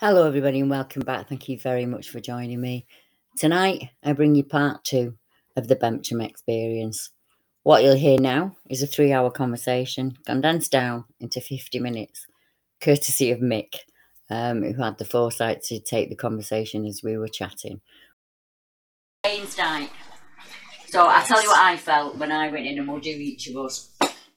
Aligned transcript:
Hello, 0.00 0.26
everybody, 0.26 0.60
and 0.60 0.70
welcome 0.70 1.02
back. 1.02 1.28
Thank 1.28 1.46
you 1.46 1.58
very 1.58 1.84
much 1.84 2.08
for 2.08 2.20
joining 2.20 2.58
me. 2.58 2.86
Tonight, 3.36 3.90
I 4.02 4.14
bring 4.14 4.34
you 4.34 4.42
part 4.42 4.82
two 4.82 5.18
of 5.58 5.68
the 5.68 5.76
Bempton 5.76 6.22
experience. 6.22 7.10
What 7.64 7.84
you'll 7.84 7.96
hear 7.96 8.18
now 8.18 8.56
is 8.70 8.82
a 8.82 8.86
three 8.86 9.12
hour 9.12 9.30
conversation 9.30 10.16
condensed 10.24 10.72
down 10.72 11.04
into 11.20 11.42
50 11.42 11.80
minutes, 11.80 12.26
courtesy 12.80 13.30
of 13.30 13.40
Mick, 13.40 13.74
um, 14.30 14.62
who 14.62 14.82
had 14.82 14.96
the 14.96 15.04
foresight 15.04 15.62
to 15.64 15.78
take 15.78 16.08
the 16.08 16.16
conversation 16.16 16.86
as 16.86 17.02
we 17.04 17.18
were 17.18 17.28
chatting. 17.28 17.82
Night. 19.26 19.90
So 20.88 21.04
I'll 21.04 21.26
tell 21.26 21.42
you 21.42 21.48
what 21.50 21.58
I 21.58 21.76
felt 21.76 22.16
when 22.16 22.32
I 22.32 22.48
went 22.48 22.64
in, 22.64 22.78
and 22.78 22.88
we'll 22.88 23.00
do 23.00 23.10
each 23.10 23.48
of 23.48 23.56
us. 23.58 23.90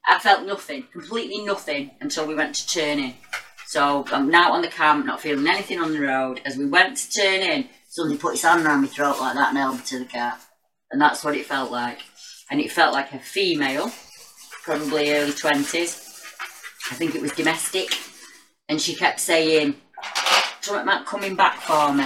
I 0.05 0.19
felt 0.19 0.45
nothing, 0.45 0.87
completely 0.91 1.45
nothing, 1.45 1.91
until 2.01 2.27
we 2.27 2.35
went 2.35 2.53
to 2.55 2.67
turn 2.67 2.99
in. 2.99 3.13
So 3.73 4.05
I'm 4.11 4.29
now 4.29 4.51
on 4.51 4.61
the 4.61 4.67
camp, 4.67 5.03
not 5.03 5.19
feeling 5.19 5.47
anything 5.47 5.79
on 5.79 5.93
the 5.93 5.99
road. 5.99 6.39
As 6.45 6.57
we 6.57 6.67
went 6.67 6.95
to 6.95 7.09
turn 7.09 7.41
in, 7.41 7.67
somebody 7.89 8.19
put 8.19 8.33
his 8.33 8.43
hand 8.43 8.63
around 8.63 8.81
my 8.81 8.87
throat 8.87 9.19
like 9.19 9.33
that 9.33 9.49
and 9.49 9.57
held 9.57 9.77
me 9.77 9.81
to 9.85 9.97
the 9.97 10.05
car. 10.05 10.37
And 10.91 11.01
that's 11.01 11.23
what 11.23 11.35
it 11.35 11.47
felt 11.47 11.71
like. 11.71 11.97
And 12.51 12.61
it 12.61 12.71
felt 12.71 12.93
like 12.93 13.11
a 13.13 13.17
female, 13.17 13.91
probably 14.61 15.11
early 15.11 15.31
20s. 15.31 16.21
I 16.91 16.93
think 16.93 17.15
it 17.15 17.21
was 17.23 17.31
domestic. 17.31 17.97
And 18.69 18.79
she 18.79 18.93
kept 18.93 19.19
saying, 19.19 19.73
something 20.61 20.83
about 20.83 21.07
coming 21.07 21.35
back 21.35 21.59
for 21.61 21.91
me. 21.95 22.05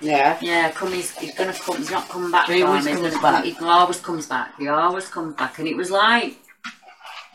Yeah. 0.00 0.38
Yeah, 0.40 0.70
come, 0.70 0.92
he's, 0.92 1.14
he's 1.18 1.34
gonna 1.34 1.52
come, 1.52 1.76
he's 1.76 1.90
not 1.90 2.08
coming 2.08 2.30
back 2.30 2.48
He 2.48 2.62
for 2.62 2.68
me. 2.68 2.76
He's 2.76 2.86
comes 2.86 3.00
gonna 3.10 3.20
back. 3.20 3.44
He 3.44 3.54
always 3.60 4.00
comes 4.00 4.26
back. 4.26 4.58
He 4.58 4.68
always 4.68 5.08
comes 5.10 5.34
back. 5.34 5.58
And 5.58 5.68
it 5.68 5.76
was 5.76 5.90
like, 5.90 6.38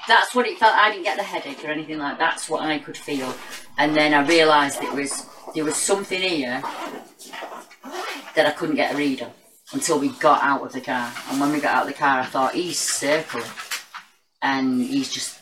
that's 0.07 0.33
what 0.35 0.47
it 0.47 0.57
felt. 0.57 0.75
I 0.75 0.91
didn't 0.91 1.03
get 1.03 1.17
the 1.17 1.23
headache 1.23 1.63
or 1.63 1.69
anything 1.69 1.97
like 1.99 2.17
that. 2.17 2.31
That's 2.31 2.49
what 2.49 2.61
I 2.63 2.79
could 2.79 2.97
feel. 2.97 3.33
And 3.77 3.95
then 3.95 4.13
I 4.13 4.25
realised 4.25 4.81
it 4.83 4.93
was 4.93 5.25
there 5.55 5.63
was 5.65 5.75
something 5.75 6.21
here 6.21 6.61
that 8.35 8.45
I 8.45 8.51
couldn't 8.51 8.75
get 8.75 8.93
a 8.93 8.97
read 8.97 9.21
on 9.21 9.31
until 9.73 9.99
we 9.99 10.09
got 10.09 10.41
out 10.43 10.61
of 10.63 10.73
the 10.73 10.81
car. 10.81 11.11
And 11.29 11.39
when 11.39 11.51
we 11.51 11.59
got 11.59 11.75
out 11.75 11.81
of 11.83 11.87
the 11.93 11.97
car, 11.99 12.19
I 12.21 12.25
thought 12.25 12.53
he's 12.53 12.77
circling, 12.79 13.45
and 14.41 14.81
he's 14.81 15.11
just 15.11 15.39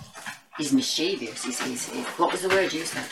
he's 0.57 0.73
mischievous. 0.73 1.44
He's, 1.44 1.61
he's, 1.61 1.89
he- 1.89 2.01
what 2.17 2.31
was 2.31 2.41
the 2.41 2.50
word 2.50 2.72
you 2.73 2.84
said? 2.85 3.05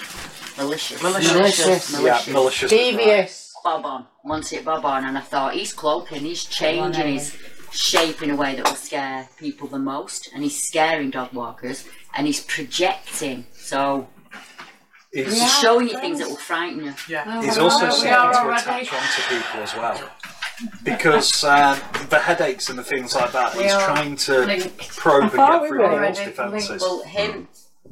Malicious. 0.57 1.01
Malicious. 1.03 1.33
Malicious. 1.33 2.01
Yeah, 2.01 2.33
malicious. 2.33 2.69
Devious. 2.69 3.53
Bob 3.63 3.85
on. 3.85 4.05
Once 4.23 4.53
it 4.53 4.63
Bob 4.65 4.85
on, 4.85 5.05
and 5.05 5.17
I 5.17 5.21
thought 5.21 5.53
he's 5.53 5.73
cloaking, 5.73 6.21
he's 6.21 6.43
changing 6.45 7.13
his 7.13 7.35
eh? 7.35 7.37
Shape 7.77 8.21
in 8.21 8.29
a 8.31 8.35
way 8.35 8.55
that 8.55 8.65
will 8.67 8.75
scare 8.75 9.29
people 9.37 9.67
the 9.67 9.79
most, 9.79 10.29
and 10.33 10.43
he's 10.43 10.61
scaring 10.61 11.09
dog 11.11 11.31
walkers, 11.33 11.85
and 12.15 12.25
he's 12.27 12.41
projecting. 12.43 13.45
So 13.55 14.07
He's, 15.13 15.39
he's 15.39 15.59
showing 15.59 15.87
you 15.87 15.97
things 15.99 16.19
that 16.19 16.27
will 16.27 16.35
frighten 16.35 16.83
you. 16.83 16.93
Yeah. 17.09 17.41
he's 17.41 17.57
also 17.57 17.85
we 17.85 17.91
seeking 17.91 18.09
to 18.11 18.17
already. 18.19 18.61
attach 18.61 18.93
onto 18.93 19.21
people 19.29 19.61
as 19.61 19.73
well. 19.75 20.09
Because 20.83 21.43
uh, 21.43 21.79
the 22.09 22.19
headaches 22.19 22.69
and 22.69 22.77
the 22.77 22.83
things 22.83 23.15
like 23.15 23.31
that, 23.31 23.55
We 23.55 23.63
he's 23.63 23.73
trying 23.73 24.15
to 24.17 24.39
linked. 24.45 24.97
probe 24.97 25.23
and 25.23 25.31
get 25.33 25.67
through 25.67 25.79
people's 25.79 25.93
already 25.93 26.25
defences. 26.25 26.81
Well, 26.81 27.03
him, 27.03 27.47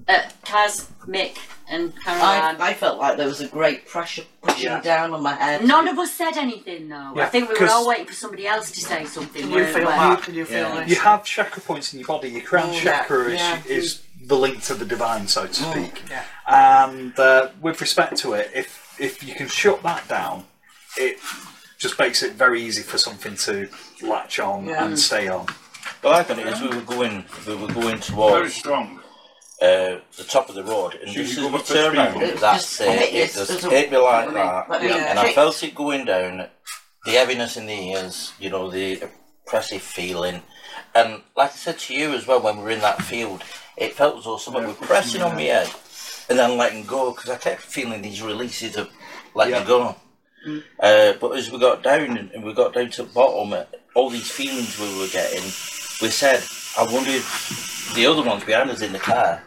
uh, 0.07 0.21
Kaz, 0.43 0.87
Mick, 1.07 1.37
and 1.69 1.93
I, 2.01 2.03
Caroline. 2.03 2.55
I 2.59 2.73
felt 2.73 2.99
like 2.99 3.17
there 3.17 3.27
was 3.27 3.41
a 3.41 3.47
great 3.47 3.87
pressure 3.87 4.23
pushing 4.41 4.65
Yeah. 4.65 4.81
down 4.81 5.13
on 5.13 5.23
my 5.23 5.33
head. 5.33 5.65
None 5.65 5.87
of 5.87 5.97
us 5.97 6.11
said 6.13 6.37
anything 6.37 6.89
though. 6.89 6.95
I 6.95 7.13
Yeah, 7.15 7.29
think 7.29 7.49
we 7.49 7.53
were 7.53 7.59
'cause- 7.59 7.71
all 7.71 7.87
waiting 7.87 8.05
for 8.05 8.13
somebody 8.13 8.45
else 8.47 8.69
to 8.71 8.79
say 8.81 9.05
something. 9.05 9.41
Can 9.41 9.49
you 9.51 9.57
weren't 9.57 9.69
feel 9.73 9.79
we? 9.85 9.91
that? 9.91 10.21
Can 10.21 10.33
you 10.35 10.45
feel 10.45 10.69
Yeah. 10.69 10.79
this? 10.81 10.89
You 10.89 10.95
have 10.97 11.23
chakra 11.23 11.61
points 11.61 11.93
in 11.93 11.99
your 11.99 12.07
body. 12.07 12.29
Your 12.29 12.41
crown 12.43 12.69
Oh, 12.69 12.73
yeah, 12.73 12.83
chakra 12.83 13.25
is, 13.29 13.39
yeah. 13.39 13.61
is 13.67 14.01
the 14.23 14.35
link 14.35 14.63
to 14.65 14.75
the 14.75 14.85
divine, 14.85 15.27
so 15.27 15.47
to 15.47 15.53
speak. 15.53 16.03
yeah. 16.09 16.23
And 16.47 17.17
uh, 17.19 17.49
with 17.61 17.81
respect 17.81 18.17
to 18.17 18.33
it, 18.33 18.51
if 18.53 18.83
if 18.97 19.21
you 19.23 19.33
can 19.35 19.47
shut 19.47 19.83
that 19.83 20.07
down, 20.07 20.45
it 20.97 21.19
just 21.77 21.99
makes 21.99 22.23
it 22.23 22.33
very 22.33 22.61
easy 22.61 22.81
for 22.81 22.97
something 22.97 23.35
to 23.35 23.67
latch 24.01 24.39
on 24.39 24.65
Yeah. 24.67 24.85
and 24.85 24.97
stay 24.97 25.27
on. 25.27 25.47
Well, 26.01 26.13
I 26.13 26.23
got 26.23 26.39
it 26.39 26.47
as 26.47 26.61
we 26.61 26.69
were 26.69 26.81
going, 26.81 27.25
we 27.47 27.55
were 27.55 27.67
going 27.67 27.99
towards 27.99 28.07
Very 28.07 28.39
towards 28.43 28.53
strong. 28.55 29.01
Uh, 29.61 29.99
the 30.17 30.23
top 30.27 30.49
of 30.49 30.55
the 30.55 30.63
road, 30.63 30.95
and 30.95 31.09
So 31.09 31.15
just 31.15 31.37
you 31.37 31.45
as 31.45 31.45
go 31.45 31.47
we 31.49 31.59
up 31.59 31.65
the 31.65 31.73
turned 31.73 31.97
around, 31.97 32.11
speed 32.15 32.23
It's 32.29 32.41
that 32.41 32.53
just- 32.55 32.81
uh, 32.81 32.83
it's- 32.85 33.13
it. 33.13 33.33
Just 33.33 33.47
there's 33.49 33.63
a- 33.65 33.69
hit 33.69 33.91
me 33.91 33.97
like 33.97 34.25
Let 34.27 34.33
that, 34.69 34.81
me- 34.81 34.91
and 34.91 35.19
I 35.19 35.33
felt 35.33 35.63
it 35.63 35.73
going 35.75 36.05
down, 36.05 36.47
the 37.05 37.11
heaviness 37.11 37.55
in 37.57 37.65
the 37.67 37.73
ears, 37.91 38.33
you 38.39 38.49
know, 38.49 38.69
the 38.69 39.01
oppressive 39.45 39.81
feeling, 39.81 40.41
and 40.93 41.21
like 41.37 41.51
I 41.51 41.55
said 41.55 41.79
to 41.79 41.93
you 41.95 42.13
as 42.13 42.27
well, 42.27 42.41
when 42.41 42.57
we 42.57 42.63
were 42.63 42.69
in 42.71 42.81
that 42.81 43.01
field, 43.01 43.43
it 43.77 43.95
felt 43.95 44.17
as 44.17 44.23
though 44.25 44.37
something 44.37 44.65
was 44.67 44.75
pressing 44.77 45.21
on 45.21 45.35
my 45.35 45.43
head, 45.43 45.69
and 46.29 46.37
then 46.39 46.57
letting 46.57 46.83
go 46.85 47.11
because 47.11 47.29
I 47.29 47.37
kept 47.37 47.61
feeling 47.61 48.01
these 48.01 48.21
releases 48.21 48.75
of 48.75 48.89
letting 49.35 49.53
Yeah. 49.55 49.63
go. 49.63 49.95
Uh, 50.79 51.13
but 51.13 51.31
as 51.31 51.49
we 51.49 51.57
got 51.59 51.81
down 51.81 52.17
and, 52.17 52.29
and 52.31 52.43
we 52.43 52.53
got 52.53 52.73
down 52.73 52.89
to 52.91 53.03
the 53.03 53.09
bottom, 53.09 53.53
uh, 53.53 53.63
all 53.95 54.09
these 54.09 54.29
feelings 54.29 54.77
we 54.79 54.99
were 54.99 55.07
getting, 55.07 55.41
we 56.01 56.09
said, 56.09 56.43
I 56.77 56.83
wonder 56.83 57.09
if 57.09 57.93
the 57.95 58.05
other 58.05 58.23
ones 58.23 58.43
behind 58.43 58.69
us 58.69 58.81
in 58.81 58.91
the 58.91 58.99
car 58.99 59.41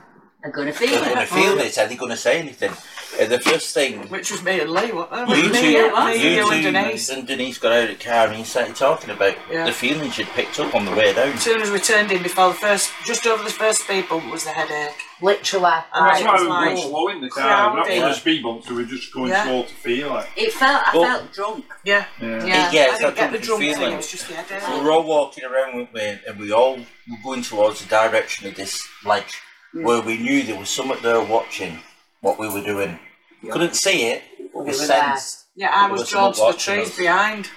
I'm 0.44 0.52
gonna 0.52 0.72
feel 0.72 0.94
it. 0.94 1.02
are 1.02 1.14
going 1.14 1.26
to 1.26 1.34
feel 1.34 1.56
this. 1.56 1.78
Are 1.78 1.86
they 1.88 1.96
going 1.96 2.10
to 2.10 2.16
say 2.16 2.38
anything? 2.38 2.72
Uh, 3.20 3.24
the 3.26 3.40
first 3.40 3.72
thing, 3.74 4.00
Which 4.08 4.30
was 4.30 4.42
me 4.42 4.60
and 4.60 4.70
Lee, 4.70 4.92
what? 4.92 5.10
Uh, 5.10 5.24
you 5.28 5.50
me, 5.50 5.58
two, 5.60 5.70
you, 5.70 6.04
me, 6.04 6.22
you 6.22 6.30
you 6.30 6.42
two 6.42 6.50
and 6.52 6.62
Denise. 6.62 7.08
and 7.08 7.26
Denise 7.26 7.58
got 7.58 7.72
out 7.72 7.88
of 7.90 7.98
the 7.98 8.04
car 8.04 8.26
and 8.26 8.36
he 8.36 8.44
started 8.44 8.76
talking 8.76 9.10
about 9.10 9.34
Yeah. 9.50 9.64
the 9.64 9.72
feelings 9.72 10.18
you'd 10.18 10.28
picked 10.28 10.60
up 10.60 10.74
on 10.74 10.84
the 10.84 10.90
way 10.92 11.14
down. 11.14 11.28
As 11.32 11.42
soon 11.42 11.62
as 11.62 11.70
we 11.70 11.78
turned 11.78 12.12
in, 12.12 12.22
before 12.22 12.48
the 12.48 12.54
first, 12.54 12.90
just 13.06 13.26
over 13.26 13.42
the 13.42 13.50
first 13.50 13.82
speed 13.82 14.08
bump 14.08 14.30
was 14.30 14.44
the 14.44 14.50
headache. 14.50 14.94
Literally. 15.22 15.64
And 15.94 16.06
That's 16.06 16.22
why 16.22 16.32
was 16.32 16.40
we 16.42 16.46
were 16.48 16.52
like, 16.54 16.64
going 16.76 16.88
slow 16.88 17.08
in 17.08 17.20
the 17.22 17.30
car. 17.30 17.70
We're 17.70 17.76
not 17.78 17.86
crowded. 17.86 18.14
speed 18.14 18.42
bump, 18.42 18.64
so 18.64 18.74
we're 18.74 18.84
just 18.84 19.12
going 19.12 19.28
Yeah. 19.30 19.44
slow 19.44 19.62
to 19.62 19.74
feel 19.74 20.16
it. 20.18 20.26
It 20.36 20.52
felt. 20.52 20.82
I 20.86 20.96
Well- 20.96 21.04
felt 21.18 21.32
drunk. 21.32 21.64
yeah, 21.84 22.04
Yeah. 22.20 22.28
yeah. 22.28 22.44
Yeah, 22.46 22.60
I 22.62 22.70
didn't 22.70 23.00
that 23.00 23.00
get 23.00 23.32
the 23.32 23.38
drunken 23.38 23.40
drunk 23.40 23.60
thing, 23.62 23.74
feeling. 23.74 23.92
it 23.94 23.96
was 23.96 24.10
just 24.10 24.28
the 24.28 24.34
headache. 24.34 24.62
So 24.62 24.82
we're 24.82 24.92
all 24.92 25.02
walking 25.02 25.44
around 25.44 25.76
with 25.76 25.92
me 25.94 26.18
and 26.26 26.38
we 26.38 26.52
all 26.52 26.76
were 26.76 27.16
going 27.24 27.42
towards 27.42 27.80
the 27.80 27.88
direction 27.88 28.46
of 28.48 28.54
this 28.54 28.86
ledge 29.04 29.40
where 29.72 30.00
we 30.02 30.18
knew 30.18 30.42
there 30.44 30.56
was 30.56 30.68
someone 30.70 30.98
there 31.02 31.20
watching 31.20 31.82
what 32.20 32.38
we 32.38 32.48
were 32.48 32.62
doing. 32.62 32.98
Couldn't 33.50 33.74
see 33.76 34.06
it, 34.08 34.22
but 34.52 34.60
we 34.60 34.66
were 34.66 34.72
sensed. 34.72 35.46
Yeah, 35.54 35.70
I 35.72 35.82
There 35.86 35.92
was 35.92 36.00
was 36.02 36.10
drawn 36.10 36.32
to 36.32 36.36
someone 36.36 36.52
the 36.54 36.58
trees 36.58 36.88
us. 36.90 36.96
behind. 36.96 37.50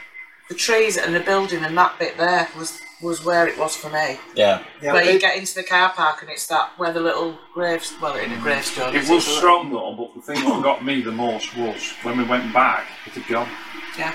The 0.50 0.56
trees 0.56 0.98
and 0.98 1.16
the 1.16 1.20
building 1.22 1.64
and 1.64 1.78
that 1.78 1.98
bit 1.98 2.18
there 2.18 2.48
was 2.58 2.80
was 3.02 3.26
where 3.26 3.48
it 3.48 3.58
was 3.58 3.76
for 3.76 3.90
me. 3.90 4.20
Yeah. 4.36 4.62
Yeah, 4.80 4.94
where 4.94 5.04
you 5.12 5.18
get 5.20 5.36
into 5.36 5.56
the 5.56 5.64
car 5.64 5.90
park 5.90 6.22
and 6.22 6.30
it's 6.30 6.46
that 6.48 6.72
where 6.78 6.94
the 6.94 7.00
little 7.00 7.36
graves 7.54 7.94
well 8.00 8.16
it 8.16 8.26
in 8.26 8.32
a 8.32 8.38
gravestone. 8.40 8.94
It 8.96 9.04
is, 9.04 9.10
was 9.10 9.26
strong 9.26 9.72
though, 9.72 9.96
but 9.98 10.14
the 10.14 10.22
thing 10.22 10.44
that 10.44 10.62
got 10.64 10.86
me 10.86 11.02
the 11.02 11.12
most 11.12 11.56
was 11.58 11.94
when 12.04 12.18
we 12.18 12.24
went 12.26 12.54
back, 12.54 12.86
it 13.08 13.14
had 13.14 13.26
gone. 13.28 13.50
Yeah. 13.98 14.14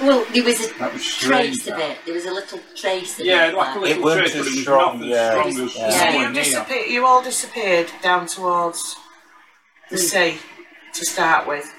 Well, 0.00 0.26
there 0.34 0.44
was 0.44 0.60
a 0.60 0.90
was 0.92 1.06
strange. 1.06 1.62
trace 1.64 1.68
of 1.68 1.78
it. 1.78 1.98
There 2.04 2.14
was 2.14 2.26
a 2.26 2.32
little 2.32 2.60
trace 2.76 3.18
of 3.18 3.24
Yeah, 3.24 3.48
it. 3.48 3.54
like 3.54 3.76
a 3.76 3.78
little 3.78 3.98
It 3.98 4.04
weren't 4.04 4.20
trace, 4.20 4.32
but 4.36 4.46
it 4.46 4.50
was 4.50 4.60
strong, 4.62 4.94
nothing 4.98 5.10
yeah. 5.10 5.30
strong 5.30 5.48
as 5.66 5.76
Yeah. 5.76 5.90
So 6.12 6.18
you 6.18 6.18
near. 6.30 6.32
disappeared. 6.44 6.88
You 6.90 7.06
all 7.06 7.22
disappeared 7.22 7.90
down 8.02 8.26
towards 8.26 8.96
the 9.90 9.98
sea 9.98 10.38
to 10.94 11.04
start 11.04 11.46
with, 11.46 11.72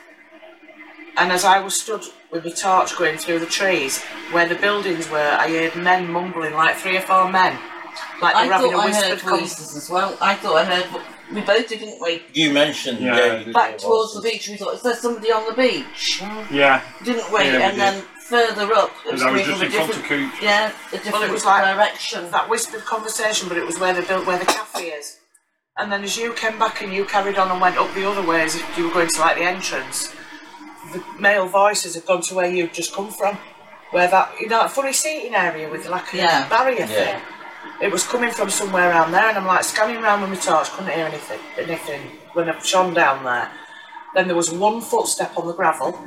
and 1.18 1.32
as 1.32 1.44
I 1.46 1.60
was 1.60 1.80
stood 1.80 2.04
with 2.32 2.46
my 2.46 2.52
torch 2.52 2.96
going 2.98 3.18
through 3.18 3.40
the 3.40 3.46
trees 3.46 4.02
where 4.32 4.48
the 4.48 4.56
buildings 4.56 5.10
were, 5.10 5.18
I 5.40 5.50
heard 5.50 5.76
men 5.76 6.12
mumbling 6.12 6.54
like 6.54 6.76
three 6.78 6.98
or 6.98 7.02
four 7.02 7.30
men, 7.32 7.58
like 8.22 8.36
they 8.36 8.42
I 8.42 8.48
were 8.48 8.54
having 8.54 8.74
a 8.74 8.76
thought 8.78 8.82
I 8.84 8.86
whispered 8.88 9.10
heard 9.10 9.20
conversation. 9.20 9.40
voices 9.66 9.78
as 9.78 9.90
well. 9.90 10.18
I 10.22 10.36
thought 10.36 10.56
I 10.58 10.66
heard. 10.66 11.02
We 11.32 11.42
both 11.42 11.68
did, 11.68 11.80
didn't 11.80 12.02
we? 12.02 12.24
You 12.34 12.52
mentioned 12.52 13.00
Yeah, 13.02 13.16
yeah, 13.18 13.40
you. 13.42 13.54
Back 13.54 13.72
did 13.74 13.82
towards 13.82 14.16
the 14.16 14.22
beach, 14.22 14.50
we 14.50 14.58
thought, 14.58 14.74
is 14.74 14.82
there 14.82 14.96
somebody 14.96 15.32
on 15.32 15.46
the 15.48 15.54
beach? 15.54 16.24
Yeah, 16.50 16.82
Didn't 17.04 17.32
we? 17.32 17.40
Yeah, 17.42 17.58
we 17.58 17.64
and 17.64 17.72
did. 17.74 17.80
then 17.80 18.02
further 18.26 18.74
up. 18.74 18.90
It 19.06 19.12
Because 19.12 19.22
I 19.22 19.32
was 19.32 19.44
coming 19.44 19.46
just 19.46 19.58
from 19.60 19.68
in 19.68 19.68
a 19.68 19.76
front 19.76 19.90
of 19.92 19.96
different, 19.98 20.32
Cooch. 20.34 20.42
yeah, 20.42 20.68
a 20.70 20.92
different 20.92 21.14
Well, 21.14 21.24
it 21.24 21.32
was 21.32 21.46
like 21.46 21.64
direction. 21.76 22.32
that 22.32 22.50
whispered 22.50 22.82
conversation, 22.86 23.48
but 23.48 23.58
it 23.60 23.66
was 23.66 23.78
where 23.78 23.94
they 23.94 24.02
built 24.02 24.26
where 24.26 24.40
the 24.40 24.46
cafe 24.46 24.86
is. 24.88 25.19
And 25.80 25.92
then 25.92 26.04
as 26.04 26.18
you 26.18 26.34
came 26.34 26.60
back 26.60 26.82
and 26.82 26.92
you 26.94 27.06
carried 27.06 27.38
on 27.38 27.50
and 27.50 27.62
went 27.62 27.78
up 27.78 27.94
the 27.96 28.06
other 28.08 28.22
way 28.26 28.42
as 28.42 28.56
if 28.56 28.78
you 28.78 28.86
were 28.88 28.94
going 28.94 29.08
to 29.08 29.20
like 29.22 29.38
the 29.38 29.44
entrance, 29.44 30.14
the 30.92 31.02
male 31.18 31.48
voices 31.48 31.96
had 31.96 32.06
gone 32.06 32.22
to 32.24 32.36
where 32.36 32.52
you'd 32.52 32.74
just 32.74 32.94
come 32.94 33.10
from. 33.10 33.38
Where 33.92 34.08
that 34.10 34.34
you 34.40 34.48
know, 34.50 34.60
that 34.60 34.72
funny 34.72 34.94
seating 34.94 35.34
area 35.34 35.70
with 35.70 35.88
like 35.88 36.14
a 36.14 36.18
Yeah. 36.18 36.50
barrier 36.50 36.82
Yeah. 36.82 36.88
thing. 36.88 37.22
It 37.82 37.92
was 37.92 38.06
coming 38.06 38.30
from 38.32 38.50
somewhere 38.50 38.90
around 38.90 39.14
there 39.14 39.30
and 39.30 39.38
I'm 39.38 39.46
like 39.48 39.64
scanning 39.64 39.98
around 40.04 40.22
with 40.22 40.32
my 40.32 40.36
torch, 40.36 40.70
couldn't 40.72 40.92
hear 40.92 41.06
anything 41.06 41.40
anything 41.58 42.02
when 42.34 42.50
I 42.50 42.60
shone 42.60 42.94
down 42.94 43.24
there. 43.24 43.50
Then 44.16 44.28
there 44.28 44.36
was 44.36 44.52
one 44.52 44.82
footstep 44.82 45.38
on 45.38 45.48
the 45.48 45.54
gravel. 45.54 45.98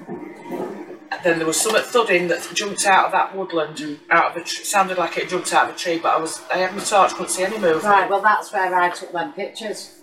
Then 1.23 1.39
there 1.39 1.47
was 1.47 1.61
something 1.61 1.83
thudding 1.83 2.29
that 2.29 2.49
jumped 2.53 2.85
out 2.87 3.07
of 3.07 3.13
that 3.13 3.37
woodland, 3.37 4.01
out 4.11 4.33
of 4.33 4.43
a 4.43 4.45
tr- 4.45 4.65
sounded 4.65 4.99
like 4.99 5.17
it 5.19 5.29
jumped 5.29 5.53
out 5.53 5.69
of 5.71 5.77
a 5.77 5.79
tree, 5.79 5.99
but 5.99 6.17
I 6.17 6.21
was 6.21 6.43
I 6.53 6.59
had 6.59 6.75
my 6.75 6.83
torch, 6.83 7.13
couldn't 7.13 7.29
see 7.31 7.45
any 7.45 7.59
movement. 7.59 7.85
Right, 7.85 8.11
well, 8.11 8.21
that's 8.21 8.53
where 8.53 8.75
I 8.75 8.91
took 8.91 9.13
them 9.13 9.33
pictures. 9.33 10.01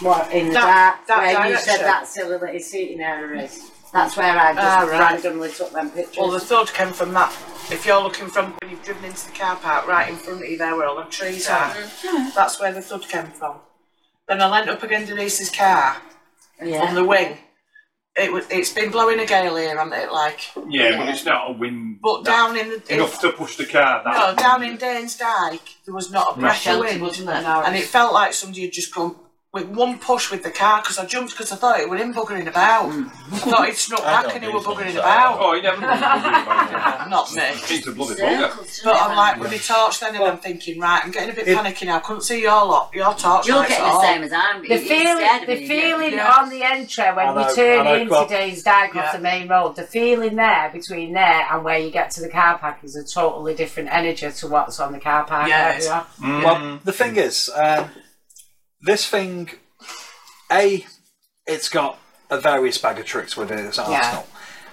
What, 0.00 0.32
in 0.32 0.48
the 0.48 0.54
That- 0.54 1.00
dark, 1.06 1.06
that 1.06 1.38
where 1.38 1.50
you 1.52 1.58
said 1.58 1.80
that 1.80 2.06
silly 2.08 2.38
little 2.38 2.60
seating 2.60 3.00
area 3.00 3.44
is. 3.44 3.70
That's 3.92 4.16
where 4.16 4.36
I 4.36 4.52
just 4.52 4.66
Ah, 4.66 4.80
right. 4.82 5.12
randomly 5.12 5.50
took 5.50 5.70
them 5.70 5.90
pictures. 5.90 6.18
Well, 6.18 6.30
the 6.30 6.40
thud 6.40 6.72
came 6.72 6.92
from 6.92 7.12
that. 7.14 7.30
If 7.70 7.86
you're 7.86 8.02
looking 8.02 8.26
from 8.28 8.52
when 8.60 8.70
you've 8.70 8.82
driven 8.82 9.04
into 9.04 9.26
the 9.26 9.32
car 9.38 9.56
park, 9.56 9.86
right 9.86 10.08
in 10.08 10.16
front 10.16 10.42
of 10.42 10.48
you 10.48 10.58
there 10.58 10.76
where 10.76 10.86
all 10.88 10.96
the 10.96 11.04
trees 11.04 11.48
are, 11.48 11.74
that's 12.34 12.60
where 12.60 12.72
the 12.72 12.82
thud 12.82 13.08
came 13.08 13.26
from. 13.26 13.56
Then 14.28 14.42
I 14.42 14.48
leant 14.48 14.68
up 14.68 14.82
against 14.82 15.08
Denise's 15.08 15.50
car 15.50 15.96
yeah. 16.62 16.82
on 16.82 16.94
the 16.94 17.04
wing. 17.04 17.38
It 18.18 18.32
was, 18.32 18.46
it's 18.50 18.72
been 18.72 18.90
blowing 18.90 19.20
a 19.20 19.26
gale 19.26 19.56
here, 19.56 19.76
hasn't 19.76 19.94
it? 19.94 20.10
Like, 20.10 20.40
Yeah, 20.70 20.96
but 20.96 21.08
it's 21.10 21.24
not 21.26 21.50
a 21.50 21.52
wind. 21.52 21.98
but 22.02 22.24
down 22.24 22.56
in 22.56 22.68
the 22.70 22.94
enough 22.94 23.20
to 23.20 23.30
push 23.32 23.56
the 23.56 23.66
car. 23.66 24.02
no, 24.06 24.34
down 24.34 24.62
in 24.62 24.76
Danes 24.78 25.16
Dyke, 25.18 25.60
there 25.84 25.94
was 25.94 26.10
not 26.10 26.36
a 26.36 26.40
breath 26.40 26.66
of 26.66 26.80
wind, 26.80 27.02
wasn't 27.02 27.28
it? 27.28 27.34
and 27.34 27.76
it 27.76 27.84
felt 27.84 28.14
like 28.14 28.32
somebody 28.32 28.62
had 28.62 28.72
just 28.72 28.94
gone 28.94 29.16
with 29.52 29.68
one 29.68 29.98
push 29.98 30.30
with 30.30 30.42
the 30.42 30.50
car 30.50 30.82
because 30.82 30.98
I 30.98 31.06
jumped 31.06 31.32
because 31.32 31.50
I 31.50 31.56
thought 31.56 31.80
it 31.80 31.88
were 31.88 31.96
him 31.96 32.12
buggering 32.12 32.46
about. 32.46 32.90
Mm. 32.92 33.06
I 33.32 33.38
thought 33.38 33.66
he'd 33.66 33.74
snuck 33.76 34.00
I 34.02 34.04
back 34.04 34.22
don't 34.24 34.34
and 34.34 34.44
he 34.44 34.50
do 34.50 34.56
were 34.56 34.62
buggering 34.62 34.86
like 34.86 34.96
about. 34.96 35.38
Oh, 35.40 35.54
he 35.54 35.62
never 35.62 35.80
does. 35.80 36.00
does 36.00 37.08
Not 37.08 37.34
me. 37.34 37.42
he? 37.66 37.74
He's 37.76 37.86
a 37.86 37.92
bloody 37.92 38.20
bugger. 38.20 38.84
But 38.84 38.96
I'm 39.00 39.16
like 39.16 39.40
with 39.40 39.50
my 39.50 39.56
torch 39.56 40.00
then 40.00 40.14
and 40.14 40.24
I'm 40.24 40.36
thinking, 40.38 40.78
right, 40.78 41.00
I'm 41.02 41.10
getting 41.10 41.30
a 41.30 41.32
bit 41.32 41.46
panicky 41.46 41.86
now. 41.86 41.96
I 41.96 42.00
Couldn't 42.00 42.22
see 42.22 42.42
your 42.42 42.66
lot, 42.66 42.90
your 42.92 43.14
torch. 43.14 43.46
You're 43.48 43.62
getting 43.62 43.78
the 43.78 43.90
all. 43.90 44.02
same 44.02 44.22
as 44.24 44.32
I'm. 44.34 44.60
The 44.62 44.76
feeling, 44.78 45.46
the 45.46 45.66
feeling 45.66 46.12
Yeah. 46.12 46.36
on 46.38 46.50
the 46.50 46.62
entry 46.62 47.04
when 47.04 47.26
I 47.28 47.34
know, 47.34 47.48
you 47.48 47.54
turn 47.56 47.80
I 47.80 47.82
know, 47.84 47.94
into 47.94 48.10
Bob. 48.10 48.28
Dane's 48.28 48.62
Dyke 48.62 48.94
Yeah. 48.94 49.06
off 49.06 49.12
the 49.14 49.20
main 49.20 49.48
road, 49.48 49.76
the 49.76 49.84
feeling 49.84 50.36
there 50.36 50.68
between 50.70 51.14
there 51.14 51.46
and 51.50 51.64
where 51.64 51.78
you 51.78 51.90
get 51.90 52.10
to 52.12 52.20
the 52.20 52.28
car 52.28 52.58
park 52.58 52.78
is 52.82 52.94
a 52.94 53.04
totally 53.04 53.54
different 53.54 53.88
energy 53.90 54.30
to 54.30 54.46
what's 54.48 54.78
on 54.80 54.92
the 54.92 55.00
car 55.00 55.24
park 55.24 55.48
Yes. 55.48 55.86
area. 55.86 56.06
Mm. 56.20 56.44
Well, 56.44 56.56
mm. 56.56 56.82
the 56.84 56.92
thing 56.92 57.16
is, 57.16 57.50
um, 57.56 57.88
this 58.86 59.06
thing, 59.06 59.50
A, 60.50 60.86
it's 61.46 61.68
got 61.68 61.98
a 62.30 62.40
various 62.40 62.78
bag 62.78 62.98
of 62.98 63.04
tricks 63.04 63.36
within 63.36 63.58
its 63.58 63.78
arsenal, 63.78 64.26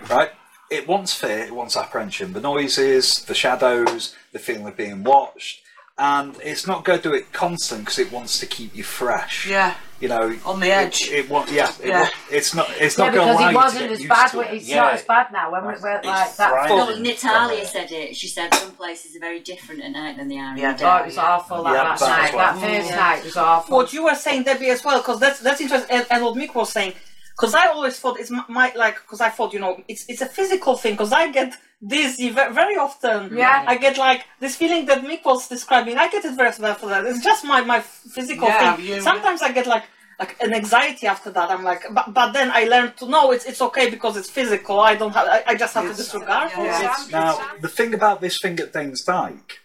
right? 0.10 0.30
It 0.72 0.88
wants 0.88 1.14
fear, 1.14 1.40
it 1.40 1.54
wants 1.54 1.76
apprehension, 1.76 2.34
the 2.34 2.42
noises, 2.42 3.26
the 3.26 3.36
shadows, 3.36 4.16
the 4.32 4.40
feeling 4.40 4.66
of 4.66 4.78
being 4.78 5.04
watched, 5.04 5.62
and 5.98 6.36
it's 6.44 6.66
not 6.66 6.86
going 6.86 7.00
to 7.00 7.10
do 7.10 7.14
it 7.14 7.34
constant 7.34 7.82
because 7.82 8.00
it 8.00 8.12
wants 8.12 8.40
to 8.40 8.46
keep 8.48 8.76
you 8.76 8.84
fresh. 8.84 9.48
Yeah, 9.48 9.76
You 10.04 10.10
know, 10.10 10.36
on 10.46 10.60
the 10.60 10.70
edge. 10.70 11.04
It, 11.04 11.14
it 11.14 11.30
want, 11.30 11.50
yeah, 11.50 11.72
it 11.82 11.88
Yeah. 11.88 12.02
wa- 12.02 12.10
it's 12.30 12.54
not. 12.54 12.68
It's 12.78 12.98
Yeah, 12.98 13.06
not 13.06 13.14
going 13.14 13.28
to 13.28 13.34
because 13.34 13.40
allow 13.40 13.50
it 13.52 13.56
wasn't 13.56 13.92
as 13.94 14.06
bad. 14.06 14.34
it. 14.36 14.54
It's 14.56 14.68
Yeah. 14.68 14.82
not 14.82 14.94
as 14.96 15.04
bad 15.04 15.28
now. 15.32 15.50
When 15.54 15.66
we 15.66 15.74
It's 15.74 15.82
were 15.82 16.02
like 16.04 16.36
that. 16.36 16.68
No, 16.68 16.96
Natalia 17.00 17.66
said 17.66 17.90
it. 17.90 18.14
She 18.18 18.28
said 18.28 18.54
some 18.54 18.72
places 18.72 19.16
are 19.16 19.20
very 19.20 19.40
different 19.40 19.82
at 19.82 19.92
night 19.92 20.18
than 20.18 20.28
they 20.28 20.40
are 20.40 20.58
Yeah. 20.58 20.72
in 20.72 20.76
the 20.78 20.84
Oh, 20.92 20.98
day. 20.98 21.04
it 21.04 21.06
was 21.06 21.18
awful 21.18 21.64
that, 21.64 21.74
Yeah, 21.74 21.84
that 21.96 22.02
night. 22.02 22.34
what- 22.34 22.42
That 22.44 22.60
first 22.60 22.92
night 22.92 23.24
was 23.24 23.38
awful. 23.38 23.78
what 23.78 23.94
you 23.94 24.04
were 24.04 24.16
saying, 24.16 24.44
Debbie, 24.44 24.72
as 24.72 24.84
well, 24.84 24.98
because 24.98 25.22
that's 25.22 25.40
that's 25.40 25.62
interesting. 25.62 25.96
And, 25.96 26.06
and 26.12 26.20
what 26.26 26.36
Mick 26.36 26.54
was 26.54 26.70
saying, 26.78 26.92
because 27.38 27.56
I 27.56 27.68
always 27.68 27.98
thought 27.98 28.20
it's 28.20 28.30
my, 28.30 28.44
my 28.50 28.74
like, 28.76 28.96
because 29.04 29.22
I 29.22 29.30
thought 29.30 29.54
you 29.54 29.62
know 29.62 29.74
it's 29.88 30.04
it's 30.10 30.22
a 30.22 30.26
physical 30.38 30.76
thing. 30.76 30.96
Because 30.96 31.14
I 31.14 31.30
get 31.32 31.54
dizzy 31.94 32.30
very 32.30 32.76
often. 32.88 33.38
Yeah. 33.38 33.64
I 33.72 33.76
get 33.78 33.98
like 33.98 34.22
this 34.42 34.58
feeling 34.58 34.86
that 34.88 35.00
Mick 35.10 35.24
was 35.24 35.48
describing. 35.48 35.98
I 35.98 36.10
get 36.10 36.26
it 36.26 36.34
very 36.36 36.52
well 36.60 36.76
for 36.76 36.88
that. 36.88 37.06
It's 37.06 37.24
just 37.24 37.46
my 37.46 37.62
my 37.62 37.80
physical 37.80 38.50
Yeah, 38.50 38.76
thing. 38.76 38.86
you- 38.86 39.02
Sometimes 39.02 39.42
I 39.42 39.52
get 39.54 39.66
like. 39.68 39.84
Like 40.20 40.42
an 40.42 40.54
anxiety 40.54 41.08
after 41.08 41.32
that, 41.32 41.50
I'm 41.50 41.64
like, 41.64 41.84
but, 41.92 42.14
but 42.14 42.32
then 42.34 42.52
I 42.54 42.66
learned 42.66 42.98
to 42.98 43.08
know 43.08 43.32
it's 43.32 43.46
it's 43.46 43.62
okay 43.62 43.90
because 43.90 44.16
it's 44.16 44.30
physical. 44.30 44.80
I 44.80 44.96
don't 44.96 45.12
have, 45.14 45.28
I, 45.28 45.44
I 45.48 45.56
just 45.56 45.74
have 45.74 45.90
to 45.90 45.96
disregard. 45.96 46.52
yeah. 46.56 46.96
it. 47.06 47.12
Now, 47.12 47.40
the 47.62 47.68
thing 47.68 47.94
about 47.94 48.22
this 48.22 48.40
thing 48.40 48.60
at 48.60 48.72
Danes 48.74 49.04
Dyke, 49.04 49.60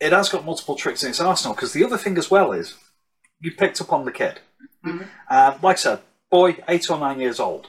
it 0.00 0.12
has 0.12 0.28
got 0.28 0.44
multiple 0.44 0.76
tricks 0.76 1.02
in 1.02 1.10
its 1.10 1.20
arsenal. 1.20 1.54
Because 1.54 1.72
the 1.72 1.84
other 1.84 1.98
thing 1.98 2.16
as 2.18 2.30
well 2.30 2.52
is, 2.52 2.74
you 3.40 3.50
picked 3.52 3.80
up 3.80 3.92
on 3.92 4.04
the 4.04 4.12
kid. 4.12 4.40
Uh, 5.28 5.58
like 5.62 5.76
I 5.76 5.80
said, 5.80 6.00
boy, 6.30 6.56
eight 6.68 6.88
or 6.88 6.98
nine 6.98 7.18
years 7.20 7.40
old, 7.40 7.66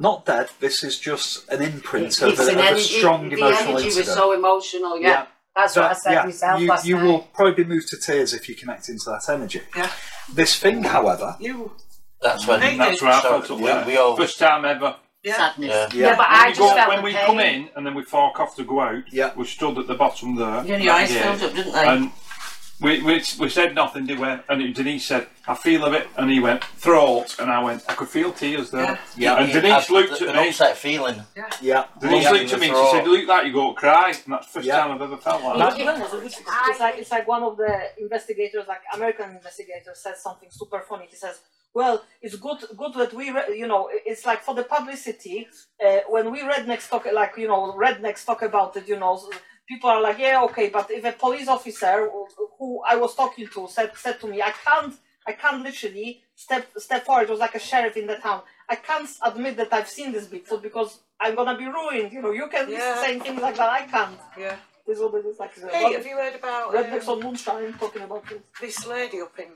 not 0.00 0.24
dead. 0.24 0.48
This 0.60 0.82
is 0.82 0.98
just 0.98 1.48
an 1.50 1.62
imprint 1.62 2.06
It's 2.06 2.22
of, 2.22 2.38
a, 2.38 2.42
an 2.42 2.48
of 2.50 2.56
a 2.56 2.62
energy- 2.68 2.82
strong 2.98 3.28
the 3.28 3.36
emotional 3.36 3.68
energy 3.74 3.84
incident. 3.86 4.06
was 4.08 4.16
so 4.16 4.32
emotional. 4.32 4.98
Yeah, 4.98 5.26
that's 5.54 5.76
what 5.76 5.84
I 5.84 5.92
said 5.94 6.12
yeah, 6.12 6.24
myself 6.24 6.60
you, 6.60 6.66
last 6.68 6.86
you 6.86 6.96
night. 6.96 7.04
will 7.04 7.18
probably 7.34 7.64
be 7.64 7.68
moved 7.68 7.88
to 7.88 7.96
tears 7.98 8.32
if 8.34 8.48
you 8.48 8.54
connect 8.54 8.88
into 8.88 9.04
that 9.06 9.28
energy. 9.28 9.60
Yeah. 9.76 9.90
This 10.32 10.58
thing, 10.58 10.82
however, 10.84 11.36
You. 11.40 11.72
That's 12.20 12.46
when. 12.46 12.60
Hey, 12.60 12.76
That's 12.78 13.02
where 13.02 13.10
I 13.12 13.20
so 13.20 13.28
felt 13.40 13.50
up 13.50 13.58
we, 13.58 13.64
there. 13.66 13.84
we 13.86 13.96
all. 13.96 14.16
First 14.16 14.38
time 14.38 14.64
ever. 14.64 14.94
Yeah. 15.24 15.36
Sadness. 15.36 15.68
Yeah. 15.70 15.88
yeah, 15.92 16.06
Yeah, 16.10 16.16
but 16.16 16.28
When 16.30 16.38
I 16.40 16.44
we, 16.46 16.48
just 16.50 16.58
go, 16.60 16.74
felt 16.74 16.88
when 16.88 16.96
the 16.98 17.02
we 17.04 17.12
pain. 17.12 17.26
come 17.26 17.40
in 17.40 17.68
and 17.76 17.86
then 17.86 17.94
we 17.94 18.02
fork 18.04 18.38
off 18.40 18.54
to 18.56 18.64
go 18.64 18.80
out, 18.80 19.02
Yeah. 19.12 19.32
we 19.36 19.44
stood 19.44 19.76
at 19.78 19.86
the 19.88 19.94
bottom 19.94 20.36
there. 20.36 20.64
Yeah, 20.64 20.76
your 20.78 20.92
eyes 20.94 21.12
Yeah. 21.12 21.34
filled 21.36 21.50
up, 21.50 21.56
didn't 21.56 21.72
they? 21.72 21.86
And 21.86 22.10
we, 22.82 23.02
we, 23.02 23.22
we 23.40 23.48
said 23.48 23.74
nothing, 23.74 24.06
did 24.06 24.18
we? 24.18 24.26
And 24.48 24.74
Denise 24.74 25.06
said, 25.06 25.26
I 25.46 25.54
feel 25.54 25.84
a 25.84 25.90
bit. 25.90 26.06
And 26.16 26.30
he 26.30 26.40
went, 26.40 26.64
throat. 26.64 27.36
And 27.38 27.50
I 27.50 27.62
went, 27.62 27.82
I 27.88 27.94
could 27.94 28.08
feel 28.08 28.32
tears 28.32 28.70
there. 28.70 28.98
Yeah. 29.16 29.36
And 29.38 29.52
Denise 29.52 29.88
looked 29.90 30.20
an 30.20 30.28
at 30.30 30.36
me. 30.36 30.48
upset 30.48 30.76
feeling. 30.76 31.22
yeah, 31.36 31.50
Yeah. 31.60 31.84
Denise 32.00 32.30
looked 32.30 32.52
at 32.52 32.60
me 32.60 32.68
and 32.68 32.76
she 32.76 32.90
said, 32.90 33.04
You 33.04 33.12
look 33.18 33.28
like 33.28 33.46
you 33.46 33.52
go 33.52 33.72
to 33.72 33.78
cry. 33.78 34.08
And 34.24 34.32
that's 34.34 34.46
the 34.46 34.52
first 34.52 34.66
Yeah. 34.66 34.78
time 34.80 34.92
I've 34.92 35.02
ever 35.02 35.16
felt 35.16 35.42
like 35.42 35.80
It- 35.80 35.84
that. 35.86 35.98
it- 36.14 36.24
it's, 36.26 36.40
it's 36.70 36.80
like 36.80 36.98
it's 36.98 37.10
like 37.10 37.26
one 37.28 37.42
of 37.42 37.56
the 37.56 37.72
investigators, 37.98 38.64
like 38.68 38.80
American 38.94 39.30
investigators, 39.30 39.98
says 40.02 40.22
something 40.22 40.48
super 40.50 40.80
funny. 40.88 41.06
He 41.10 41.16
says, 41.16 41.40
"Well, 41.74 42.02
it's 42.20 42.36
good, 42.36 42.58
good 42.76 42.94
that 42.94 43.12
we, 43.14 43.30
re- 43.30 43.56
you 43.56 43.66
know, 43.66 43.88
it's 44.10 44.24
like 44.26 44.42
for 44.42 44.54
the 44.54 44.64
publicity. 44.64 45.48
Uh, 45.84 46.00
when 46.08 46.30
we 46.30 46.40
rednecks 46.40 46.88
talk, 46.88 47.06
like 47.12 47.36
you 47.36 47.48
know, 47.48 47.72
rednecks 47.84 48.24
talk 48.24 48.42
about 48.42 48.76
it, 48.76 48.86
you 48.88 48.98
know, 48.98 49.14
people 49.72 49.90
are 49.90 50.00
like, 50.08 50.18
yeah, 50.18 50.42
okay, 50.48 50.68
but 50.76 50.90
if 50.90 51.04
a 51.04 51.12
police 51.12 51.48
officer 51.48 52.08
who 52.58 52.68
I 52.92 52.96
was 52.96 53.14
talking 53.14 53.46
to 53.54 53.60
said 53.68 53.90
said 54.04 54.16
to 54.20 54.26
me, 54.32 54.38
I 54.42 54.52
can't, 54.66 54.94
I 55.26 55.32
can't 55.32 55.62
literally 55.62 56.10
step 56.44 56.64
step 56.86 57.02
forward. 57.06 57.24
It 57.28 57.30
was 57.30 57.40
like 57.46 57.54
a 57.54 57.64
sheriff 57.70 57.96
in 57.96 58.06
the 58.06 58.16
town. 58.16 58.40
I 58.68 58.76
can't 58.88 59.08
admit 59.28 59.56
that 59.60 59.72
I've 59.72 59.88
seen 59.88 60.12
this 60.12 60.26
Bigfoot 60.32 60.62
because 60.68 60.90
I'm 61.20 61.34
gonna 61.38 61.56
be 61.56 61.66
ruined. 61.78 62.12
You 62.12 62.20
know, 62.22 62.32
you 62.40 62.48
can 62.54 62.70
Yeah. 62.70 63.02
say 63.02 63.18
things 63.18 63.40
like 63.46 63.56
that. 63.56 63.70
I 63.80 63.82
can't." 63.94 64.18
Yeah. 64.38 64.56
This 64.86 64.98
is 64.98 65.02
what 65.04 65.14
it 65.20 65.26
is 65.26 65.38
like. 65.38 65.52
Hey, 65.76 65.92
have 65.92 66.06
you 66.10 66.16
heard 66.16 66.34
about 66.34 66.72
Rednecks 66.74 67.08
um, 67.08 67.18
on 67.18 67.20
Moonshine 67.24 67.72
talking 67.78 68.02
about 68.02 68.24
this. 68.28 68.42
this 68.60 68.86
lady 68.86 69.20
up 69.20 69.38
in 69.38 69.50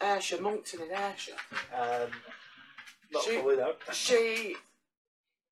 Ayrshire, 0.00 0.40
Monkton 0.40 0.80
in 0.86 0.90
Ayrshire? 1.04 1.40
Um, 1.80 2.08
not 3.12 3.22
She- 3.24 3.36
fully 3.38 3.56
though. 3.56 3.74
She 3.92 4.56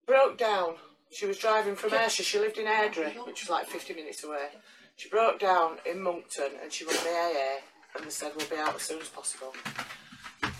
broke 0.07 0.37
down. 0.37 0.75
She 1.11 1.25
was 1.25 1.37
driving 1.37 1.75
from 1.75 1.93
Ayrshire. 1.93 2.23
She 2.23 2.39
lived 2.39 2.57
in 2.57 2.65
Airdrie, 2.65 3.25
which 3.25 3.41
was 3.41 3.49
like 3.49 3.67
50 3.67 3.93
minutes 3.93 4.23
away. 4.23 4.49
She 4.95 5.09
broke 5.09 5.39
down 5.39 5.77
in 5.89 6.01
Monkton 6.01 6.51
and 6.61 6.71
she 6.71 6.85
rang 6.85 6.97
the 7.03 7.09
AA 7.09 7.59
and 7.95 8.05
they 8.05 8.09
said 8.09 8.31
we'll 8.35 8.47
be 8.47 8.57
out 8.57 8.75
as 8.75 8.81
soon 8.81 9.01
as 9.01 9.09
possible. 9.09 9.53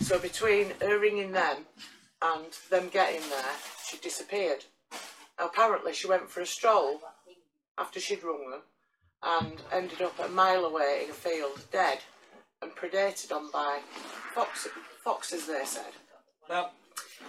So 0.00 0.18
between 0.18 0.72
her 0.80 0.98
ringing 0.98 1.32
them 1.32 1.66
and 2.22 2.46
them 2.70 2.88
getting 2.88 3.20
there, 3.30 3.54
she 3.86 3.98
disappeared. 3.98 4.64
Apparently 5.38 5.92
she 5.92 6.08
went 6.08 6.28
for 6.28 6.40
a 6.40 6.46
stroll 6.46 7.00
after 7.78 8.00
she'd 8.00 8.24
rung 8.24 8.50
them 8.50 8.62
and 9.22 9.62
ended 9.72 10.02
up 10.02 10.18
a 10.18 10.28
mile 10.28 10.64
away 10.64 11.02
in 11.04 11.10
a 11.10 11.14
field, 11.14 11.64
dead 11.70 11.98
and 12.62 12.72
predated 12.72 13.32
on 13.32 13.50
by 13.50 13.80
fox, 14.34 14.68
foxes, 15.02 15.46
they 15.46 15.64
said. 15.64 15.92
Now, 16.48 16.70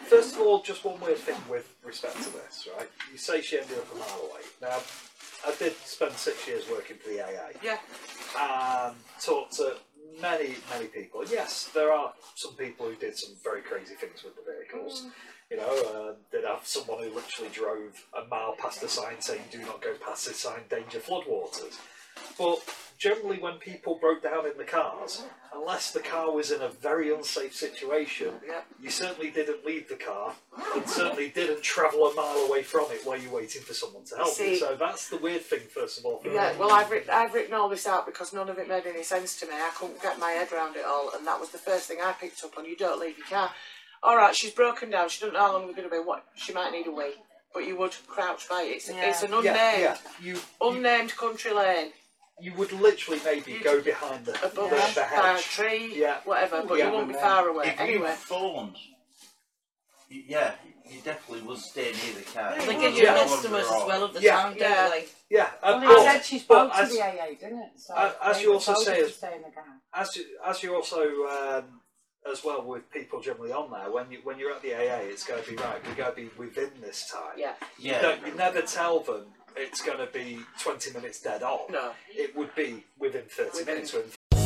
first 0.06 0.36
of 0.36 0.42
all, 0.42 0.62
just 0.62 0.84
one 0.84 1.00
weird 1.00 1.18
thing 1.18 1.38
with 1.50 1.74
respect 1.84 2.22
to 2.24 2.30
this, 2.30 2.68
right? 2.78 2.90
You 3.12 3.18
say 3.18 3.42
she 3.42 3.58
ended 3.60 3.78
up 3.78 3.92
a 3.94 3.98
mile 3.98 4.30
away. 4.30 4.42
Now, 4.62 4.78
I 5.46 5.54
did 5.58 5.76
spend 5.86 6.14
six 6.14 6.48
years 6.48 6.66
working 6.70 6.98
for 6.98 7.10
the 7.10 7.22
AA 7.22 7.52
Yeah. 7.64 7.78
and 8.40 8.96
talked 9.20 9.54
to 9.54 9.78
many, 10.22 10.56
many 10.70 10.86
people. 10.88 11.24
Yes, 11.26 11.70
there 11.74 11.92
are 11.92 12.14
some 12.36 12.54
people 12.56 12.88
who 12.88 12.96
did 12.96 13.18
some 13.18 13.36
very 13.44 13.62
crazy 13.62 13.96
things 13.96 14.24
with 14.24 14.36
the 14.36 14.44
vehicles. 14.52 15.08
You 15.50 15.58
know, 15.58 15.68
uh, 15.94 16.14
did 16.32 16.46
have 16.46 16.66
someone 16.66 17.00
who 17.04 17.10
literally 17.14 17.50
drove 17.52 18.06
a 18.18 18.26
mile 18.28 18.56
past 18.58 18.80
the 18.82 18.88
sign 18.88 19.20
saying 19.20 19.42
"Do 19.52 19.60
not 19.60 19.82
go 19.82 19.94
past 19.96 20.28
this 20.28 20.38
sign, 20.40 20.62
danger 20.70 21.00
floodwaters." 21.00 21.78
But 22.38 22.60
generally 23.02 23.40
when 23.40 23.56
people 23.56 23.96
broke 23.96 24.22
down 24.22 24.46
in 24.46 24.56
the 24.60 24.64
cars, 24.64 25.24
unless 25.56 25.90
the 25.92 26.00
car 26.00 26.32
was 26.32 26.52
in 26.52 26.62
a 26.62 26.70
very 26.70 27.12
unsafe 27.12 27.56
situation, 27.56 28.32
you 28.80 28.92
certainly 28.92 29.32
didn't 29.32 29.66
leave 29.66 29.90
the 29.90 29.96
car 29.96 30.34
and 30.76 30.88
certainly 30.88 31.30
didn't 31.30 31.64
travel 31.64 32.06
a 32.06 32.14
mile 32.14 32.46
away 32.48 32.62
from 32.62 32.86
it 32.92 33.02
while 33.04 33.18
you're 33.18 33.34
waiting 33.34 33.64
for 33.64 33.74
someone 33.74 34.04
to 34.06 34.16
help 34.16 34.38
you. 34.40 34.56
So 34.56 34.76
that's 34.80 35.10
the 35.10 35.18
weird 35.18 35.42
thing, 35.42 35.62
first 35.74 35.98
of 35.98 36.06
all. 36.06 36.20
for 36.20 36.30
Yeah, 36.30 36.56
well, 36.60 36.72
I've 36.72 36.92
written, 36.92 37.10
I've 37.12 37.34
written 37.34 37.56
all 37.56 37.70
this 37.70 37.88
out 37.88 38.06
because 38.06 38.34
none 38.34 38.50
of 38.50 38.60
it 38.60 38.68
made 38.70 38.86
any 38.86 39.04
sense 39.04 39.40
to 39.40 39.48
me. 39.48 39.54
I 39.54 39.72
couldn't 39.76 40.00
get 40.04 40.20
my 40.20 40.32
head 40.32 40.52
around 40.52 40.76
it 40.76 40.86
all, 40.86 41.12
and 41.18 41.26
that 41.26 41.40
was 41.40 41.50
the 41.50 41.58
first 41.58 41.88
thing 41.88 41.98
I 42.04 42.12
picked 42.12 42.44
up 42.44 42.56
on. 42.60 42.66
You 42.66 42.78
don't 42.78 43.00
leave 43.00 43.18
your 43.18 43.28
car. 43.28 43.50
All 44.04 44.16
right, 44.16 44.36
she's 44.36 44.52
broken 44.52 44.92
down. 44.92 45.10
She 45.10 45.22
doesn't 45.22 45.34
know 45.34 45.40
how 45.40 45.54
long 45.54 45.66
we're 45.66 45.74
going 45.74 45.90
to 45.90 45.96
be. 45.96 46.00
What 46.00 46.24
she 46.36 46.54
might 46.54 46.72
need 46.72 46.86
a 46.86 46.92
wee, 46.92 47.14
but 47.52 47.66
you 47.66 47.78
would 47.80 47.96
crouch 48.08 48.48
by 48.48 48.62
it. 48.62 48.76
It's, 48.76 48.90
it's 48.90 49.24
an 49.24 49.34
unnamed, 49.34 49.46
Yeah, 49.46 49.80
yeah. 49.80 49.98
You, 50.22 50.40
unnamed 50.60 51.16
country 51.18 51.52
lane, 51.52 51.92
you 52.42 52.54
would 52.56 52.72
literally 52.72 53.22
maybe 53.24 53.60
go 53.64 53.82
behind 53.82 54.26
the, 54.26 54.34
a 54.46 54.50
the, 54.50 54.56
bush, 54.62 54.96
the 54.96 55.02
by 55.16 55.38
a 55.38 55.42
tree, 55.42 55.94
Yeah. 55.96 56.18
whatever. 56.26 56.64
But 56.68 56.80
Yeah. 56.80 56.88
you 56.88 56.92
won't 56.94 57.08
be 57.10 57.14
far 57.14 57.48
away 57.48 57.68
If 57.68 57.80
anyway. 57.80 58.10
you 58.10 58.16
phoned, 58.16 58.78
yeah, 60.10 60.56
you 60.90 61.00
definitely 61.02 61.48
would 61.48 61.60
stay 61.60 61.92
near 61.94 62.14
the 62.16 62.22
car. 62.34 62.56
They 62.58 62.76
give 62.76 62.94
you 62.96 63.04
Yeah. 63.04 63.14
customers 63.16 63.66
as 63.66 63.84
well 63.86 64.04
of 64.04 64.14
the 64.14 64.22
Yeah. 64.22 64.36
town, 64.42 64.52
don't 64.58 64.70
Yeah. 64.70 64.90
they? 64.90 65.08
Yeah, 65.30 65.52
Well, 65.64 65.74
and 65.76 65.84
he 65.84 65.88
but- 65.88 66.04
said 66.04 66.26
she 66.26 66.38
but 66.40 66.44
spoke 66.44 66.72
to 66.74 66.78
as- 66.80 66.92
the 66.92 67.02
AA, 67.02 67.36
didn't 67.36 67.60
it? 67.62 67.72
So 67.80 67.96
as- 67.96 68.16
as 68.22 68.42
you 68.42 68.54
also 68.54 68.74
say 68.74 68.96
to 69.00 69.06
is- 69.06 69.16
stay 69.16 69.36
in 69.36 69.42
the 69.44 69.52
as 69.94 70.16
you, 70.16 70.26
as 70.46 70.64
you 70.64 70.76
also 70.76 71.02
um, 71.28 71.82
as 72.30 72.44
well 72.44 72.62
with 72.64 72.90
people 72.92 73.22
generally 73.22 73.52
on 73.54 73.72
there 73.72 73.90
when 73.90 74.12
you 74.12 74.20
when 74.24 74.38
you're 74.38 74.52
at 74.52 74.62
the 74.62 74.74
AA 74.76 74.98
it's 75.10 75.24
going 75.24 75.42
to 75.44 75.50
be 75.50 75.56
right 75.58 75.86
we 75.88 75.94
got 75.96 76.10
to 76.10 76.16
be 76.16 76.30
within 76.38 76.70
this 76.82 77.10
time 77.10 77.34
Yeah. 77.38 77.54
you, 77.80 77.92
Yeah. 77.92 78.02
don't, 78.02 78.28
you 78.28 78.34
never 78.36 78.62
tell 78.62 79.00
them 79.00 79.34
it's 79.56 79.82
going 79.82 79.98
to 79.98 80.08
be 80.14 80.40
20 80.62 80.92
minutes 80.94 81.22
dead 81.22 81.44
on 81.44 81.60
No. 81.72 81.92
it 82.10 82.36
would 82.36 82.54
be 82.56 82.84
within 83.00 83.24
30 83.30 83.50
Within- 83.52 83.66
minutes 83.76 83.94
when 83.94 84.04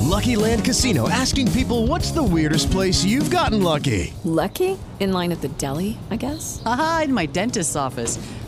Lucky 0.09 0.35
Land 0.35 0.63
Casino 0.63 1.09
asking 1.09 1.51
people 1.51 1.87
what's 1.87 2.11
the 2.11 2.21
weirdest 2.23 2.69
place 2.71 3.03
you've 3.03 3.29
gotten 3.31 3.61
lucky? 3.63 4.13
Lucky? 4.23 4.77
In 4.99 5.11
line 5.11 5.31
at 5.31 5.41
the 5.41 5.49
deli, 5.49 5.97
I 6.11 6.15
guess? 6.15 6.61
Aha, 6.65 7.01
in 7.05 7.13
my 7.13 7.25
dentist's 7.25 7.75
office. 7.75 8.17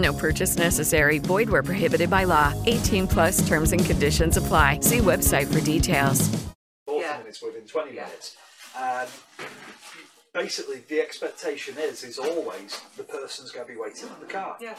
No 0.00 0.12
purchase 0.14 0.56
necessary. 0.56 1.18
Void 1.18 1.50
where 1.50 1.62
prohibited 1.62 2.08
by 2.08 2.24
law. 2.24 2.54
18 2.66 3.06
plus 3.06 3.46
terms 3.46 3.72
and 3.72 3.84
conditions 3.84 4.36
apply. 4.38 4.80
See 4.80 4.98
website 4.98 5.52
for 5.52 5.60
details. 5.60 6.28
40 6.86 7.06
minutes 7.18 7.42
within 7.42 7.66
20 7.66 7.90
minutes 7.92 8.36
and 8.78 9.08
basically 10.32 10.82
the 10.88 11.00
expectation 11.00 11.74
is 11.78 12.02
is 12.04 12.18
always 12.18 12.80
the 12.96 13.02
person's 13.02 13.50
going 13.52 13.66
to 13.66 13.72
be 13.72 13.78
waiting 13.78 14.08
in 14.08 14.20
the 14.20 14.32
car 14.32 14.56
Yeah. 14.60 14.74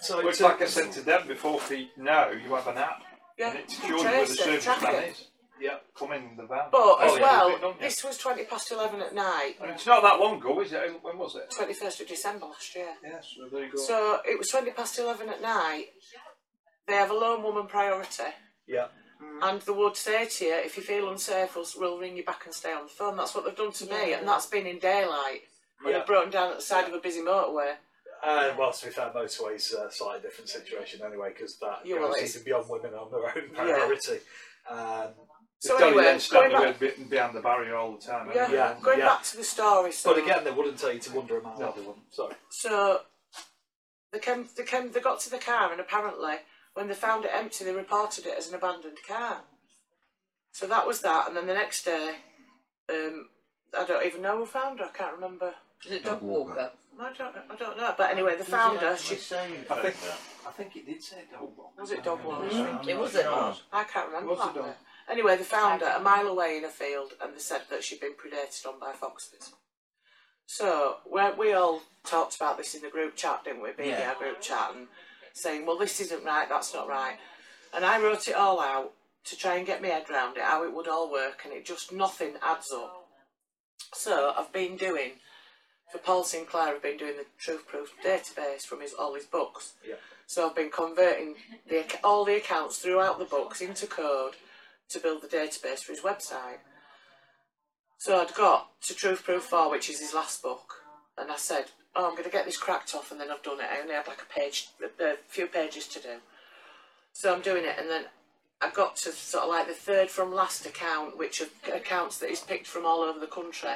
so 0.00 0.24
Which, 0.24 0.38
to- 0.38 0.44
like 0.44 0.62
I 0.62 0.66
said 0.66 0.90
to 0.92 1.00
them 1.02 1.26
before, 1.28 1.60
feet 1.60 1.90
now 1.96 2.30
you 2.30 2.54
have 2.54 2.66
an 2.68 2.78
app. 2.78 3.02
Yeah, 3.38 3.50
And 3.50 3.58
it 3.60 3.70
you 3.86 3.88
shows 3.88 3.88
you 3.88 3.94
where 3.96 4.26
the 4.26 4.26
trace 4.26 4.30
it, 4.30 4.38
service 4.44 4.64
track 4.64 4.82
man 4.82 4.94
it. 5.04 5.10
is. 5.12 5.24
Yeah, 5.60 5.78
come 5.98 6.12
in 6.12 6.36
the 6.36 6.44
van. 6.46 6.66
But 6.70 6.80
Oh, 6.80 6.98
as 7.00 7.14
yeah, 7.16 7.22
well, 7.22 7.58
don't 7.58 7.74
you? 7.76 7.80
this 7.82 8.04
was 8.04 8.16
20 8.18 8.44
past 8.44 8.70
11 8.72 9.00
at 9.00 9.14
night. 9.14 9.54
And 9.60 9.70
it's 9.70 9.86
not 9.86 10.02
that 10.02 10.20
long 10.20 10.38
ago, 10.38 10.60
is 10.60 10.72
it? 10.72 11.02
When 11.02 11.18
was 11.18 11.36
it? 11.36 11.50
21st 11.56 12.00
of 12.02 12.08
December 12.08 12.46
last 12.46 12.74
year. 12.76 12.94
Yes, 13.02 13.34
well, 13.38 13.48
there 13.50 13.64
you 13.64 13.72
go. 13.72 13.78
So 13.78 14.20
it 14.24 14.38
was 14.38 14.48
20 14.48 14.70
past 14.72 14.98
11 14.98 15.28
at 15.28 15.42
night. 15.42 15.86
They 16.86 16.94
have 16.94 17.10
a 17.10 17.14
lone 17.14 17.42
woman 17.42 17.66
priority. 17.66 18.24
yeah 18.66 18.86
And 19.42 19.60
they 19.60 19.72
would 19.72 19.96
say 19.96 20.26
to 20.26 20.44
you, 20.44 20.54
if 20.54 20.76
you 20.76 20.82
feel 20.82 21.10
unsafe, 21.10 21.54
we'll, 21.56 21.66
we'll 21.78 21.98
ring 21.98 22.16
you 22.16 22.24
back 22.24 22.44
and 22.46 22.54
stay 22.54 22.72
on 22.72 22.84
the 22.84 22.88
phone. 22.90 23.16
That's 23.16 23.34
what 23.34 23.44
they've 23.44 23.56
done 23.56 23.72
to 23.72 23.86
me, 23.86 24.12
and 24.14 24.26
that's 24.26 24.46
been 24.46 24.66
in 24.66 24.78
daylight. 24.78 25.42
When 25.82 25.92
Yeah. 25.92 25.98
they've 25.98 26.06
broken 26.06 26.30
down 26.30 26.50
at 26.50 26.56
the 26.56 26.62
side 26.62 26.88
of 26.88 26.94
a 26.94 26.98
busy 26.98 27.20
motorway. 27.20 27.74
uh, 28.20 28.52
well 28.58 28.72
to 28.72 28.86
be 28.86 28.90
fair 28.92 29.12
motorway's 29.14 29.72
a 29.72 29.88
slightly 29.92 30.20
different 30.22 30.48
situation 30.50 31.00
anyway 31.06 31.28
because 31.32 31.56
that 31.60 31.78
Yeah, 31.84 31.96
well, 32.00 32.08
goes 32.08 32.16
it's- 32.16 32.34
even 32.34 32.44
beyond 32.46 32.68
women 32.68 32.92
on 32.94 33.10
their 33.12 33.26
own 33.26 33.50
priority 33.54 34.18
um, 34.68 35.14
So 35.60 35.76
Don't 35.76 35.88
anyway, 35.88 36.04
then 36.04 36.20
stand 36.20 36.52
going 36.52 36.64
away 36.64 36.74
be- 36.78 37.04
behind 37.04 37.34
the 37.34 37.40
barrier 37.40 37.74
all 37.74 37.96
the 37.96 38.00
time. 38.00 38.30
Yeah, 38.32 38.44
anyway. 38.44 38.74
going 38.80 39.00
back 39.00 39.24
to 39.24 39.36
the 39.36 39.44
story. 39.44 39.90
So, 39.90 40.14
but 40.14 40.22
again 40.22 40.44
they 40.44 40.52
wouldn't 40.52 40.78
tell 40.78 40.92
you 40.92 41.00
to 41.00 41.12
wander 41.12 41.38
a 41.38 41.42
mile 41.42 41.58
No, 41.58 41.72
they 41.74 41.80
wouldn't. 41.80 42.12
sorry 42.14 42.34
So 42.48 43.00
they 44.12 44.20
came, 44.20 44.46
they 44.56 44.62
came, 44.64 44.92
they 44.92 45.00
got 45.00 45.20
to 45.20 45.30
the 45.30 45.38
car, 45.38 45.70
and 45.72 45.80
apparently, 45.80 46.36
when 46.74 46.88
they 46.88 46.94
found 46.94 47.24
it 47.24 47.30
empty, 47.34 47.64
they 47.64 47.74
reported 47.74 48.24
it 48.26 48.38
as 48.38 48.48
an 48.48 48.54
abandoned 48.54 48.98
car. 49.06 49.42
So 50.52 50.66
that 50.66 50.86
was 50.86 51.00
that, 51.02 51.28
and 51.28 51.36
then 51.36 51.46
the 51.46 51.54
next 51.54 51.84
day, 51.84 52.14
um, 52.88 53.28
I 53.78 53.84
don't 53.84 54.06
even 54.06 54.22
know 54.22 54.38
who 54.38 54.46
found 54.46 54.78
her. 54.78 54.86
I 54.86 54.96
can't 54.96 55.14
remember. 55.14 55.52
Is 55.84 55.92
it 55.92 56.04
dog 56.04 56.22
walker? 56.22 56.70
I 57.00 57.12
don't, 57.16 57.34
I 57.50 57.54
don't 57.56 57.76
know. 57.76 57.94
But 57.96 58.10
anyway, 58.10 58.36
they 58.36 58.44
found 58.44 58.78
her. 58.80 58.96
She, 58.96 59.14
I 59.14 59.16
think 59.82 59.96
I 60.46 60.50
think 60.50 60.74
it 60.76 60.86
did 60.86 61.02
say 61.02 61.24
dog 61.30 61.50
walk. 61.56 61.78
was 61.78 61.92
it 61.92 62.02
dog 62.02 62.24
walker? 62.24 62.48
Mm, 62.48 62.88
it 62.88 62.98
was 62.98 63.14
it 63.14 63.24
not? 63.24 63.60
I 63.72 63.84
can't 63.84 64.08
remember 64.08 64.30
Was 64.30 64.38
it 64.40 64.42
that 64.46 64.54
dog? 64.54 64.64
bit. 64.64 64.76
Anyway, 65.10 65.36
they 65.36 65.42
found 65.44 65.80
her 65.80 65.88
a 65.96 66.00
mile 66.00 66.26
away 66.26 66.56
in 66.58 66.64
a 66.64 66.68
field, 66.68 67.12
and 67.22 67.34
they 67.34 67.38
said 67.38 67.62
that 67.70 67.82
she'd 67.82 68.00
been 68.00 68.12
predated 68.14 68.66
on 68.66 68.78
by 68.78 68.92
foxes. 68.92 69.52
So 70.46 70.96
we 71.10 71.22
we 71.38 71.52
all 71.52 71.82
talked 72.04 72.36
about 72.36 72.56
this 72.56 72.74
in 72.74 72.82
the 72.82 72.90
group 72.90 73.16
chat, 73.16 73.44
didn't 73.44 73.62
we? 73.62 73.72
Being 73.72 73.90
Yeah. 73.90 74.10
our 74.10 74.14
group 74.16 74.40
chat 74.40 74.74
and 74.74 74.88
saying, 75.34 75.66
"Well, 75.66 75.78
this 75.78 76.00
isn't 76.00 76.24
right. 76.24 76.48
That's 76.48 76.72
not 76.74 76.88
right." 76.88 77.18
And 77.72 77.84
I 77.84 77.98
wrote 78.00 78.28
it 78.28 78.34
all 78.34 78.60
out 78.60 78.92
to 79.24 79.36
try 79.36 79.56
and 79.56 79.66
get 79.66 79.82
my 79.82 79.88
head 79.88 80.08
around 80.08 80.36
it, 80.38 80.42
how 80.42 80.64
it 80.64 80.72
would 80.72 80.88
all 80.88 81.10
work, 81.10 81.44
and 81.44 81.52
it 81.52 81.66
just 81.66 81.92
nothing 81.92 82.36
adds 82.42 82.72
up. 82.72 83.08
So 83.94 84.32
I've 84.36 84.52
been 84.52 84.76
doing 84.76 85.20
for 85.92 85.98
Paul 85.98 86.24
Sinclair. 86.24 86.74
I've 86.74 86.82
been 86.82 86.96
doing 86.96 87.16
the 87.16 87.26
Truth 87.38 87.66
Proof 87.66 87.92
database 88.02 88.62
from 88.66 88.80
his 88.80 88.94
all 88.94 89.14
his 89.14 89.26
books. 89.26 89.74
Yeah. 89.86 89.96
So 90.26 90.46
I've 90.48 90.56
been 90.56 90.70
converting 90.70 91.36
the, 91.66 91.84
all 92.04 92.24
the 92.24 92.36
accounts 92.36 92.78
throughout 92.78 93.18
the 93.18 93.24
books 93.24 93.60
into 93.62 93.86
code 93.86 94.36
to 94.90 95.00
build 95.00 95.22
the 95.22 95.28
database 95.28 95.80
for 95.80 95.92
his 95.92 96.02
website. 96.02 96.58
So 97.98 98.20
I'd 98.20 98.34
got 98.34 98.80
to 98.82 98.94
Truth 98.94 99.24
Proof 99.24 99.42
4, 99.44 99.70
which 99.70 99.90
is 99.90 100.00
his 100.00 100.14
last 100.14 100.42
book, 100.42 100.74
and 101.16 101.30
I 101.30 101.36
said, 101.36 101.66
oh, 101.96 102.06
I'm 102.06 102.12
going 102.12 102.24
to 102.24 102.30
get 102.30 102.44
this 102.44 102.56
cracked 102.56 102.94
off, 102.94 103.10
and 103.10 103.20
then 103.20 103.30
I've 103.30 103.42
done 103.42 103.60
it. 103.60 103.66
I 103.70 103.80
only 103.80 103.94
had 103.94 104.06
like 104.06 104.22
a 104.22 104.32
page, 104.32 104.68
a, 105.00 105.14
few 105.26 105.46
pages 105.46 105.88
to 105.88 106.00
do. 106.00 106.16
So 107.12 107.34
I'm 107.34 107.42
doing 107.42 107.64
it, 107.64 107.74
and 107.78 107.90
then 107.90 108.04
I 108.60 108.70
got 108.70 108.96
to 108.96 109.12
sort 109.12 109.44
of 109.44 109.50
like 109.50 109.66
the 109.66 109.74
third 109.74 110.10
from 110.10 110.32
last 110.32 110.64
account, 110.64 111.18
which 111.18 111.40
are 111.40 111.74
accounts 111.74 112.18
that 112.18 112.28
he's 112.28 112.40
picked 112.40 112.66
from 112.66 112.86
all 112.86 113.00
over 113.00 113.18
the 113.18 113.26
country. 113.26 113.70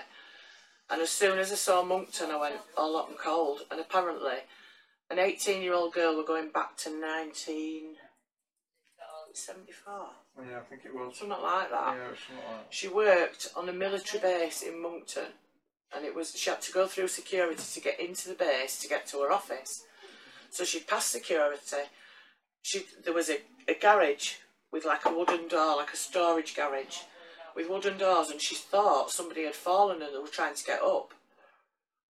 And 0.90 1.00
as 1.00 1.10
soon 1.10 1.38
as 1.38 1.50
I 1.50 1.56
saw 1.56 1.82
Monkton, 1.82 2.30
I 2.30 2.36
went 2.36 2.56
all 2.76 2.96
hot 2.96 3.08
and 3.08 3.18
cold. 3.18 3.60
And 3.70 3.80
apparently, 3.80 4.38
an 5.10 5.18
18 5.18 5.62
year 5.62 5.74
old 5.74 5.94
girl 5.94 6.16
were 6.16 6.24
going 6.24 6.50
back 6.50 6.76
to 6.78 6.90
1974. 9.32 10.44
Yeah, 10.44 10.58
I 10.58 10.60
think 10.60 10.82
it 10.84 10.94
was. 10.94 11.16
Something 11.16 11.42
like 11.42 11.70
that. 11.70 11.96
Yeah, 11.96 12.06
it 12.06 12.10
was 12.10 12.18
something 12.20 12.44
like 12.44 12.66
that. 12.66 12.74
She 12.74 12.88
worked 12.88 13.48
on 13.56 13.68
a 13.68 13.72
military 13.72 14.20
base 14.20 14.62
in 14.62 14.80
Monkton, 14.82 15.32
and 15.94 16.04
it 16.04 16.14
was 16.14 16.36
she 16.36 16.50
had 16.50 16.60
to 16.62 16.72
go 16.72 16.86
through 16.86 17.08
security 17.08 17.62
to 17.62 17.80
get 17.80 18.00
into 18.00 18.28
the 18.28 18.34
base 18.34 18.78
to 18.80 18.88
get 18.88 19.06
to 19.08 19.18
her 19.18 19.32
office. 19.32 19.84
So 20.50 20.64
she 20.64 20.80
passed 20.80 21.10
security, 21.10 21.88
she 22.62 22.84
there 23.04 23.14
was 23.14 23.28
a, 23.30 23.38
a 23.68 23.74
garage 23.74 24.34
with 24.70 24.84
like 24.84 25.04
a 25.04 25.12
wooden 25.12 25.48
door, 25.48 25.76
like 25.76 25.92
a 25.92 25.96
storage 25.96 26.54
garage 26.54 26.98
with 27.54 27.68
wooden 27.68 27.98
doors, 27.98 28.30
and 28.30 28.40
she 28.40 28.54
thought 28.54 29.10
somebody 29.10 29.44
had 29.44 29.54
fallen 29.54 30.00
and 30.00 30.14
they 30.14 30.18
were 30.18 30.28
trying 30.28 30.54
to 30.54 30.64
get 30.64 30.82
up. 30.82 31.12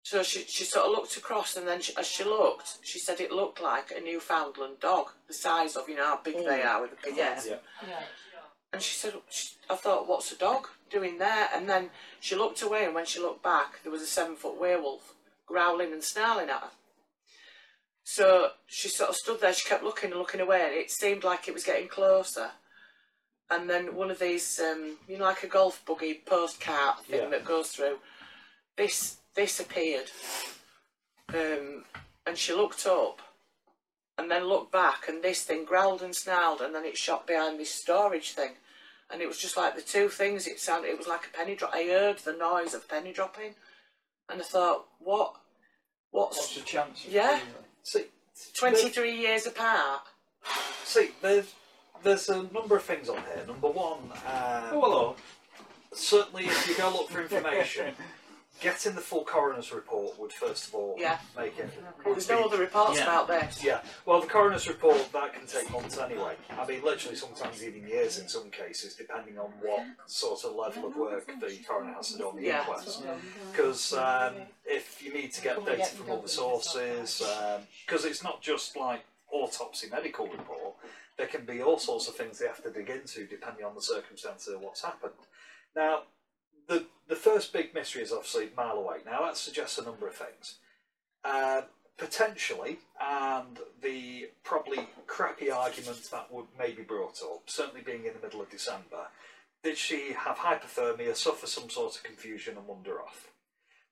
So 0.09 0.23
she, 0.23 0.45
she 0.47 0.63
sort 0.63 0.85
of 0.85 0.91
looked 0.93 1.17
across, 1.17 1.57
and 1.57 1.67
then 1.67 1.81
she, 1.81 1.93
as 1.97 2.07
she 2.07 2.23
looked, 2.23 2.77
she 2.81 2.97
said 2.97 3.19
it 3.19 3.29
looked 3.29 3.61
like 3.61 3.91
a 3.91 3.99
Newfoundland 3.99 4.79
dog, 4.79 5.07
the 5.27 5.33
size 5.33 5.75
of 5.75 5.89
you 5.89 5.97
know 5.97 6.05
how 6.05 6.21
big 6.23 6.37
they 6.45 6.63
are 6.63 6.81
with 6.81 6.91
the 6.91 6.97
big 7.03 7.17
Yeah. 7.17 7.33
heads. 7.33 7.49
And 8.71 8.81
she 8.81 8.95
said, 8.95 9.15
she, 9.29 9.49
I 9.69 9.75
thought, 9.75 10.07
what's 10.07 10.31
a 10.31 10.37
dog 10.37 10.69
doing 10.89 11.17
there? 11.17 11.49
And 11.53 11.67
then 11.67 11.89
she 12.21 12.35
looked 12.35 12.61
away, 12.61 12.85
and 12.85 12.95
when 12.95 13.05
she 13.05 13.19
looked 13.19 13.43
back, 13.43 13.83
there 13.83 13.91
was 13.91 14.01
a 14.01 14.05
seven 14.05 14.37
foot 14.37 14.57
werewolf 14.57 15.13
growling 15.45 15.91
and 15.91 16.01
snarling 16.01 16.49
at 16.49 16.61
her. 16.61 16.71
So 18.05 18.51
she 18.65 18.87
sort 18.87 19.09
of 19.09 19.17
stood 19.17 19.41
there, 19.41 19.51
she 19.51 19.67
kept 19.67 19.83
looking 19.83 20.11
and 20.11 20.19
looking 20.19 20.39
away, 20.39 20.61
and 20.67 20.73
it 20.73 20.89
seemed 20.89 21.25
like 21.25 21.49
it 21.49 21.53
was 21.53 21.65
getting 21.65 21.89
closer. 21.89 22.51
And 23.49 23.69
then 23.69 23.93
one 23.93 24.09
of 24.09 24.19
these, 24.19 24.57
um, 24.61 24.95
you 25.05 25.17
know, 25.17 25.25
like 25.25 25.43
a 25.43 25.47
golf 25.47 25.83
buggy 25.85 26.21
post 26.25 26.61
cart 26.61 27.03
thing 27.03 27.23
Yeah. 27.23 27.29
that 27.29 27.43
goes 27.43 27.71
through, 27.71 27.97
this 28.77 29.16
this 29.37 29.59
appeared. 29.61 30.09
Um, 31.33 31.85
and 32.25 32.37
she 32.37 32.53
looked 32.53 32.85
up 32.85 33.21
and 34.17 34.29
then 34.29 34.45
looked 34.45 34.71
back, 34.73 35.07
and 35.07 35.23
this 35.23 35.43
thing 35.43 35.63
growled 35.63 36.01
and 36.01 36.13
snarled, 36.15 36.59
and 36.59 36.73
then 36.75 36.83
it 36.83 36.97
shot 36.97 37.27
behind 37.27 37.59
this 37.59 37.69
storage 37.71 38.31
thing. 38.31 38.51
And 39.11 39.21
it 39.21 39.27
was 39.27 39.37
just 39.37 39.55
like 39.55 39.75
the 39.75 39.81
two 39.81 40.09
things, 40.09 40.47
it 40.47 40.59
sounded, 40.59 40.89
it 40.89 40.97
was 40.97 41.07
like 41.07 41.27
a 41.27 41.37
penny 41.37 41.55
drop. 41.55 41.71
I 41.73 41.83
heard 41.85 42.17
the 42.19 42.33
noise 42.33 42.73
of 42.73 42.89
penny 42.89 43.13
dropping, 43.13 43.53
and 44.27 44.41
I 44.41 44.43
thought, 44.43 44.87
what? 44.99 45.35
What's, 46.11 46.37
What's 46.37 46.55
the 46.55 46.61
chance? 46.61 47.05
of 47.05 47.11
Yeah. 47.13 47.39
that? 47.39 47.43
See, 47.83 48.05
23 48.59 49.15
years 49.15 49.45
apart. 49.45 50.01
See, 50.83 51.11
there's 51.21 51.53
there's 52.03 52.29
a 52.29 52.43
number 52.53 52.75
of 52.75 52.83
things 52.83 53.09
on 53.09 53.17
here. 53.17 53.43
Number 53.47 53.67
one, 53.69 53.99
um, 54.11 54.63
Oh, 54.71 54.81
hello. 54.81 55.15
certainly 55.93 56.45
if 56.45 56.67
you 56.69 56.75
go 56.75 56.89
look 56.89 57.09
for 57.09 57.21
information, 57.21 57.93
getting 58.61 58.95
the 58.95 59.01
full 59.01 59.23
coroner's 59.23 59.71
report 59.71 60.17
would 60.19 60.33
first 60.33 60.67
of 60.67 60.75
all 60.75 60.95
Yeah. 60.97 61.19
make 61.35 61.57
it. 61.59 61.69
There's 62.03 62.29
no 62.29 62.45
other 62.45 62.57
reports 62.57 62.97
Yeah. 62.97 63.03
about 63.03 63.27
this. 63.27 63.63
Yeah, 63.63 63.81
well, 64.05 64.21
the 64.21 64.27
coroner's 64.27 64.67
report 64.67 65.11
that 65.11 65.33
can 65.33 65.45
take 65.45 65.69
months 65.69 65.97
anyway. 65.97 66.35
I 66.49 66.65
mean, 66.65 66.83
literally 66.83 67.15
sometimes 67.15 67.63
even 67.63 67.87
years 67.87 68.17
in 68.19 68.27
some 68.27 68.49
cases, 68.49 68.95
depending 68.95 69.37
on 69.37 69.51
what 69.61 69.85
sort 70.07 70.43
of 70.43 70.55
level 70.55 70.87
of 70.87 70.95
work 70.95 71.27
the 71.39 71.57
coroner 71.67 71.93
has 71.93 72.11
to 72.11 72.17
do 72.17 72.29
on 72.29 72.35
the 72.35 72.43
Yeah. 72.43 72.59
inquest. 72.61 73.03
Because 73.51 73.93
um, 73.93 74.35
if 74.65 75.01
you 75.01 75.13
need 75.13 75.31
to 75.33 75.41
get 75.41 75.63
data 75.65 75.85
from 75.95 76.11
other 76.11 76.27
sources, 76.27 77.21
because 77.85 78.05
it's 78.05 78.23
not 78.23 78.41
just 78.41 78.75
like 78.75 79.05
autopsy 79.31 79.89
medical 79.89 80.27
report, 80.27 80.75
there 81.17 81.27
can 81.27 81.45
be 81.45 81.61
all 81.61 81.77
sorts 81.79 82.07
of 82.07 82.15
things 82.15 82.39
they 82.39 82.47
have 82.47 82.63
to 82.63 82.69
dig 82.71 82.89
into 82.89 83.25
depending 83.25 83.65
on 83.65 83.75
the 83.75 83.81
circumstances 83.81 84.53
of 84.53 84.61
what's 84.61 84.81
happened. 84.83 85.13
Now, 85.75 86.03
the 86.67 86.85
the 87.07 87.15
first 87.15 87.53
big 87.53 87.73
mystery 87.73 88.01
is 88.03 88.11
obviously 88.11 88.49
mile 88.55 88.77
away. 88.77 88.97
Now 89.05 89.21
that 89.21 89.37
suggests 89.37 89.77
a 89.77 89.83
number 89.83 90.07
of 90.07 90.15
things. 90.15 90.55
Uh, 91.23 91.61
potentially, 91.97 92.77
and 93.01 93.57
the 93.81 94.29
probably 94.43 94.87
crappy 95.07 95.49
argument 95.49 95.99
that 96.11 96.31
would 96.31 96.45
maybe 96.57 96.83
brought 96.83 97.19
up, 97.23 97.41
certainly 97.47 97.81
being 97.81 98.05
in 98.05 98.13
the 98.13 98.21
middle 98.25 98.41
of 98.41 98.49
December, 98.49 99.07
did 99.63 99.77
she 99.77 100.13
have 100.13 100.37
hypothermia, 100.37 101.15
suffer 101.15 101.47
some 101.47 101.69
sort 101.69 101.95
of 101.95 102.03
confusion, 102.03 102.55
and 102.57 102.67
wander 102.67 103.01
off? 103.01 103.31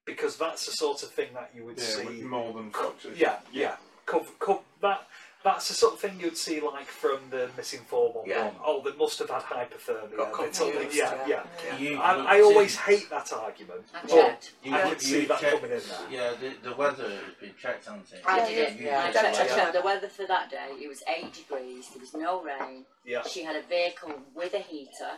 Because 0.06 0.38
that's 0.38 0.68
the 0.68 0.72
sort 0.74 1.02
of 1.02 1.10
thing 1.10 1.30
that 1.34 1.50
you 1.56 1.66
would 1.66 1.78
Yeah, 1.78 1.84
see. 1.84 2.22
more 2.22 2.54
than 2.54 2.70
foxes. 2.70 3.18
Yeah, 3.20 3.40
yeah. 3.52 3.78
Cover, 4.06 4.30
cover, 4.40 4.60
that 4.82 5.08
that's 5.46 5.68
the 5.70 5.74
sort 5.76 5.94
of 5.94 6.00
thing 6.00 6.20
you'd 6.20 6.36
see 6.36 6.60
like 6.60 6.88
from 6.88 7.20
the 7.30 7.50
missing 7.56 7.82
four 7.88 8.12
one 8.12 8.26
Yeah. 8.28 8.46
one. 8.46 8.56
Oh, 8.66 8.82
they 8.84 8.96
must 8.98 9.20
have 9.20 9.30
had 9.30 9.44
hypothermia. 9.44 10.18
Got 10.18 10.38
They 10.42 10.50
told 10.52 10.74
me- 10.74 10.82
confused, 10.82 10.98
yeah, 10.98 11.28
yeah. 11.28 11.44
yeah. 11.66 11.78
You- 11.78 12.00
I, 12.02 12.16
you 12.18 12.28
I 12.28 12.42
always 12.42 12.74
see- 12.74 12.82
hate 12.98 13.10
that 13.12 13.32
argument. 13.32 13.84
I 13.94 14.02
but 14.02 14.10
checked. 14.10 14.54
You, 14.64 14.76
I 14.76 14.84
you, 14.84 14.90
could 14.90 15.02
see 15.02 15.26
that 15.26 15.40
check- 15.40 15.52
coming 15.62 15.72
in 15.72 15.82
there. 15.88 16.08
Yeah, 16.12 16.34
the, 16.42 16.70
the 16.70 16.76
weather 16.76 17.04
has 17.10 17.36
been 17.40 17.54
checked, 17.62 17.86
hasn't 17.86 18.12
it? 18.12 18.22
I 18.26 18.38
Yeah, 18.40 18.48
did 18.50 18.58
it. 18.58 18.82
Yeah, 18.82 19.04
I 19.04 19.12
checked, 19.12 19.26
I 19.26 19.32
checked. 19.34 19.56
checked 19.56 19.74
the 19.74 19.82
weather 19.82 20.08
for 20.10 20.26
that 20.28 20.50
day. 20.50 20.70
It 20.82 20.88
was 20.90 21.04
eight 21.16 21.32
degrees. 21.34 21.90
There 21.90 22.02
was 22.02 22.14
no 22.14 22.42
rain. 22.44 22.86
Yeah. 23.06 23.22
She 23.24 23.44
had 23.44 23.56
a 23.56 23.62
vehicle 23.62 24.14
with 24.34 24.54
a 24.56 24.60
heater. 24.60 25.14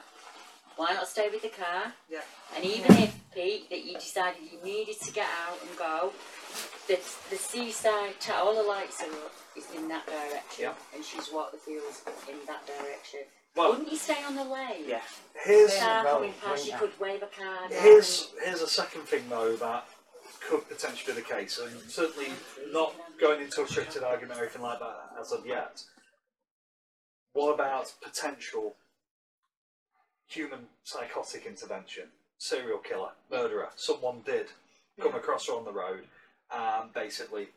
Why 0.75 0.93
not 0.93 1.07
stay 1.07 1.29
with 1.29 1.41
the 1.41 1.49
car? 1.49 1.93
Yeah. 2.07 2.19
And 2.55 2.63
even 2.63 2.91
if 2.97 3.15
Pete, 3.33 3.67
that 3.71 3.83
you 3.83 3.93
decided 3.93 4.41
you 4.51 4.59
needed 4.63 4.99
to 5.01 5.11
get 5.11 5.25
out 5.47 5.57
and 5.61 5.75
go, 5.77 6.11
the 6.87 6.95
the 7.29 7.37
seaside, 7.37 8.19
ta- 8.19 8.41
all 8.43 8.55
the 8.55 8.63
lights 8.63 9.01
are 9.03 9.11
up, 9.25 9.33
is 9.55 9.67
in 9.75 9.87
that 9.89 10.05
direction, 10.05 10.63
Yeah. 10.63 10.73
and 10.93 11.03
she's 11.03 11.29
walked 11.31 11.51
the 11.53 11.57
fields 11.59 12.01
in 12.29 12.37
that 12.47 12.65
direction. 12.65 13.21
Well- 13.55 13.71
Wouldn't 13.71 13.91
you 13.91 13.97
stay 13.97 14.23
on 14.23 14.35
the 14.35 14.43
lane? 14.43 14.85
Yeah. 14.87 15.01
Here's 15.43 15.75
Car 15.77 16.03
coming 16.05 16.33
past, 16.33 16.65
you 16.67 16.77
could 16.77 16.97
wave 16.99 17.23
a 17.23 17.27
card. 17.27 17.71
at 17.71 17.81
here's 17.81 18.31
here's 18.43 18.61
a 18.61 18.67
second 18.67 19.03
thing 19.03 19.27
though 19.29 19.55
that 19.57 19.87
could 20.41 20.67
potentially 20.69 21.13
be 21.13 21.21
the 21.21 21.27
case, 21.27 21.57
and 21.59 21.79
certainly 21.89 22.31
not 22.71 22.93
going 23.19 23.41
into 23.41 23.61
a 23.61 23.65
cryptid 23.65 24.03
argument 24.03 24.39
or 24.39 24.43
anything 24.43 24.61
like 24.61 24.79
that 24.79 25.09
as 25.19 25.31
of 25.31 25.45
yet. 25.45 25.83
What 27.33 27.53
about 27.53 27.93
potential 28.01 28.75
human 30.27 30.67
psychotic 30.83 31.45
intervention? 31.45 32.11
Serial 32.37 32.77
killer, 32.79 33.11
murderer. 33.31 33.69
Someone 33.75 34.21
did 34.25 34.47
come 35.01 35.15
across 35.15 35.47
her 35.47 35.53
on 35.53 35.65
the 35.65 35.71
road 35.71 36.07
and 36.53 36.93
basically 36.93 37.47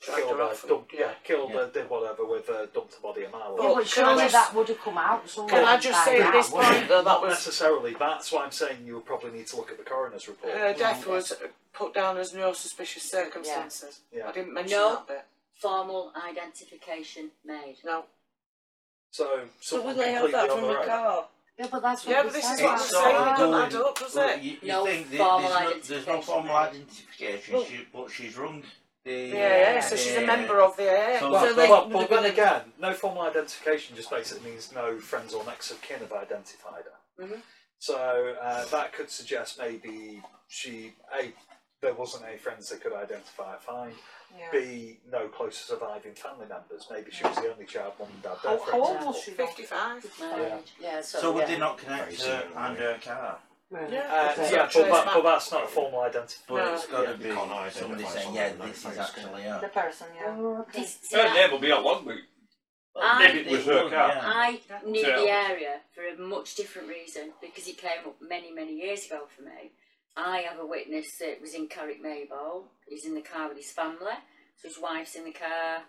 Dragged 0.00 0.18
killed 0.22 0.32
her 0.32 0.36
her, 0.38 0.42
off 0.44 0.62
and- 0.62 0.70
dumped, 0.70 0.92
yeah, 0.94 1.00
yeah. 1.00 1.14
killed 1.24 1.50
Yeah. 1.50 1.56
her, 1.58 1.66
did 1.70 1.90
whatever 1.90 2.24
with 2.24 2.46
her, 2.48 2.66
dumped 2.66 2.94
her 2.94 3.00
body 3.00 3.24
a 3.24 3.28
mile 3.30 3.56
Yeah, 3.60 3.66
away. 3.68 3.74
but 3.84 3.90
can 3.92 4.04
I 4.04 4.08
surely 4.08 4.22
just- 4.22 4.32
that 4.34 4.54
would 4.54 4.68
have 4.68 4.80
come 4.80 4.98
out 4.98 5.28
somewhere. 5.28 5.54
Can 5.54 5.64
I 5.64 5.76
just 5.76 5.98
by 5.98 6.04
say 6.12 6.20
at 6.20 6.24
now. 6.24 6.32
this 6.32 6.50
point 6.50 6.88
though, 6.88 6.96
that 6.98 7.04
Not 7.04 7.22
was 7.22 7.30
necessarily. 7.32 7.94
That's 7.94 8.32
why 8.32 8.44
I'm 8.44 8.50
saying 8.50 8.86
you 8.86 8.94
would 8.94 9.04
probably 9.06 9.30
need 9.32 9.46
to 9.48 9.56
look 9.56 9.70
at 9.70 9.76
the 9.78 9.84
coroner's 9.84 10.26
report. 10.28 10.54
her 10.54 10.72
death 10.74 11.06
was 11.06 11.32
put 11.72 11.92
down 11.94 12.16
as 12.18 12.32
no 12.34 12.52
suspicious 12.52 13.02
circumstances. 13.10 14.00
Yeah. 14.10 14.28
I 14.28 14.32
didn't 14.32 14.52
mention 14.54 14.78
No. 14.78 14.94
that 14.94 15.06
bit. 15.06 15.24
Formal 15.54 16.12
identification 16.16 17.30
made. 17.44 17.76
No. 17.84 18.06
So, 19.10 19.48
So 19.60 19.76
someone 19.76 19.96
would 19.96 20.04
they 20.06 20.12
have 20.12 20.22
completely 20.22 20.40
that 20.40 20.50
on 20.50 20.58
from 20.58 20.66
the 20.66 20.72
the 20.72 20.78
road. 20.78 20.86
car? 20.86 21.28
Yeah, 21.60 21.66
but 21.70 21.82
that's 21.82 22.06
what 22.06 22.12
Yeah, 22.12 22.22
we 22.22 22.28
but 22.28 22.32
this 22.32 22.44
said. 22.46 22.54
is 22.54 22.62
what 22.62 22.70
I'm 22.70 22.76
It's 22.76 22.90
saying. 22.90 23.02
sort 23.04 23.14
It 23.14 23.16
of 23.20 23.36
don't 23.36 23.50
going- 23.50 23.62
add 23.64 23.74
up, 23.74 23.98
does 23.98 24.14
well, 24.14 24.28
it? 24.30 24.40
You, 24.42 24.50
you 24.62 24.68
No 24.68 24.84
think 24.86 25.10
that 25.10 25.16
formal 25.18 25.40
there's, 25.50 25.60
no, 25.60 25.60
there's 25.60 26.06
no 26.06 26.12
identification 26.14 26.22
formal 26.22 26.54
made. 26.54 26.68
identification, 26.68 27.54
Well- 27.54 27.64
she, 27.66 27.86
but 27.92 28.10
she's 28.10 28.36
run 28.38 28.64
the. 29.04 29.12
Yeah, 29.12 29.34
yeah, 29.74 29.80
so 29.80 29.96
she's 29.96 30.16
a 30.16 30.26
member 30.26 30.62
of 30.62 30.76
the 30.78 30.88
AA. 30.90 31.18
So- 31.20 31.30
Well, 31.30 31.44
So 31.44 31.52
they- 31.52 31.68
well, 31.68 31.84
they're 31.84 31.92
but 31.98 32.08
then 32.08 32.16
gonna- 32.22 32.28
again, 32.28 32.72
no 32.78 32.94
formal 32.94 33.22
identification 33.22 33.94
just 33.94 34.08
basically 34.08 34.50
means 34.50 34.72
no 34.72 34.98
friends 35.00 35.34
or 35.34 35.44
next 35.44 35.70
of 35.70 35.82
kin 35.82 35.98
have 35.98 36.12
identified 36.14 36.84
her. 36.84 37.26
Mhm. 37.26 37.42
So 37.78 38.36
uh, 38.40 38.64
that 38.64 38.94
could 38.94 39.10
suggest 39.10 39.58
maybe 39.58 40.22
she 40.48 40.94
a 41.14 41.34
there 41.80 41.94
wasn't 41.94 42.24
any 42.28 42.36
friends 42.38 42.68
that 42.68 42.82
could 42.82 42.92
identify 42.92 43.52
her 43.52 43.58
find. 43.58 43.94
Yeah. 44.38 44.46
B 44.52 44.98
no 45.10 45.26
close 45.28 45.56
surviving 45.56 46.14
family 46.14 46.46
members. 46.48 46.86
Maybe 46.90 47.10
she 47.10 47.24
was 47.24 47.34
the 47.36 47.52
only 47.52 47.64
child 47.64 47.94
mum 47.98 48.08
and 48.12 48.22
dad 48.22 48.36
How, 48.42 48.56
dead. 48.56 48.60
how 48.70 48.80
old 48.84 49.06
was 49.06 49.20
she? 49.22 49.30
55. 49.32 50.06
Marriage. 50.20 50.52
Yeah. 50.80 51.00
so, 51.00 51.18
So 51.20 51.32
would 51.32 51.40
yeah. 51.40 51.46
they 51.46 51.58
not 51.58 51.78
connect 51.78 52.22
her 52.22 52.44
and 52.56 52.76
her 52.78 52.98
car? 53.02 53.38
Uh, 53.72 53.76
Okay. 53.76 53.92
yeah, 54.52 54.68
but, 54.72 54.88
that, 54.90 55.04
but 55.14 55.22
that's 55.22 55.52
not 55.52 55.64
a 55.64 55.66
formal 55.68 56.00
But 56.00 56.10
identification. 56.10 56.74
it's 56.74 56.86
got 56.86 57.02
to 57.04 57.10
Yeah. 57.10 57.16
be 57.16 57.28
You 57.28 57.34
can't 57.34 57.50
identify 57.52 57.80
somebody 57.80 58.04
saying, 58.04 58.34
yeah, 58.34 58.52
this 58.52 58.76
is 58.78 58.82
face, 58.82 58.98
actually 58.98 59.42
The 59.42 59.68
person, 59.72 60.06
yeah. 60.16 60.36
Oh, 60.38 60.60
okay. 60.62 60.86
Her 61.12 61.34
name 61.34 61.50
will 61.52 61.58
be 61.60 61.70
on 61.72 61.84
logbook. 61.84 62.18
I- 63.00 63.24
If 63.26 63.34
it 63.46 63.46
was 63.52 63.64
her 63.66 63.88
car. 63.88 64.08
yeah. 64.08 64.20
I 64.24 64.60
knew 64.84 65.04
So- 65.04 65.22
the 65.22 65.30
area 65.30 65.80
for 65.94 66.02
a 66.06 66.16
much 66.18 66.56
different 66.56 66.88
reason 66.88 67.32
because 67.40 67.68
it 67.68 67.78
came 67.78 68.00
up 68.06 68.16
many, 68.20 68.50
many 68.50 68.74
years 68.74 69.06
ago 69.06 69.26
for 69.34 69.42
me. 69.42 69.70
I 70.16 70.40
have 70.40 70.58
a 70.58 70.66
witness 70.66 71.18
that 71.18 71.40
was 71.40 71.54
in 71.54 71.68
Carrick 71.68 72.02
Maybole. 72.02 72.64
He's 72.88 73.06
in 73.06 73.14
the 73.14 73.20
car 73.20 73.48
with 73.48 73.56
his 73.56 73.70
family. 73.70 74.18
So 74.56 74.68
his 74.68 74.78
wife's 74.80 75.14
in 75.14 75.24
the 75.24 75.32
car, 75.32 75.82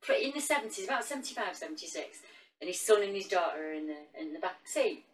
pretty 0.00 0.26
in 0.26 0.32
the 0.32 0.40
70s, 0.40 0.84
about 0.84 1.04
75, 1.04 1.56
76. 1.56 2.18
And 2.60 2.68
his 2.68 2.80
son 2.80 3.02
and 3.02 3.14
his 3.14 3.26
daughter 3.26 3.68
are 3.68 3.72
in 3.72 3.86
the, 3.86 4.20
in 4.20 4.32
the 4.32 4.38
back 4.38 4.60
seat. 4.64 5.04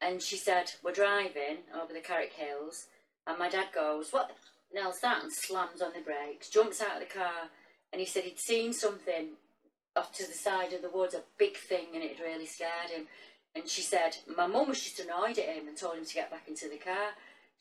And 0.00 0.22
she 0.22 0.36
said, 0.36 0.70
We're 0.82 0.92
driving 0.92 1.58
over 1.74 1.92
the 1.92 2.00
Carrick 2.00 2.32
Hills. 2.32 2.86
And 3.26 3.38
my 3.38 3.48
dad 3.48 3.68
goes, 3.74 4.10
What 4.12 4.30
hell's 4.76 5.00
that? 5.00 5.22
And 5.22 5.32
slams 5.32 5.82
on 5.82 5.92
the 5.94 6.00
brakes, 6.00 6.50
jumps 6.50 6.80
out 6.80 7.00
of 7.00 7.08
the 7.08 7.14
car. 7.14 7.50
And 7.92 8.00
he 8.00 8.06
said 8.06 8.24
he'd 8.24 8.38
seen 8.38 8.72
something 8.72 9.30
off 9.96 10.12
to 10.14 10.26
the 10.26 10.32
side 10.32 10.72
of 10.72 10.82
the 10.82 10.90
woods, 10.90 11.14
a 11.14 11.22
big 11.38 11.56
thing, 11.56 11.86
and 11.94 12.02
it 12.02 12.16
had 12.16 12.24
really 12.24 12.46
scared 12.46 12.90
him. 12.90 13.06
And 13.54 13.68
she 13.68 13.82
said, 13.82 14.16
my 14.36 14.48
mum 14.48 14.68
was 14.68 14.82
just 14.82 14.98
annoyed 14.98 15.38
at 15.38 15.54
him 15.54 15.68
and 15.68 15.76
told 15.76 15.96
him 15.96 16.04
to 16.04 16.14
get 16.14 16.30
back 16.30 16.48
into 16.48 16.68
the 16.68 16.76
car. 16.76 17.14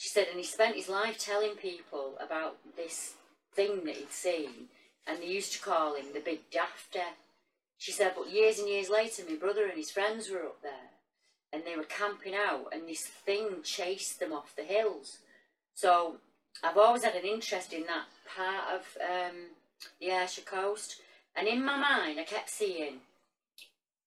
She 0.03 0.09
said, 0.09 0.27
and 0.27 0.37
he 0.37 0.43
spent 0.43 0.75
his 0.75 0.89
life 0.89 1.17
telling 1.17 1.55
people 1.55 2.15
about 2.19 2.57
this 2.75 3.13
thing 3.55 3.85
that 3.85 3.95
he'd 3.95 4.11
seen, 4.11 4.67
and 5.07 5.21
they 5.21 5.27
used 5.27 5.53
to 5.53 5.61
call 5.61 5.95
him 5.95 6.07
the 6.13 6.19
Big 6.19 6.41
Dafter. 6.51 7.13
She 7.77 7.93
said, 7.93 8.11
but 8.13 8.29
years 8.29 8.59
and 8.59 8.67
years 8.67 8.89
later, 8.89 9.23
my 9.25 9.37
brother 9.37 9.63
and 9.63 9.77
his 9.77 9.91
friends 9.91 10.29
were 10.29 10.43
up 10.43 10.61
there, 10.61 10.91
and 11.53 11.63
they 11.63 11.77
were 11.77 11.85
camping 11.85 12.35
out, 12.35 12.65
and 12.73 12.85
this 12.85 13.05
thing 13.05 13.63
chased 13.63 14.19
them 14.19 14.33
off 14.33 14.57
the 14.57 14.63
hills. 14.63 15.19
So 15.73 16.17
I've 16.61 16.77
always 16.77 17.05
had 17.05 17.15
an 17.15 17.23
interest 17.23 17.71
in 17.71 17.83
that 17.83 18.07
part 18.27 18.75
of 18.75 18.97
um, 19.01 19.37
the 20.01 20.11
Ayrshire 20.11 20.43
coast, 20.43 20.97
and 21.33 21.47
in 21.47 21.63
my 21.63 21.77
mind, 21.77 22.19
I 22.19 22.25
kept 22.25 22.49
seeing 22.49 22.95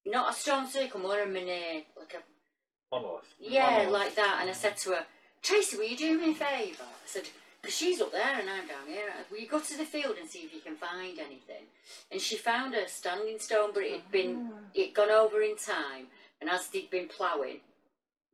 not 0.04 0.35
a 0.35 0.38
stone 0.38 0.66
circle, 0.68 1.00
more 1.00 1.22
a 1.22 1.26
mini, 1.26 1.87
like 1.98 2.12
a 2.12 2.94
Monolith. 2.94 3.35
yeah, 3.40 3.78
Monolith. 3.78 3.92
like 3.92 4.14
that. 4.16 4.40
And 4.42 4.50
I 4.50 4.52
said 4.52 4.76
to 4.78 4.90
her, 4.90 5.06
Tracy, 5.46 5.76
will 5.76 5.85
you 5.85 5.96
do 5.96 6.18
me 6.20 6.32
a 6.32 6.35
favour? 6.35 6.82
I 6.82 7.06
said, 7.06 7.28
because 7.62 7.76
she's 7.76 8.00
up 8.00 8.11
there 8.11 8.40
and 8.40 8.50
I'm 8.50 8.66
down 8.66 8.88
here. 8.88 9.12
Will 9.30 9.38
you 9.38 9.46
go 9.46 9.61
to 9.61 9.78
the 9.78 9.85
field 9.85 10.16
and 10.20 10.28
see 10.28 10.40
if 10.40 10.52
you 10.52 10.59
can 10.61 10.74
find 10.74 11.20
anything? 11.20 11.66
And 12.11 12.20
she 12.20 12.37
found 12.37 12.74
a 12.74 12.88
standing 12.88 13.38
stone, 13.38 13.70
but 13.72 13.85
it 13.85 13.92
had 13.92 14.11
been 14.11 14.50
it 14.74 14.92
gone 14.92 15.11
over 15.11 15.40
in 15.42 15.56
time. 15.56 16.09
And 16.40 16.50
as 16.50 16.66
they'd 16.66 16.90
been 16.90 17.06
ploughing, 17.06 17.61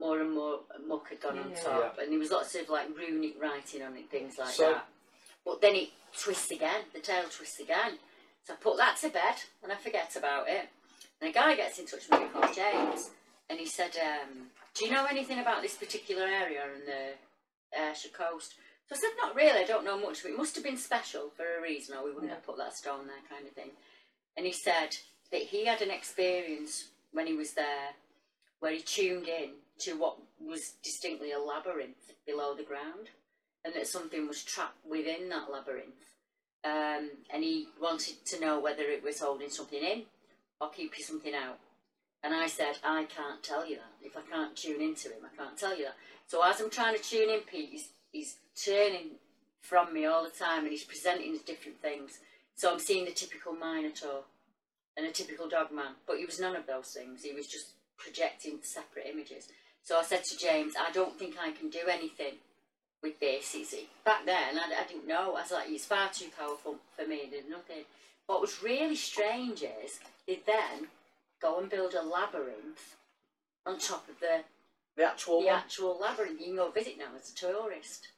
more 0.00 0.22
and 0.22 0.32
more 0.32 0.60
muck 0.88 1.10
had 1.10 1.20
gone 1.20 1.38
on 1.38 1.50
Yeah. 1.50 1.60
top, 1.60 1.98
and 1.98 2.10
there 2.10 2.18
was 2.18 2.30
lots 2.30 2.54
of 2.54 2.70
like 2.70 2.88
runic 2.96 3.38
writing 3.38 3.82
on 3.82 3.94
it, 3.98 4.08
things 4.10 4.38
like 4.38 4.54
So- 4.54 4.72
that. 4.72 4.88
But 5.44 5.60
then 5.60 5.74
it 5.76 5.90
twists 6.18 6.50
again. 6.50 6.86
The 6.94 7.00
tail 7.00 7.24
twists 7.28 7.60
again. 7.60 7.98
So 8.44 8.54
I 8.54 8.56
put 8.56 8.78
that 8.78 8.96
to 8.98 9.10
bed 9.10 9.36
and 9.62 9.70
I 9.70 9.76
forget 9.76 10.16
about 10.16 10.48
it. 10.48 10.70
And 11.20 11.28
a 11.28 11.32
guy 11.32 11.56
gets 11.56 11.78
in 11.78 11.84
touch 11.86 12.08
with 12.08 12.20
me 12.20 12.28
called 12.28 12.54
James, 12.54 13.10
and 13.50 13.60
he 13.60 13.66
said, 13.66 13.96
um, 13.98 14.50
"Do 14.74 14.84
you 14.84 14.90
know 14.90 15.06
anything 15.06 15.38
about 15.38 15.62
this 15.62 15.76
particular 15.76 16.24
area 16.24 16.62
on 16.62 16.84
the 16.86 17.14
Ayrshire 17.78 18.10
coast?" 18.10 18.54
So 18.88 18.96
I 18.96 18.98
said, 18.98 19.16
"Not 19.16 19.34
really. 19.34 19.60
I 19.60 19.66
don't 19.66 19.84
know 19.84 19.98
much 19.98 20.20
of 20.20 20.26
it. 20.26 20.32
It 20.32 20.38
must 20.38 20.54
have 20.54 20.64
been 20.64 20.76
special 20.76 21.30
for 21.30 21.44
a 21.44 21.62
reason, 21.62 21.96
or 21.96 22.04
we 22.04 22.12
wouldn't 22.12 22.32
have 22.32 22.44
put 22.44 22.58
that 22.58 22.76
stone 22.76 23.06
there, 23.06 23.22
kind 23.28 23.46
of 23.46 23.52
thing." 23.52 23.72
And 24.36 24.46
he 24.46 24.52
said 24.52 24.96
that 25.30 25.42
he 25.42 25.66
had 25.66 25.82
an 25.82 25.90
experience 25.90 26.88
when 27.12 27.26
he 27.26 27.34
was 27.34 27.52
there 27.54 27.94
where 28.60 28.72
he 28.72 28.80
tuned 28.80 29.26
in 29.26 29.50
to 29.80 29.94
what 29.94 30.16
was 30.40 30.74
distinctly 30.84 31.32
a 31.32 31.38
labyrinth 31.38 32.12
below 32.24 32.54
the 32.54 32.62
ground, 32.62 33.08
and 33.64 33.74
that 33.74 33.88
something 33.88 34.28
was 34.28 34.44
trapped 34.44 34.86
within 34.86 35.28
that 35.28 35.50
labyrinth. 35.50 36.14
Um, 36.64 37.10
and 37.30 37.42
he 37.42 37.66
wanted 37.80 38.24
to 38.26 38.40
know 38.40 38.60
whether 38.60 38.84
it 38.84 39.02
was 39.02 39.18
holding 39.18 39.50
something 39.50 39.82
in 39.82 40.04
or 40.60 40.70
keeping 40.70 41.02
something 41.02 41.34
out. 41.34 41.58
And 42.24 42.34
I 42.34 42.46
said, 42.46 42.78
I 42.84 43.04
can't 43.04 43.42
tell 43.42 43.66
you 43.66 43.76
that. 43.76 44.06
If 44.06 44.16
I 44.16 44.20
can't 44.30 44.54
tune 44.56 44.80
into 44.80 45.08
him, 45.08 45.24
I 45.24 45.36
can't 45.36 45.56
tell 45.56 45.76
you 45.76 45.84
that. 45.84 45.96
So 46.26 46.42
as 46.42 46.60
I'm 46.60 46.70
trying 46.70 46.96
to 46.96 47.02
tune 47.02 47.30
in, 47.30 47.40
Pete, 47.40 47.70
he's, 47.70 47.88
he's 48.12 48.36
turning 48.64 49.16
from 49.60 49.92
me 49.92 50.06
all 50.06 50.22
the 50.22 50.30
time 50.30 50.60
and 50.60 50.70
he's 50.70 50.84
presenting 50.84 51.38
different 51.44 51.80
things. 51.82 52.18
So 52.54 52.72
I'm 52.72 52.78
seeing 52.78 53.04
the 53.04 53.12
typical 53.12 53.54
Minotaur 53.54 54.22
and 54.96 55.06
a 55.06 55.10
typical 55.10 55.48
dogman, 55.48 55.94
but 56.06 56.18
he 56.18 56.26
was 56.26 56.38
none 56.38 56.54
of 56.54 56.66
those 56.66 56.88
things. 56.88 57.22
He 57.24 57.32
was 57.32 57.46
just 57.46 57.72
projecting 57.96 58.58
separate 58.62 59.06
images. 59.10 59.48
So 59.82 59.98
I 59.98 60.02
said 60.02 60.24
to 60.24 60.38
James, 60.38 60.74
I 60.78 60.92
don't 60.92 61.18
think 61.18 61.36
I 61.40 61.50
can 61.50 61.70
do 61.70 61.80
anything 61.90 62.34
with 63.02 63.18
this. 63.18 63.54
Is 63.54 63.72
it 63.72 63.88
back 64.04 64.24
then? 64.26 64.58
I, 64.58 64.82
I 64.82 64.86
didn't 64.86 65.08
know. 65.08 65.34
I 65.34 65.42
was 65.42 65.50
like, 65.50 65.68
it's 65.68 65.86
far 65.86 66.08
too 66.10 66.28
powerful 66.38 66.76
for 66.96 67.06
me. 67.06 67.22
There's 67.30 67.48
nothing. 67.50 67.84
What 68.26 68.40
was 68.40 68.62
really 68.62 68.96
strange 68.96 69.62
is 69.62 69.98
they 70.26 70.40
then 70.46 70.88
go 71.42 71.58
and 71.58 71.68
build 71.68 71.94
a 71.94 72.02
labyrinth 72.02 72.96
on 73.66 73.78
top 73.78 74.08
of 74.08 74.18
the 74.20 74.44
the 74.96 75.04
actual 75.04 75.40
the 75.40 75.46
one. 75.48 75.56
actual 75.56 75.98
labyrinth. 75.98 76.38
You 76.40 76.46
can 76.46 76.56
go 76.56 76.70
visit 76.70 76.96
now 76.98 77.08
as 77.18 77.30
a 77.30 77.34
tourist. 77.34 78.08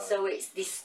So 0.00 0.26
it's 0.26 0.48
this. 0.48 0.84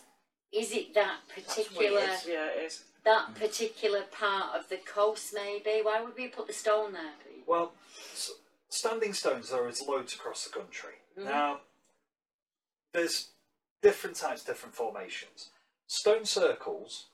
Is 0.51 0.71
it 0.71 0.93
that 0.95 1.17
particular? 1.33 1.91
weird. 1.99 2.09
Yeah, 2.27 2.45
it 2.47 2.63
is. 2.65 2.83
That 3.05 3.33
particular 3.35 4.01
part 4.11 4.59
of 4.59 4.67
the 4.69 4.77
coast, 4.77 5.31
maybe. 5.33 5.81
Why 5.83 6.01
would 6.01 6.15
we 6.17 6.27
put 6.27 6.47
the 6.47 6.53
stone 6.53 6.93
there, 6.93 7.13
Pete? 7.23 7.43
Well, 7.47 7.71
s- 8.13 8.31
standing 8.69 9.13
stones 9.13 9.49
there 9.49 9.67
is 9.67 9.81
loads 9.87 10.13
across 10.13 10.43
the 10.45 10.49
country. 10.59 10.95
Mhm. 11.17 11.25
Now, 11.25 11.61
there's 12.93 13.29
different 13.81 14.15
types, 14.15 14.43
different 14.43 14.75
formations. 14.75 15.49
Stone 15.87 16.25
circles 16.25 17.05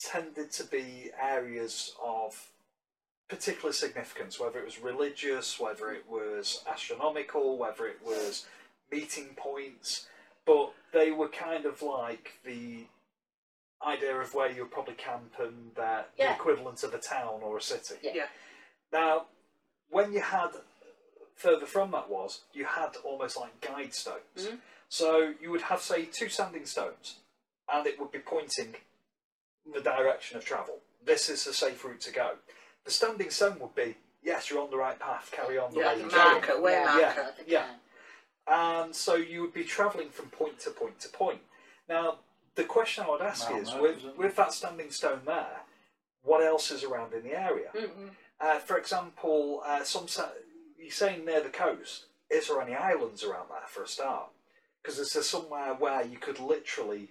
tended 0.00 0.50
to 0.52 0.64
be 0.64 1.10
areas 1.20 1.94
of 2.02 2.50
particular 3.28 3.72
significance, 3.72 4.40
whether 4.40 4.58
it 4.58 4.64
was 4.64 4.80
religious, 4.80 5.60
whether 5.60 5.90
it 5.90 6.04
was 6.08 6.62
astronomical, 6.70 7.56
whether 7.58 7.86
it 7.86 7.98
was 8.04 8.46
meeting 8.90 9.30
points, 9.36 10.06
but 10.46 10.72
they 10.92 11.10
were 11.10 11.28
kind 11.28 11.66
of 11.66 11.82
like 11.82 12.32
the 12.44 12.84
idea 13.86 14.16
of 14.16 14.34
where 14.34 14.50
you 14.50 14.62
would 14.62 14.70
probably 14.72 14.94
camp 14.94 15.34
and 15.38 15.78
uh, 15.78 16.02
Yeah. 16.16 16.28
the 16.28 16.34
equivalent 16.34 16.82
of 16.82 16.94
a 16.94 16.98
town 16.98 17.40
or 17.42 17.58
a 17.58 17.62
city. 17.62 17.96
Yeah. 18.02 18.26
Now, 18.92 19.26
when 19.90 20.12
you 20.12 20.20
had 20.20 20.50
further 21.36 21.66
from 21.66 21.90
that 21.92 22.08
was 22.08 22.40
you 22.52 22.64
had 22.64 22.96
almost 23.04 23.36
like 23.36 23.60
guide 23.60 23.94
stones. 23.94 24.22
Mm-hmm. 24.36 24.56
So 24.88 25.34
you 25.40 25.50
would 25.50 25.62
have 25.62 25.80
say 25.82 26.06
two 26.06 26.28
standing 26.28 26.64
stones, 26.66 27.16
and 27.72 27.86
it 27.86 28.00
would 28.00 28.10
be 28.10 28.18
pointing 28.18 28.74
the 29.72 29.80
direction 29.80 30.36
of 30.38 30.44
travel. 30.44 30.78
This 31.04 31.28
is 31.28 31.44
the 31.44 31.52
safe 31.52 31.84
route 31.84 32.00
to 32.02 32.12
go. 32.12 32.30
The 32.88 32.94
standing 32.94 33.28
stone 33.28 33.58
would 33.58 33.74
be 33.74 33.96
yes, 34.22 34.48
you're 34.48 34.62
on 34.62 34.70
the 34.70 34.78
right 34.78 34.98
path. 34.98 35.28
Carry 35.30 35.58
on 35.58 35.74
the 35.74 35.80
Yeah, 35.80 35.92
way 35.92 36.00
you're 36.00 36.10
marker, 36.10 36.52
going. 36.52 36.62
way 36.62 36.72
yeah, 36.72 36.84
marker. 36.86 37.34
yeah, 37.46 37.66
yeah. 38.48 38.82
And 38.82 38.94
so 38.96 39.14
you 39.14 39.42
would 39.42 39.52
be 39.52 39.62
travelling 39.62 40.08
from 40.08 40.30
point 40.30 40.58
to 40.60 40.70
point 40.70 40.98
to 41.00 41.10
point. 41.10 41.40
Now, 41.86 42.20
the 42.54 42.64
question 42.64 43.04
I 43.04 43.10
would 43.10 43.20
ask 43.20 43.50
Mile 43.50 43.60
is, 43.60 43.68
markers, 43.68 44.04
with, 44.04 44.16
with 44.16 44.36
that 44.36 44.54
standing 44.54 44.90
stone 44.90 45.20
there, 45.26 45.60
what 46.22 46.42
else 46.42 46.70
is 46.70 46.82
around 46.82 47.12
in 47.12 47.24
the 47.24 47.38
area? 47.38 47.68
Mm-hmm. 47.76 48.06
Uh, 48.40 48.58
for 48.58 48.78
example, 48.78 49.62
uh, 49.66 49.84
some 49.84 50.06
you're 50.78 50.90
saying 50.90 51.26
near 51.26 51.42
the 51.42 51.50
coast. 51.50 52.06
Is 52.30 52.48
there 52.48 52.62
any 52.62 52.74
islands 52.74 53.22
around 53.22 53.50
there 53.50 53.68
for 53.68 53.82
a 53.82 53.86
start? 53.86 54.30
Because 54.82 54.98
is 54.98 55.12
there 55.12 55.22
somewhere 55.22 55.74
where 55.74 56.06
you 56.06 56.16
could 56.16 56.40
literally 56.40 57.10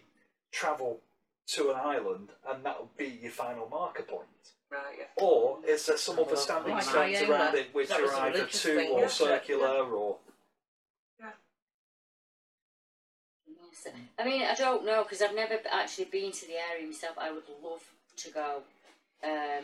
travel 0.52 1.02
to 1.50 1.70
an 1.70 1.76
island 1.76 2.30
and 2.50 2.66
that 2.66 2.80
would 2.82 2.98
be 2.98 3.20
your 3.22 3.32
final 3.32 3.70
marker 3.70 4.02
point? 4.02 4.24
Right, 4.70 4.82
yeah. 5.00 5.06
Or 5.24 5.60
is 5.66 5.86
there 5.86 5.98
some 5.98 6.20
other 6.20 6.32
Like 6.32 6.40
standing 6.40 6.82
stones 6.82 7.18
Iona. 7.18 7.32
around 7.34 7.56
it 7.56 7.74
which 7.74 7.88
That 7.90 8.02
was 8.02 8.12
are 8.12 8.26
either 8.28 8.38
religious 8.40 8.62
two 8.64 8.76
thing, 8.76 8.92
or 8.92 9.02
yeah. 9.02 9.08
circular 9.08 9.84
or 9.86 10.18
Yes. 13.48 13.94
I 14.20 14.26
mean, 14.26 14.42
I 14.44 14.56
don't 14.56 14.86
know 14.86 15.04
because 15.04 15.22
I've 15.22 15.36
never 15.36 15.58
actually 15.72 16.06
been 16.06 16.32
to 16.32 16.48
the 16.48 16.56
area 16.72 16.86
myself. 16.86 17.18
I 17.18 17.32
would 17.32 17.44
love 17.64 17.84
to 18.18 18.32
go. 18.32 18.62
Um, 19.24 19.64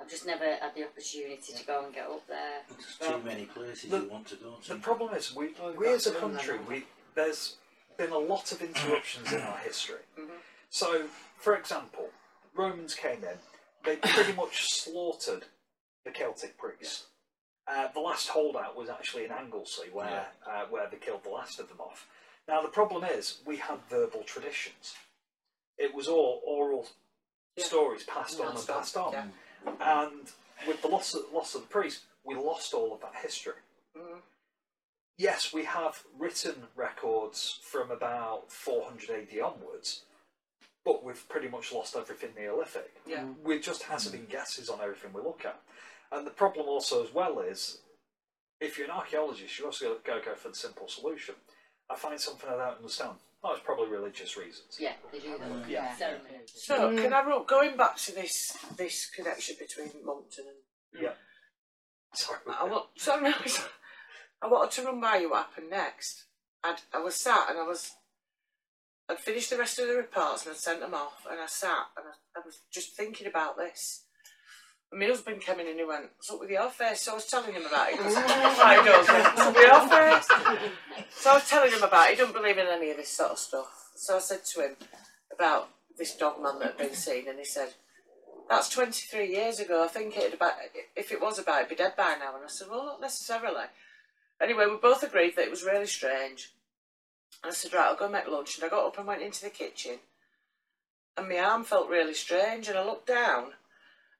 I've 0.00 0.10
just 0.10 0.26
never 0.26 0.44
had 0.44 0.74
the 0.74 0.84
opportunity 0.84 1.52
to 1.54 1.64
go 1.64 1.84
and 1.86 1.94
get 1.94 2.06
up 2.06 2.26
there. 2.26 2.60
There's 2.68 2.98
too 2.98 3.22
many 3.24 3.46
places 3.46 3.90
the- 3.90 4.00
you 4.02 4.08
want 4.10 4.26
to 4.28 4.36
go 4.36 4.56
to. 4.62 4.74
The 4.74 4.80
problem 4.80 5.14
is, 5.14 5.34
we, 5.34 5.54
Oh, 5.60 5.72
we 5.72 5.88
as 5.88 6.06
a 6.06 6.12
country, 6.14 6.58
we 6.58 6.84
there's 7.14 7.56
been 7.96 8.10
a 8.10 8.18
lot 8.18 8.52
of 8.52 8.60
interruptions 8.60 9.32
in 9.32 9.40
our 9.40 9.56
history. 9.58 10.00
So, 10.68 11.06
for 11.38 11.56
example, 11.56 12.10
Romans 12.56 12.94
came 12.94 13.22
in, 13.24 13.38
they 13.84 13.96
pretty 13.96 14.32
much 14.32 14.68
slaughtered 14.68 15.44
the 16.04 16.10
Celtic 16.10 16.56
priests. 16.58 17.06
Uh, 17.68 17.88
the 17.92 18.00
last 18.00 18.28
holdout 18.28 18.76
was 18.76 18.88
actually 18.88 19.24
in 19.24 19.32
Anglesey, 19.32 19.88
where 19.92 20.26
uh, 20.48 20.64
where 20.70 20.88
they 20.90 20.96
killed 20.98 21.24
the 21.24 21.30
last 21.30 21.58
of 21.58 21.68
them 21.68 21.80
off. 21.80 22.06
Now 22.48 22.62
the 22.62 22.68
problem 22.68 23.02
is, 23.04 23.38
we 23.44 23.56
had 23.56 23.78
verbal 23.90 24.22
traditions. 24.22 24.94
It 25.78 25.94
was 25.94 26.06
all 26.08 26.42
oral 26.46 26.86
stories 27.58 28.04
passed 28.04 28.40
on 28.40 28.56
and 28.56 28.66
Passed 28.66 28.96
on, 28.96 29.12
yeah. 29.12 29.26
And 29.80 30.30
with 30.66 30.80
the 30.80 30.88
loss 30.88 31.14
of, 31.14 31.22
loss 31.32 31.54
of 31.56 31.62
the 31.62 31.66
priest, 31.68 32.02
we 32.24 32.34
lost 32.36 32.72
all 32.72 32.94
of 32.94 33.00
that 33.00 33.16
history. 33.20 33.54
Mhm. 33.96 34.20
Yes, 35.18 35.52
we 35.52 35.64
have 35.64 36.04
written 36.16 36.68
records 36.76 37.58
from 37.62 37.90
about 37.90 38.52
400 38.52 39.10
AD 39.32 39.40
onwards, 39.40 40.02
but 40.86 41.04
we've 41.04 41.28
pretty 41.28 41.48
much 41.48 41.72
lost 41.72 41.96
everything 41.96 42.30
Neolithic. 42.38 42.92
Yeah. 43.06 43.24
We 43.44 43.58
just 43.58 43.82
hazarding 43.82 44.22
mm. 44.22 44.30
guesses 44.30 44.70
on 44.70 44.80
everything 44.80 45.10
we 45.12 45.20
look 45.20 45.44
at. 45.44 45.60
And 46.12 46.24
the 46.24 46.30
problem 46.30 46.66
also 46.68 47.02
as 47.04 47.12
well 47.12 47.40
is, 47.40 47.80
if 48.60 48.78
you're 48.78 48.86
an 48.86 48.92
archaeologist, 48.92 49.58
you 49.58 49.66
also 49.66 49.96
got 50.06 50.22
to 50.22 50.24
go 50.24 50.34
for 50.36 50.48
the 50.48 50.54
simple 50.54 50.86
solution. 50.86 51.34
I 51.90 51.96
find 51.96 52.20
something 52.20 52.48
I 52.48 52.56
don't 52.56 52.78
understand. 52.78 53.14
Oh, 53.42 53.52
it's 53.52 53.64
probably 53.64 53.88
religious 53.88 54.36
reasons. 54.36 54.78
Yeah, 54.78 54.92
they 55.12 55.18
do 55.18 55.36
that. 55.38 55.68
Yeah. 55.68 55.94
Ceremony. 55.96 56.38
So, 56.46 56.96
can 56.96 57.12
I 57.12 57.24
run, 57.24 57.44
going 57.46 57.76
back 57.76 57.96
to 57.96 58.14
this 58.14 58.56
this 58.76 59.10
connection 59.10 59.56
between 59.58 59.90
Monkton 60.04 60.44
and 60.46 61.02
Yeah. 61.02 61.12
Sorry. 62.14 62.38
I 62.48 62.64
want, 62.64 62.86
sorry, 62.96 63.34
I 64.42 64.46
wanted 64.46 64.70
to 64.70 64.82
run 64.84 65.00
by 65.00 65.16
you 65.16 65.30
what 65.30 65.46
happened 65.46 65.70
next. 65.70 66.24
I'd, 66.64 66.80
I 66.94 67.00
was 67.00 67.16
sat 67.16 67.50
and 67.50 67.58
I 67.58 67.64
was, 67.64 67.90
I'd 69.08 69.18
finished 69.20 69.50
the 69.50 69.58
rest 69.58 69.78
of 69.78 69.86
the 69.86 69.94
reports 69.94 70.44
and 70.44 70.52
I'd 70.52 70.58
sent 70.58 70.80
them 70.80 70.94
off 70.94 71.26
and 71.30 71.40
I 71.40 71.46
sat 71.46 71.86
and 71.96 72.06
I, 72.06 72.40
I 72.40 72.42
was 72.44 72.60
just 72.70 72.96
thinking 72.96 73.26
about 73.26 73.56
this. 73.56 74.02
And 74.90 75.00
my 75.00 75.06
husband 75.06 75.40
came 75.40 75.60
in 75.60 75.68
and 75.68 75.78
he 75.78 75.84
went, 75.84 76.10
what's 76.16 76.30
up 76.30 76.40
with 76.40 76.50
your 76.50 76.70
face? 76.70 77.02
So 77.02 77.12
I 77.12 77.14
was 77.16 77.26
telling 77.26 77.54
him 77.54 77.66
about 77.66 77.88
it. 77.88 77.96
He 77.96 78.02
goes, 78.02 78.14
"Why 78.14 78.78
he 78.78 78.84
does, 78.84 79.08
what's 79.08 79.40
up 79.40 79.54
with 79.54 79.66
your 79.66 79.88
face? 79.88 81.08
So 81.10 81.30
I 81.30 81.34
was 81.34 81.48
telling 81.48 81.72
him 81.72 81.82
about 81.82 82.08
it. 82.08 82.16
He 82.16 82.22
don't 82.22 82.32
believe 82.34 82.58
in 82.58 82.66
any 82.66 82.90
of 82.90 82.96
this 82.96 83.08
sort 83.08 83.32
of 83.32 83.38
stuff. 83.38 83.90
So 83.96 84.16
I 84.16 84.20
said 84.20 84.44
to 84.44 84.60
him 84.60 84.76
about 85.32 85.68
this 85.98 86.14
dog 86.16 86.42
man 86.42 86.58
that 86.58 86.68
had 86.68 86.78
been 86.78 86.94
seen 86.94 87.28
and 87.28 87.38
he 87.38 87.44
said, 87.44 87.74
that's 88.48 88.68
23 88.68 89.28
years 89.28 89.58
ago. 89.58 89.84
I 89.84 89.88
think 89.88 90.16
it'd 90.16 90.34
about, 90.34 90.52
if 90.94 91.10
it 91.10 91.20
was 91.20 91.38
about, 91.38 91.58
it'd 91.58 91.70
be 91.70 91.74
dead 91.74 91.94
by 91.96 92.14
now. 92.18 92.36
And 92.36 92.44
I 92.44 92.48
said, 92.48 92.68
well, 92.70 92.86
not 92.86 93.00
necessarily. 93.00 93.66
Anyway, 94.40 94.66
we 94.66 94.76
both 94.76 95.02
agreed 95.02 95.34
that 95.36 95.46
it 95.46 95.50
was 95.50 95.64
really 95.64 95.86
strange. 95.86 96.52
And 97.42 97.50
I 97.50 97.54
said, 97.54 97.72
right, 97.72 97.86
I'll 97.86 97.96
go 97.96 98.08
make 98.08 98.28
lunch. 98.28 98.56
And 98.56 98.64
I 98.64 98.68
got 98.68 98.86
up 98.86 98.98
and 98.98 99.06
went 99.06 99.22
into 99.22 99.42
the 99.42 99.50
kitchen. 99.50 99.98
And 101.16 101.28
my 101.28 101.38
arm 101.38 101.64
felt 101.64 101.88
really 101.88 102.14
strange. 102.14 102.68
And 102.68 102.78
I 102.78 102.84
looked 102.84 103.06
down 103.06 103.52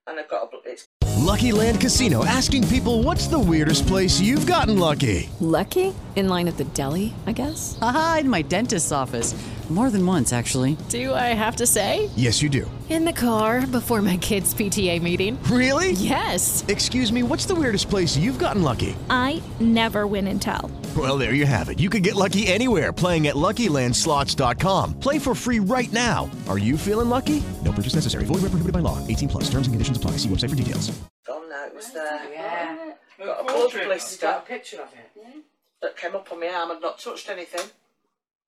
and 0.06 0.18
I 0.18 0.22
got 0.24 0.44
a, 0.44 0.46
bl- 0.46 0.56
it's 0.64 0.86
Lucky 1.02 1.50
Lucky 1.50 1.52
Land 1.52 1.80
Casino 1.80 2.24
asking 2.24 2.68
people 2.68 3.02
what's 3.02 3.26
the 3.26 3.38
weirdest 3.38 3.86
place 3.88 4.20
you've 4.20 4.46
gotten 4.46 4.78
lucky? 4.78 5.28
Lucky? 5.40 5.92
In 6.14 6.28
line 6.28 6.46
at 6.46 6.56
the 6.56 6.64
deli, 6.64 7.14
I 7.26 7.32
guess? 7.32 7.76
Aha, 7.82 8.18
in 8.20 8.28
my 8.30 8.42
dentist's 8.42 8.92
office. 8.92 9.34
More 9.68 9.90
than 9.90 10.06
once, 10.06 10.32
actually. 10.32 10.76
Do 10.90 11.12
I 11.12 11.34
have 11.34 11.56
to 11.56 11.66
say? 11.66 12.08
Yes, 12.14 12.40
you 12.40 12.48
do. 12.48 12.70
In 12.88 13.04
the 13.04 13.12
car 13.12 13.66
before 13.66 14.00
my 14.00 14.16
kids' 14.16 14.54
PTA 14.54 15.02
meeting. 15.02 15.42
Really? 15.50 15.90
Yes. 15.92 16.64
Excuse 16.68 17.10
me, 17.10 17.24
what's 17.24 17.46
the 17.46 17.54
weirdest 17.56 17.90
place 17.90 18.16
you've 18.16 18.38
gotten 18.38 18.62
lucky? 18.62 18.94
I 19.10 19.42
never 19.58 20.06
win 20.06 20.28
and 20.28 20.40
tell. 20.40 20.70
Well, 20.96 21.18
there 21.18 21.34
you 21.34 21.44
have 21.44 21.68
it. 21.68 21.78
You 21.78 21.90
can 21.90 22.00
get 22.00 22.14
lucky 22.14 22.46
anywhere 22.46 22.92
playing 22.92 23.26
at 23.26 23.34
LuckyLandSlots.com. 23.34 25.00
Play 25.00 25.18
for 25.18 25.34
free 25.34 25.58
right 25.58 25.92
now. 25.92 26.30
Are 26.48 26.58
you 26.58 26.78
feeling 26.78 27.08
lucky? 27.10 27.42
No 27.64 27.72
purchase 27.72 27.94
necessary. 27.94 28.24
Void 28.24 28.36
where 28.40 28.50
prohibited 28.50 28.72
by 28.72 28.78
law. 28.78 29.04
18 29.06 29.28
plus. 29.28 29.44
Terms 29.50 29.66
and 29.66 29.74
conditions 29.74 29.96
apply. 29.96 30.12
See 30.12 30.28
website 30.28 30.50
for 30.50 30.56
details. 30.56 30.96
Gone 31.26 31.50
now, 31.50 31.66
it 31.66 31.74
was 31.74 31.90
there. 31.92 32.32
Yeah. 32.32 32.92
Got 33.18 33.40
a 33.40 33.44
blood 33.44 33.72
blister 33.72 34.26
Got 34.26 34.44
a 34.44 34.46
picture 34.46 34.80
of 34.80 34.92
it. 34.92 35.10
Hmm? 35.20 35.40
that 35.82 35.96
came 35.96 36.14
up 36.14 36.32
on 36.32 36.40
my 36.40 36.48
arm. 36.48 36.70
I'd 36.70 36.80
not 36.80 36.98
touched 36.98 37.28
anything. 37.28 37.68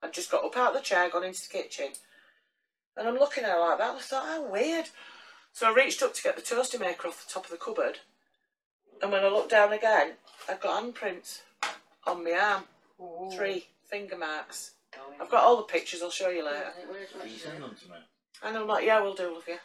I'd 0.02 0.14
just 0.14 0.30
got 0.30 0.44
up 0.44 0.56
out 0.56 0.74
of 0.74 0.76
the 0.76 0.82
chair, 0.82 1.10
gone 1.10 1.24
into 1.24 1.42
the 1.42 1.48
kitchen. 1.52 1.88
And 2.96 3.08
I'm 3.08 3.16
looking 3.16 3.44
at 3.44 3.50
her 3.50 3.60
like 3.60 3.78
that. 3.78 3.94
I 3.94 3.98
thought, 3.98 4.26
how 4.26 4.50
weird. 4.50 4.86
So 5.52 5.70
I 5.70 5.74
reached 5.74 6.02
up 6.02 6.14
to 6.14 6.22
get 6.22 6.36
the 6.36 6.42
toaster 6.42 6.78
maker 6.78 7.08
off 7.08 7.26
the 7.26 7.32
top 7.32 7.44
of 7.44 7.50
the 7.50 7.56
cupboard. 7.56 7.98
And 9.02 9.12
when 9.12 9.24
I 9.24 9.28
looked 9.28 9.50
down 9.50 9.72
again, 9.72 10.12
I'd 10.48 10.60
got 10.60 10.82
handprints 10.82 11.42
on 12.06 12.24
my 12.24 12.32
arm. 12.32 12.64
Three 13.32 13.66
finger 13.88 14.16
marks. 14.16 14.72
I've 15.20 15.30
got 15.30 15.44
all 15.44 15.56
the 15.56 15.62
pictures, 15.64 16.02
I'll 16.02 16.10
show 16.10 16.28
you 16.30 16.44
later. 16.44 16.72
And 18.42 18.56
I'm 18.56 18.66
like, 18.66 18.84
yeah, 18.84 19.00
we'll 19.00 19.14
do, 19.14 19.32
love 19.32 19.44
you. 19.46 19.56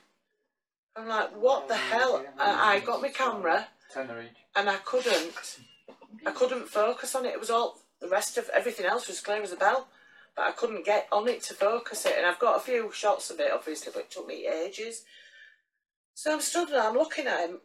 I'm 0.96 1.08
like, 1.08 1.32
what 1.42 1.68
the 1.68 1.76
hell? 1.76 2.24
I, 2.40 2.76
I 2.76 2.80
got 2.82 3.02
my 3.02 3.10
camera 3.10 3.68
and 4.56 4.70
I 4.70 4.76
couldn't, 4.78 5.34
I 6.26 6.32
couldn't 6.32 6.68
focus 6.68 7.16
on 7.16 7.26
it. 7.26 7.34
It 7.34 7.40
was 7.40 7.50
all, 7.50 7.80
the 8.00 8.10
rest 8.10 8.38
of 8.38 8.50
everything 8.54 8.86
else 8.86 9.08
was 9.08 9.20
clear 9.22 9.42
as 9.42 9.52
a 9.52 9.56
bell. 9.56 9.88
But 10.36 10.46
I 10.48 10.52
couldn't 10.52 10.86
get 10.86 11.08
on 11.12 11.28
it 11.28 11.44
to 11.44 11.54
focus 11.54 12.06
it. 12.06 12.16
And 12.18 12.26
I've 12.26 12.40
got 12.40 12.58
a 12.58 12.60
few 12.60 12.92
shots 12.92 13.30
of 13.30 13.40
it, 13.40 13.52
obviously, 13.54 13.92
but 13.94 14.04
it 14.04 14.12
took 14.12 14.28
me 14.28 14.48
ages. 14.48 15.04
So 16.16 16.34
I'm 16.34 16.42
stood 16.42 16.70
there, 16.70 16.82
I'm 16.82 16.96
looking 16.96 17.28
at 17.28 17.48
him. 17.48 17.60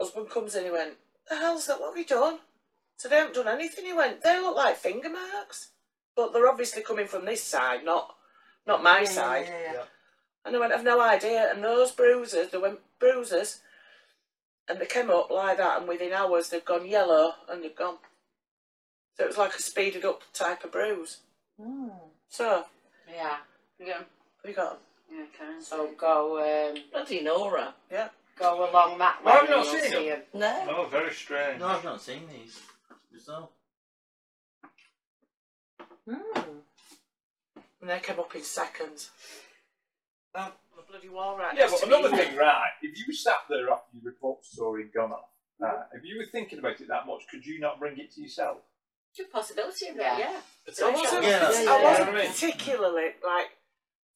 Husband 0.00 0.30
comes 0.30 0.54
in, 0.54 0.64
he 0.64 0.70
went, 0.70 0.94
the 1.28 1.36
hell's 1.36 1.66
that? 1.66 1.80
What 1.80 1.90
have 1.90 1.98
you 1.98 2.04
done? 2.04 2.38
So 2.96 3.08
they 3.08 3.16
haven't 3.16 3.34
done 3.34 3.48
anything. 3.48 3.84
He 3.84 3.92
went, 3.92 4.22
they 4.22 4.40
look 4.40 4.56
like 4.56 4.76
finger 4.76 5.10
marks. 5.10 5.70
But 6.16 6.32
they're 6.32 6.48
obviously 6.48 6.82
coming 6.82 7.06
from 7.08 7.24
this 7.24 7.42
side, 7.42 7.84
not 7.84 8.14
not 8.66 8.82
my 8.82 9.00
Yeah, 9.00 9.04
side. 9.08 9.46
yeah, 9.48 9.72
yeah. 9.72 9.82
And 10.44 10.54
I 10.56 10.58
went, 10.60 10.72
I've 10.72 10.84
no 10.84 11.00
idea. 11.00 11.50
And 11.52 11.62
those 11.62 11.90
bruises, 11.92 12.50
they 12.50 12.58
went 12.58 12.80
bruises, 12.98 13.60
and 14.68 14.78
they 14.78 14.86
came 14.86 15.10
up 15.10 15.30
like 15.30 15.58
that, 15.58 15.78
and 15.80 15.88
within 15.88 16.12
hours 16.12 16.48
they've 16.48 16.64
gone 16.64 16.86
yellow 16.86 17.32
and 17.48 17.62
they've 17.62 17.74
gone. 17.76 17.96
So 19.16 19.24
it 19.24 19.28
was 19.28 19.38
like 19.38 19.54
a 19.54 19.60
speeded 19.62 20.04
up 20.04 20.22
type 20.32 20.64
of 20.64 20.72
bruise. 20.72 21.18
So, 22.28 22.64
Yeah. 23.08 23.38
Yeah. 23.78 23.98
have 24.44 24.54
got 24.54 24.56
got 24.56 24.72
'em? 24.72 24.78
Yeah, 25.10 25.24
can 25.36 25.62
So 25.62 25.88
go 25.98 26.38
um 26.70 26.82
Bloody 26.92 27.22
Nora. 27.22 27.74
Yeah. 27.90 28.08
go 28.38 28.70
along 28.70 28.98
that 28.98 29.22
way. 29.24 29.32
I've 29.32 29.48
not 29.50 29.66
seen 29.66 29.80
see 29.82 30.08
them. 30.10 30.22
'em. 30.34 30.40
No. 30.40 30.66
Oh, 30.76 30.86
very 30.88 31.12
strange. 31.12 31.60
No, 31.60 31.66
I've 31.68 31.84
not 31.84 32.00
seen 32.00 32.28
these. 32.28 32.60
So, 33.24 33.48
And 36.06 37.88
they 37.90 37.98
came 38.00 38.18
up 38.20 38.34
in 38.34 38.42
seconds. 38.42 39.10
Um, 40.34 40.52
the 40.76 40.82
bloody 40.86 41.08
wall 41.08 41.38
right 41.38 41.56
Yeah, 41.56 41.68
but 41.70 41.80
to 41.80 41.86
me. 41.86 41.94
another 41.98 42.14
thing, 42.16 42.36
right? 42.36 42.70
If 42.82 42.98
you 42.98 43.14
sat 43.14 43.38
there 43.48 43.70
after 43.70 43.96
your 43.96 44.04
report 44.04 44.44
story 44.44 44.82
had 44.82 44.92
gone 44.92 45.12
off, 45.12 45.28
uh, 45.64 45.84
if 45.94 46.04
you 46.04 46.18
were 46.18 46.26
thinking 46.26 46.58
about 46.58 46.80
it 46.80 46.88
that 46.88 47.06
much, 47.06 47.22
could 47.30 47.46
you 47.46 47.60
not 47.60 47.78
bring 47.78 47.98
it 47.98 48.12
to 48.14 48.20
yourself? 48.20 48.58
It's 49.12 49.20
a 49.20 49.32
possibility 49.32 49.88
of 49.88 49.96
it, 49.96 50.00
Yeah. 50.02 50.18
yeah. 50.18 50.40
I 50.86 50.90
wasn't, 50.90 51.22
Yeah, 51.24 51.38
that's- 51.38 51.66
I 51.66 51.82
wasn't 51.82 52.16
yeah. 52.16 52.30
particularly 52.32 53.14
like 53.24 53.56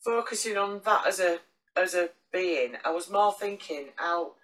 focusing 0.05 0.57
on 0.59 0.81
that 0.81 1.07
as 1.07 1.21
a 1.21 1.41
as 1.77 1.95
a 1.95 2.11
being. 2.33 2.77
I 2.85 2.91
was 2.91 3.09
more 3.09 3.33
thinking 3.33 3.93
how 3.97 4.35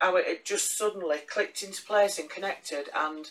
how 0.00 0.16
it 0.16 0.26
had 0.26 0.44
just 0.44 0.76
suddenly 0.78 1.18
clicked 1.18 1.62
into 1.62 1.82
place 1.82 2.18
and 2.18 2.30
connected, 2.30 2.88
and 2.94 3.30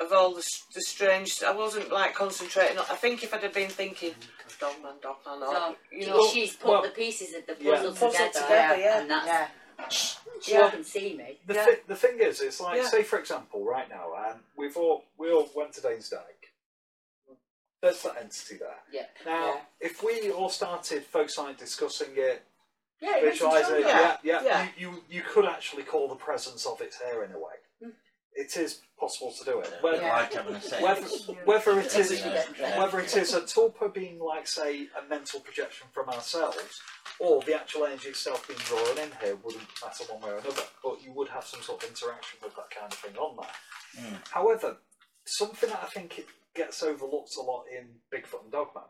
of 0.00 0.12
all 0.12 0.34
the 0.34 0.44
the 0.74 0.80
strange. 0.82 1.42
I 1.42 1.52
wasn't 1.54 1.90
like 1.92 2.14
concentrating. 2.14 2.78
on 2.78 2.84
I 2.90 2.94
think 2.96 3.22
if 3.22 3.34
I'd 3.34 3.42
have 3.42 3.54
been 3.54 3.68
thinking 3.70 4.14
dogman, 4.60 4.94
dogman, 5.02 5.42
or 5.42 5.54
So 5.54 5.76
you 5.92 6.06
know, 6.06 6.26
she's 6.28 6.54
put 6.56 6.70
well, 6.70 6.82
the 6.82 6.88
pieces 6.90 7.34
of 7.34 7.46
the 7.46 7.56
yeah. 7.62 7.74
puzzle 7.76 7.92
Puzzle 7.92 8.10
together, 8.10 8.40
together, 8.40 8.76
yeah. 8.80 9.00
and 9.00 9.10
that's 9.10 9.26
Yeah. 9.26 9.48
she 10.42 10.52
Yeah. 10.52 10.70
can 10.70 10.84
see 10.84 11.14
me. 11.16 11.38
The, 11.46 11.54
Yeah. 11.54 11.64
thi- 11.66 11.82
the 11.86 11.96
thing 11.96 12.18
is, 12.20 12.40
it's 12.40 12.60
like, 12.60 12.78
Yeah. 12.82 12.88
say 12.88 13.02
for 13.04 13.18
example, 13.20 13.64
right 13.64 13.88
now, 13.88 14.14
um, 14.14 14.44
we've 14.56 14.76
all 14.76 15.04
we 15.16 15.30
all 15.30 15.48
went 15.54 15.72
to 15.74 15.80
Dane's 15.80 16.08
Dyke. 16.08 16.52
There's 17.80 18.02
that 18.02 18.16
entity 18.20 18.56
there. 18.56 18.80
Yeah. 18.90 19.06
Now, 19.24 19.46
Yeah. 19.54 19.60
if 19.80 20.02
we 20.02 20.32
all 20.32 20.48
started 20.48 21.04
focusing 21.06 21.44
on 21.46 21.54
discussing 21.54 22.16
it, 22.16 22.42
Yeah, 23.00 23.18
it 23.18 23.24
makes 23.24 23.34
visualize 23.36 23.60
it, 23.60 23.66
stronger. 23.66 23.88
yeah, 23.88 24.16
yeah, 24.24 24.42
Yeah. 24.42 24.68
You, 24.76 24.90
you 24.90 25.04
you 25.08 25.22
could 25.22 25.44
actually 25.44 25.84
call 25.84 26.08
the 26.08 26.16
presence 26.16 26.66
of 26.66 26.80
it 26.80 26.94
here 27.04 27.22
in 27.22 27.30
a 27.32 27.38
way. 27.38 27.54
Mm. 28.36 28.40
It 28.44 28.56
is 28.56 28.80
possible 28.98 29.32
to 29.32 29.44
do 29.44 29.60
it. 29.60 29.72
Whether, 29.80 30.02
Yeah. 30.02 30.12
like 30.16 30.32
having 30.32 30.54
a 30.54 30.60
say. 30.60 30.82
whether, 30.82 31.06
whether 31.44 31.80
it 31.80 31.94
is 31.96 32.20
Yeah. 32.58 32.78
whether 32.78 33.00
it 33.00 33.16
is 33.16 33.34
a 33.34 33.40
tulpa 33.42 33.92
being 33.92 34.18
like 34.18 34.46
say 34.48 34.88
a 34.98 35.02
mental 35.08 35.40
projection 35.40 35.86
from 35.92 36.08
ourselves 36.08 36.80
or 37.20 37.42
the 37.42 37.54
actual 37.54 37.86
energy 37.86 38.08
itself 38.10 38.46
being 38.48 38.58
drawn 38.60 38.98
in 38.98 39.10
here 39.20 39.36
wouldn't 39.36 39.68
matter 39.82 40.04
one 40.12 40.20
way 40.22 40.30
or 40.30 40.38
another 40.38 40.62
but 40.82 41.00
you 41.02 41.12
would 41.12 41.28
have 41.28 41.44
some 41.44 41.62
sort 41.62 41.82
of 41.82 41.88
interaction 41.90 42.38
with 42.42 42.54
that 42.56 42.70
kind 42.70 42.92
of 42.92 42.98
thing 42.98 43.16
on 43.16 43.36
there 43.36 44.20
however 44.30 44.78
something 45.26 45.68
that 45.70 45.82
I 45.82 45.86
think 45.86 46.18
it 46.18 46.26
gets 46.54 46.82
overlooked 46.82 47.34
a 47.36 47.40
lot 47.42 47.64
in 47.68 48.00
Bigfoot 48.12 48.42
and 48.44 48.52
Dogman 48.52 48.84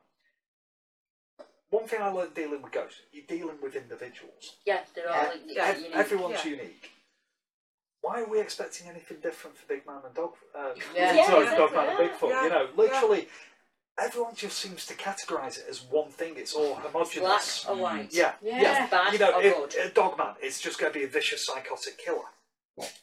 one 1.70 1.87
thing 1.87 2.01
I 2.01 2.09
learned 2.09 2.35
dealing 2.35 2.62
with 2.62 2.72
ghosts 2.72 3.01
you're 3.12 3.27
dealing 3.27 3.59
with 3.62 3.77
individuals 3.77 4.57
Yeah, 4.64 4.85
they're 4.94 5.09
all 5.11 5.24
Yeah. 5.35 5.40
yeah, 5.46 5.64
Ev- 5.66 5.77
unique. 5.81 5.96
everyone's 5.96 6.44
yeah. 6.44 6.51
unique 6.51 6.90
why 8.09 8.23
are 8.23 8.29
we 8.29 8.40
expecting 8.40 8.88
anything 8.88 9.18
different 9.23 9.57
for 9.57 9.66
Big 9.66 9.87
Man 9.87 10.01
and 10.07 10.14
Dog? 10.14 10.33
Uh, 10.59 10.71
Yeah. 10.94 11.14
Yeah, 11.16 11.27
sorry, 11.27 11.42
exactly, 11.44 11.66
Dogman 11.66 11.88
and 11.90 11.99
yeah. 11.99 12.09
Bigfoot. 12.09 12.31
Yeah, 12.31 12.42
You 12.44 12.51
know, 12.51 12.62
yeah. 12.62 12.83
literally, 12.83 13.29
everyone 13.99 14.35
just 14.35 14.57
seems 14.59 14.87
to 14.87 14.94
categorise 14.94 15.59
it 15.59 15.66
as 15.68 15.83
one 15.83 16.09
thing. 16.11 16.35
It's 16.37 16.55
all 16.55 16.75
Black 16.75 16.87
homogenous. 16.87 17.66
or 17.68 17.77
mm. 17.77 17.81
white. 17.81 18.09
Yeah, 18.12 18.33
Yeah. 18.40 18.62
yeah. 18.62 18.87
Bad 18.87 19.12
you 19.12 19.18
know, 19.18 19.33
or 19.33 19.42
if, 19.42 19.57
good. 19.57 19.75
Uh, 19.79 19.88
a 19.88 19.90
Dogman, 19.90 20.35
it's 20.40 20.61
just 20.61 20.79
going 20.79 20.92
to 20.92 20.99
be 20.99 21.05
a 21.05 21.09
vicious 21.09 21.44
psychotic 21.47 21.99
killer. 21.99 22.29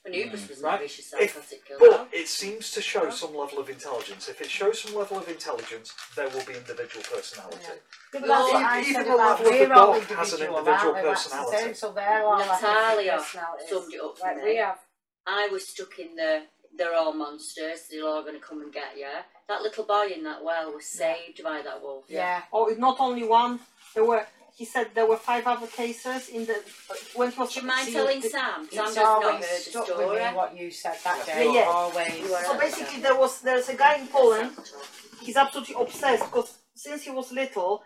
Anubis 0.06 0.44
mm. 0.46 0.50
was 0.52 0.62
Right. 0.62 0.80
a 0.80 0.84
vicious 0.84 1.14
If- 1.20 1.34
psychotic 1.34 1.66
killer. 1.68 1.80
But 1.82 2.08
it 2.14 2.28
seems 2.30 2.72
to 2.72 2.82
show 2.82 3.10
some 3.10 3.36
level 3.36 3.60
of 3.60 3.70
intelligence. 3.70 4.30
If 4.30 4.40
it 4.40 4.50
shows 4.50 4.82
some 4.82 4.96
level 4.96 5.18
of 5.18 5.28
intelligence, 5.28 5.94
there 6.16 6.30
will 6.30 6.46
be 6.46 6.54
individual 6.54 7.04
personality. 7.14 7.60
Yeah, 7.62 7.74
but 8.14 8.22
Well, 8.22 8.56
I 8.56 8.80
even 8.80 8.94
said 8.94 9.06
the 9.06 9.14
about 9.16 9.40
level 9.42 9.48
of 9.48 9.52
the 9.60 9.66
we're 9.68 9.74
all 9.74 9.94
dog 10.00 10.04
has 10.04 10.34
an 10.34 10.40
individual, 10.40 10.58
individual 10.60 10.94
aren't 10.94 11.04
we? 11.04 11.10
That's 11.10 11.24
the 11.26 11.30
personality. 11.30 11.58
same, 11.66 11.74
so 11.76 11.92
they're 11.92 12.24
all 12.24 12.40
like 12.40 12.48
Natalia 12.62 13.04
different 13.04 13.26
personalities. 13.26 13.70
summed 13.70 13.94
it 13.94 14.02
up 14.02 14.18
for 14.18 14.24
Like 14.28 14.44
we 14.44 14.56
have. 14.56 14.80
I 15.28 15.48
was 15.52 15.68
stuck 15.68 15.98
in 16.00 16.16
the 16.16 16.44
they're 16.78 16.94
all 16.94 17.14
monsters, 17.14 17.88
they're 17.90 18.06
all 18.06 18.22
going 18.22 18.36
to 18.36 18.42
come 18.42 18.62
and 18.62 18.72
get 18.74 18.98
you. 18.98 19.08
That 19.48 19.62
little 19.62 19.86
boy 19.86 20.08
in 20.16 20.24
that 20.24 20.44
well 20.44 20.74
was 20.74 20.86
saved 20.86 21.42
by 21.42 21.62
that 21.62 21.82
wolf. 21.82 22.06
Yeah. 22.10 22.42
Oh, 22.52 22.74
not 22.78 22.98
only 23.00 23.24
one. 23.28 23.60
There 23.94 24.04
were. 24.06 24.26
He 24.58 24.64
said 24.66 24.88
there 24.94 25.06
were 25.06 25.18
five 25.18 25.46
other 25.48 25.68
cases 25.68 26.30
in 26.30 26.46
the 26.46 26.62
when 27.16 27.30
he 27.32 27.40
was. 27.40 27.54
Do 27.54 27.60
you 27.62 27.66
mind 27.68 27.92
telling 27.92 28.22
the- 28.22 28.30
Sam? 28.30 28.54
Sam 28.56 28.64
It's 28.64 28.76
has 28.78 28.96
not 28.96 29.24
always 29.24 29.46
heard 29.46 29.58
the 29.58 29.70
stuck 29.70 29.88
with 29.88 29.98
story. 29.98 30.20
me 30.26 30.34
what 30.36 30.58
you 30.58 30.72
said 30.72 30.98
that 31.04 31.24
Yeah, 31.28 31.36
day. 31.36 31.54
yeah. 31.54 31.62
Always. 31.68 32.30
So 32.46 32.58
basically, 32.58 33.00
there 33.02 33.18
was 33.18 33.42
there's 33.42 33.70
a 33.70 33.76
guy 33.76 33.96
in 33.96 34.08
Poland. 34.08 34.52
He's 35.22 35.36
absolutely 35.38 35.76
obsessed 35.80 36.24
because 36.26 36.58
since 36.74 37.04
he 37.04 37.12
was 37.12 37.32
little, 37.32 37.84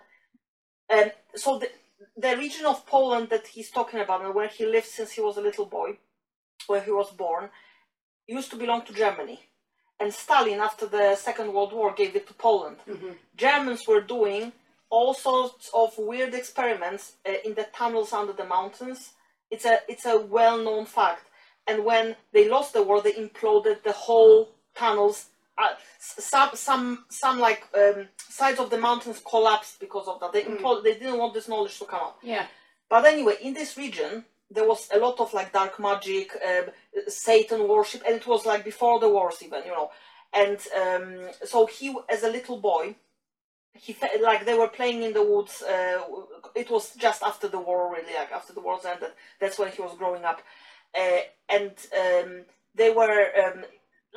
and 0.90 1.12
so 1.36 1.58
the 1.60 1.70
the 2.18 2.38
region 2.38 2.66
of 2.66 2.86
Poland 2.86 3.30
that 3.30 3.48
he's 3.48 3.70
talking 3.72 4.00
about, 4.00 4.24
and 4.24 4.34
where 4.36 4.48
he 4.48 4.66
lived 4.66 4.88
since 4.88 5.12
he 5.12 5.22
was 5.22 5.38
a 5.38 5.42
little 5.42 5.66
boy, 5.66 5.98
where 6.70 6.82
he 6.82 6.92
was 6.92 7.10
born, 7.12 7.50
used 8.28 8.52
to 8.52 8.58
belong 8.58 8.82
to 8.84 8.94
Germany. 8.94 9.40
And 10.00 10.14
Stalin, 10.14 10.60
after 10.60 10.86
the 10.86 11.16
Second 11.16 11.54
World 11.54 11.74
War, 11.74 11.94
gave 11.94 12.16
it 12.16 12.28
to 12.28 12.34
Poland. 12.34 12.78
Germans 13.36 13.86
were 13.88 14.02
doing 14.02 14.54
all 14.90 15.14
sorts 15.14 15.70
of 15.74 15.98
weird 15.98 16.34
experiments 16.34 17.14
uh, 17.28 17.34
in 17.46 17.54
the 17.54 17.68
tunnels 17.74 18.14
under 18.14 18.34
the 18.34 18.46
mountains. 18.46 19.12
It's 19.52 19.66
a 19.66 19.80
it's 19.88 20.06
a 20.06 20.18
well-known 20.20 20.86
fact. 20.86 21.26
And 21.68 21.84
when 21.86 22.16
they 22.34 22.50
lost 22.50 22.74
the 22.74 22.84
war, 22.84 23.02
they 23.02 23.14
imploded 23.14 23.84
the 23.84 23.92
whole 23.92 24.50
tunnels. 24.76 25.26
Uh, 25.58 25.76
some 26.00 26.52
some 26.54 27.06
some 27.10 27.40
like 27.40 27.64
um, 27.78 28.08
sides 28.18 28.60
of 28.60 28.70
the 28.70 28.78
mountains 28.78 29.22
collapsed 29.30 29.80
because 29.80 30.08
of 30.08 30.20
that. 30.22 30.32
They 30.34 30.44
imploded. 30.44 30.84
They 30.84 30.94
didn't 30.94 31.20
want 31.20 31.34
this 31.34 31.50
knowledge 31.50 31.78
to 31.80 31.86
come 31.86 32.00
out. 32.00 32.18
Yeah. 32.24 32.46
But 32.90 33.06
anyway, 33.06 33.36
in 33.42 33.54
this 33.54 33.78
region, 33.78 34.26
there 34.52 34.68
was 34.68 34.90
a 34.94 35.00
lot 35.00 35.20
of 35.20 35.34
like 35.34 35.54
dark 35.54 35.80
magic, 35.80 36.32
um, 36.46 36.66
Satan 37.08 37.68
worship, 37.68 38.04
and 38.06 38.16
it 38.16 38.28
was 38.28 38.46
like 38.46 38.64
before 38.66 39.00
the 39.00 39.10
wars 39.10 39.42
even, 39.44 39.64
you 39.64 39.72
know. 39.72 39.92
And 40.34 40.60
um, 40.80 41.30
so 41.46 41.66
he, 41.66 41.96
as 42.10 42.24
a 42.24 42.30
little 42.30 42.58
boy, 42.60 42.96
he 43.74 43.94
fe- 43.94 44.22
like 44.22 44.46
they 44.46 44.58
were 44.58 44.68
playing 44.68 45.04
in 45.04 45.14
the 45.14 45.24
woods. 45.24 45.62
Uh, 45.62 46.02
it 46.56 46.70
was 46.70 46.96
just 46.96 47.24
after 47.24 47.48
the 47.48 47.60
war, 47.60 47.92
really, 47.92 48.14
like 48.14 48.32
after 48.32 48.54
the 48.54 48.62
wars 48.62 48.86
ended. 48.86 49.12
That's 49.40 49.60
when 49.60 49.72
he 49.72 49.82
was 49.82 49.96
growing 49.98 50.24
up, 50.26 50.42
uh, 50.98 51.20
and 51.50 51.72
um, 51.98 52.42
they 52.76 52.90
were 52.92 53.28
um, 53.44 53.66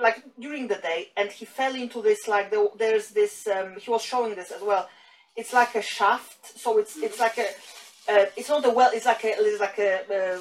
like 0.01 0.23
during 0.39 0.69
the 0.69 0.77
day, 0.77 1.09
and 1.17 1.31
he 1.31 1.45
fell 1.45 1.75
into 1.75 2.03
this 2.03 2.27
like 2.27 2.51
there, 2.51 2.67
there's 2.79 3.11
this. 3.11 3.47
Um, 3.47 3.77
he 3.79 3.91
was 3.91 4.03
showing 4.03 4.35
this 4.35 4.51
as 4.51 4.63
well. 4.63 4.89
It's 5.37 5.53
like 5.53 5.75
a 5.75 5.83
shaft, 5.83 6.59
so 6.59 6.79
it's 6.79 6.97
it's 6.97 7.21
like 7.21 7.39
a. 7.39 7.47
Uh, 8.09 8.27
it's 8.37 8.49
not 8.49 8.65
a 8.65 8.71
well. 8.71 8.91
It's 8.93 9.07
like 9.07 9.25
a 9.25 9.35
it's 9.39 9.61
like 9.61 9.79
a, 9.79 9.93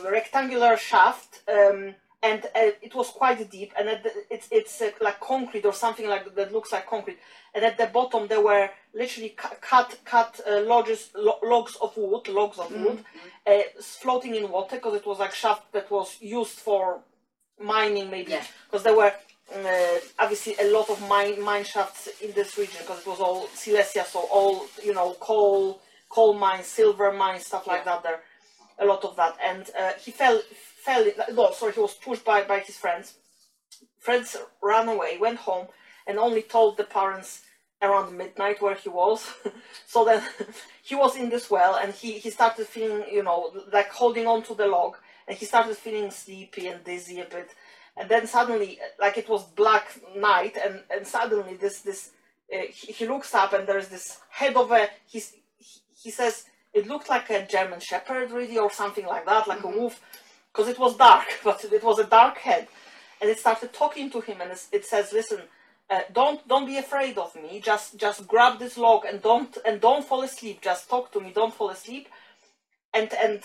uh 0.06 0.10
rectangular 0.12 0.78
shaft, 0.78 1.42
um, 1.48 1.94
and 2.24 2.44
uh, 2.56 2.72
it 2.82 2.94
was 2.96 3.10
quite 3.10 3.50
deep. 3.52 3.72
And 3.78 3.88
at 3.90 4.04
the, 4.04 4.12
it's 4.30 4.48
it's 4.52 4.82
uh, 4.82 4.92
like 5.00 5.20
concrete 5.20 5.66
or 5.66 5.74
something 5.74 6.08
like 6.08 6.34
that 6.36 6.52
looks 6.52 6.72
like 6.72 6.88
concrete. 6.88 7.20
And 7.54 7.64
at 7.64 7.78
the 7.78 7.88
bottom 7.88 8.28
there 8.28 8.42
were 8.42 8.70
literally 8.94 9.30
cu- 9.30 9.56
cut 9.62 10.00
cut 10.06 10.40
uh, 10.50 10.62
logs 10.62 11.12
lo- 11.16 11.40
logs 11.44 11.76
of 11.82 11.96
wood, 11.98 12.28
logs 12.30 12.58
of 12.58 12.72
wood, 12.84 13.04
uh, 13.46 13.60
floating 13.82 14.36
in 14.36 14.50
water 14.50 14.78
because 14.78 14.96
it 14.96 15.06
was 15.06 15.20
like 15.20 15.34
shaft 15.34 15.72
that 15.74 15.90
was 15.92 16.18
used 16.20 16.60
for 16.60 17.02
mining 17.60 18.10
maybe 18.10 18.32
because 18.66 18.84
there 18.84 18.96
were 18.96 19.14
uh, 19.56 19.98
obviously 20.18 20.56
a 20.60 20.72
lot 20.72 20.90
of 20.90 21.00
mine 21.08 21.40
mine 21.44 21.64
shafts 21.64 22.08
in 22.22 22.32
this 22.34 22.58
region 22.58 22.78
because 22.82 23.00
it 23.02 23.08
was 23.08 23.20
all 23.20 23.48
Silesia, 23.54 24.04
so 24.06 24.22
all 24.32 24.66
you 24.84 24.94
know 24.94 25.14
coal 25.20 25.80
coal 26.12 26.34
mines, 26.34 26.68
silver 26.68 27.12
mines, 27.12 27.46
stuff 27.46 27.68
like 27.68 27.86
that. 27.86 28.04
There, 28.04 28.20
a 28.80 28.86
lot 28.86 29.04
of 29.04 29.16
that, 29.16 29.38
and 29.44 29.70
uh, 29.80 29.92
he 30.04 30.12
fell 30.12 30.42
fell. 30.86 31.04
in, 31.04 31.14
No, 31.36 31.52
sorry, 31.52 31.74
he 31.74 31.80
was 31.80 31.94
pushed 31.94 32.26
by 32.26 32.44
by 32.44 32.60
his 32.60 32.78
friends. 32.78 33.16
Friends 34.00 34.36
ran 34.62 34.88
away, 34.90 35.18
went 35.20 35.40
home, 35.40 35.68
and 36.08 36.18
only 36.18 36.42
told 36.42 36.78
the 36.78 36.84
parents 36.84 37.42
around 37.82 38.18
midnight 38.18 38.62
where 38.62 38.76
he 38.76 38.90
was. 38.90 39.28
so 39.88 40.06
then 40.06 40.24
he 40.84 40.96
was 40.96 41.16
in 41.16 41.30
this 41.30 41.50
well, 41.50 41.76
and 41.76 41.94
he 41.94 42.20
he 42.20 42.30
started 42.30 42.68
feeling 42.68 43.04
you 43.12 43.24
know 43.24 43.52
like 43.72 43.90
holding 43.90 44.28
on 44.28 44.44
to 44.44 44.56
the 44.56 44.68
log, 44.68 44.98
and 45.28 45.38
he 45.38 45.46
started 45.46 45.78
feeling 45.78 46.12
sleepy 46.12 46.68
and 46.68 46.84
dizzy 46.84 47.20
a 47.20 47.26
bit 47.26 47.50
and 47.98 48.10
then 48.10 48.28
suddenly 48.28 48.80
like 49.00 49.18
it 49.18 49.30
was 49.30 49.44
black 49.44 50.00
night 50.16 50.58
and 50.64 50.82
and 50.90 51.06
suddenly 51.06 51.56
this 51.56 51.82
this 51.82 52.12
uh, 52.54 52.60
he, 52.70 52.92
he 52.92 53.08
looks 53.08 53.34
up 53.34 53.54
and 53.54 53.68
there's 53.68 53.88
this 53.90 54.20
head 54.30 54.56
of 54.56 54.72
a 54.72 54.90
he's 55.08 55.34
he, 56.02 56.12
says 56.12 56.46
it 56.74 56.88
looked 56.88 57.10
like 57.10 57.30
a 57.30 57.46
german 57.46 57.80
shepherd 57.80 58.32
really 58.32 58.58
or 58.58 58.72
something 58.72 59.06
like 59.06 59.26
that 59.26 59.48
like 59.48 59.64
a 59.64 59.68
wolf 59.68 60.00
because 60.52 60.68
it 60.68 60.80
was 60.80 60.96
dark 60.98 61.28
but 61.44 61.64
it 61.64 61.84
was 61.84 62.00
a 62.00 62.06
dark 62.06 62.38
head. 62.38 62.68
And 63.20 63.30
it 63.30 63.38
started 63.38 63.72
talking 63.72 64.10
to 64.10 64.20
him 64.20 64.42
and 64.42 64.52
it 64.72 64.86
says 64.86 65.14
listen 65.14 65.42
uh, 65.92 66.00
don't 66.14 66.48
don't 66.48 66.66
be 66.66 66.78
afraid 66.78 67.18
of 67.18 67.36
me. 67.36 67.60
Just 67.60 67.98
just 67.98 68.26
grab 68.26 68.60
this 68.60 68.78
log 68.78 69.04
and 69.04 69.22
don't 69.22 69.58
and 69.66 69.82
don't 69.82 70.08
fall 70.08 70.22
asleep. 70.24 70.62
Just 70.62 70.90
talk 70.90 71.12
to 71.12 71.20
me. 71.20 71.34
Don't 71.36 71.54
fall 71.54 71.70
asleep. 71.70 72.08
And 72.94 73.12
and 73.22 73.44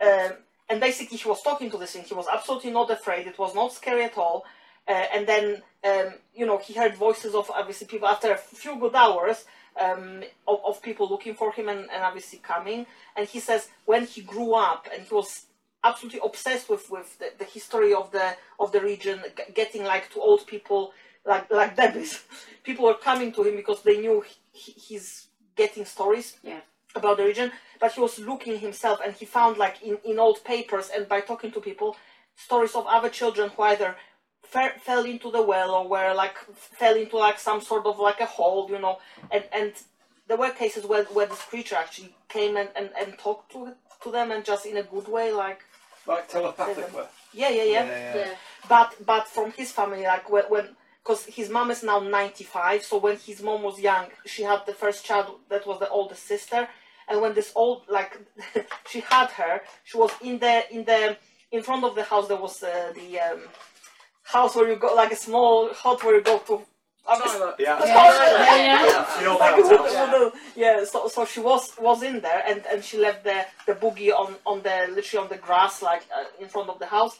um, 0.00 0.36
and 0.68 0.80
basically 0.80 1.18
he 1.18 1.28
was 1.28 1.42
talking 1.42 1.70
to 1.72 1.76
this 1.76 1.92
thing. 1.92 2.04
He 2.04 2.14
was 2.14 2.28
absolutely 2.32 2.70
not 2.70 2.88
afraid. 2.90 3.26
It 3.26 3.38
was 3.38 3.52
not 3.52 3.72
scary 3.72 4.04
at 4.04 4.16
all. 4.16 4.44
Uh, 4.86 5.06
and 5.12 5.26
then 5.26 5.62
um, 5.82 6.14
you 6.32 6.46
know 6.46 6.58
he 6.58 6.72
heard 6.72 6.94
voices 6.94 7.34
of 7.34 7.50
obviously 7.50 7.88
people 7.88 8.06
after 8.06 8.32
a 8.32 8.36
few 8.36 8.78
good 8.78 8.94
hours 8.94 9.44
um, 9.80 10.22
of, 10.46 10.58
of 10.64 10.82
people 10.82 11.08
looking 11.08 11.34
for 11.34 11.52
him 11.52 11.68
and, 11.68 11.80
and 11.92 12.02
obviously 12.02 12.38
coming 12.40 12.86
and 13.16 13.26
he 13.28 13.40
says 13.40 13.68
when 13.86 14.04
he 14.06 14.20
grew 14.22 14.54
up 14.54 14.86
and 14.92 15.02
he 15.04 15.14
was 15.14 15.46
absolutely 15.84 16.20
obsessed 16.24 16.68
with 16.68 16.90
with 16.90 17.18
the, 17.18 17.30
the 17.38 17.44
history 17.44 17.94
of 17.94 18.10
the 18.10 18.34
of 18.58 18.72
the 18.72 18.80
region 18.80 19.20
getting 19.54 19.84
like 19.84 20.10
to 20.12 20.20
old 20.20 20.46
people 20.46 20.92
like 21.26 21.50
like 21.50 21.76
Debbie's 21.76 22.22
people 22.64 22.84
were 22.86 22.94
coming 22.94 23.32
to 23.32 23.42
him 23.42 23.56
because 23.56 23.82
they 23.82 23.98
knew 23.98 24.24
he, 24.52 24.72
he's 24.72 25.28
getting 25.56 25.84
stories 25.84 26.36
Yeah. 26.42 26.60
about 26.94 27.16
the 27.18 27.24
region, 27.24 27.52
but 27.80 27.92
he 27.92 28.00
was 28.00 28.18
looking 28.18 28.58
himself 28.58 29.00
and 29.04 29.12
he 29.14 29.24
found 29.26 29.56
like 29.58 29.82
in, 29.82 29.98
in 30.04 30.18
old 30.18 30.42
papers 30.44 30.90
and 30.94 31.08
by 31.08 31.20
talking 31.20 31.50
to 31.52 31.60
people 31.60 31.96
stories 32.36 32.74
of 32.74 32.86
other 32.86 33.08
children 33.10 33.50
who 33.56 33.62
either 33.64 33.96
fe- 34.50 34.78
fell 34.80 35.04
into 35.04 35.30
the 35.30 35.42
well 35.42 35.70
or 35.70 35.86
were 35.88 36.14
like 36.14 36.36
fell 36.54 36.96
into 36.96 37.16
like 37.16 37.38
some 37.38 37.60
sort 37.60 37.86
of 37.86 37.98
like 37.98 38.20
a 38.20 38.26
hole, 38.26 38.68
you 38.70 38.78
know, 38.78 38.98
and 39.30 39.44
and 39.52 39.72
there 40.26 40.36
were 40.36 40.50
cases 40.50 40.84
where, 40.84 41.04
where 41.04 41.26
this 41.26 41.40
creature 41.42 41.76
actually 41.76 42.14
came 42.28 42.56
and, 42.56 42.68
and, 42.76 42.90
and 43.00 43.18
talked 43.18 43.50
to 43.52 43.72
to 44.02 44.10
them 44.10 44.30
and 44.30 44.44
just 44.44 44.66
in 44.66 44.76
a 44.76 44.82
good 44.82 45.08
way, 45.08 45.32
like 45.32 45.60
Like 46.06 46.28
telepathically. 46.28 47.02
yeah, 47.32 47.48
yeah, 47.50 47.62
yeah. 47.64 47.86
Yeah, 47.86 48.14
yeah. 48.16 48.34
But 48.68 48.94
but 49.04 49.26
from 49.28 49.52
his 49.52 49.72
family, 49.72 50.02
like 50.04 50.28
when 50.30 50.44
when 50.48 50.68
because 51.02 51.24
his 51.26 51.48
mom 51.48 51.70
is 51.70 51.82
now 51.82 51.98
ninety 52.00 52.44
five, 52.44 52.82
so 52.84 52.98
when 52.98 53.16
his 53.16 53.42
mom 53.42 53.62
was 53.62 53.78
young, 53.80 54.06
she 54.26 54.42
had 54.42 54.60
the 54.66 54.74
first 54.74 55.04
child 55.04 55.26
that 55.48 55.66
was 55.66 55.78
the 55.78 55.88
oldest 55.88 56.24
sister, 56.26 56.68
and 57.08 57.20
when 57.22 57.34
this 57.34 57.52
old 57.54 57.82
like 57.88 58.18
she 58.90 59.00
had 59.00 59.28
her, 59.40 59.62
she 59.84 59.96
was 59.96 60.10
in 60.22 60.38
the 60.38 60.54
in 60.74 60.84
the 60.84 61.16
in 61.50 61.62
front 61.62 61.84
of 61.84 61.94
the 61.94 62.04
house. 62.04 62.28
There 62.28 62.36
was 62.48 62.62
uh, 62.62 62.92
the 62.94 63.20
um, 63.20 63.40
house 64.34 64.52
where 64.56 64.68
you 64.70 64.76
go 64.76 64.94
like 64.94 65.12
a 65.12 65.16
small 65.16 65.56
hut 65.82 65.98
where 66.04 66.16
you 66.16 66.22
go 66.22 66.38
to. 66.48 66.54
Yeah. 67.08 67.16
The 67.18 67.62
Yeah. 67.66 67.78
toilet. 67.78 68.32
Yeah, 68.48 68.84
yeah. 68.86 69.20
The 69.20 69.26
old 69.30 69.40
Like 69.40 69.52
a 69.52 69.62
house. 69.62 69.70
wooden- 69.70 70.10
wooden- 70.12 70.32
yeah, 70.62 70.84
so 70.92 71.08
so 71.08 71.24
she 71.32 71.40
was 71.40 71.62
was 71.88 72.02
in 72.02 72.16
there, 72.26 72.42
and 72.50 72.60
and 72.70 72.84
she 72.88 72.96
left 73.06 73.20
the 73.28 73.38
the 73.68 73.74
boogie 73.82 74.12
on 74.22 74.30
on 74.50 74.56
the 74.66 74.76
literally 74.96 75.22
on 75.24 75.28
the 75.34 75.40
grass 75.46 75.74
like 75.90 76.02
uh, 76.16 76.24
in 76.42 76.48
front 76.54 76.68
of 76.68 76.78
the 76.82 76.86
house, 76.96 77.14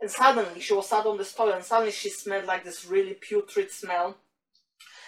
and 0.00 0.10
suddenly 0.10 0.60
she 0.66 0.74
was 0.78 0.86
sat 0.92 1.06
on 1.10 1.16
the 1.16 1.24
toilet, 1.24 1.56
and 1.60 1.64
suddenly 1.64 1.92
she 2.02 2.10
smelled 2.10 2.46
like 2.52 2.62
this 2.64 2.84
really 2.94 3.14
putrid 3.14 3.70
smell. 3.82 4.08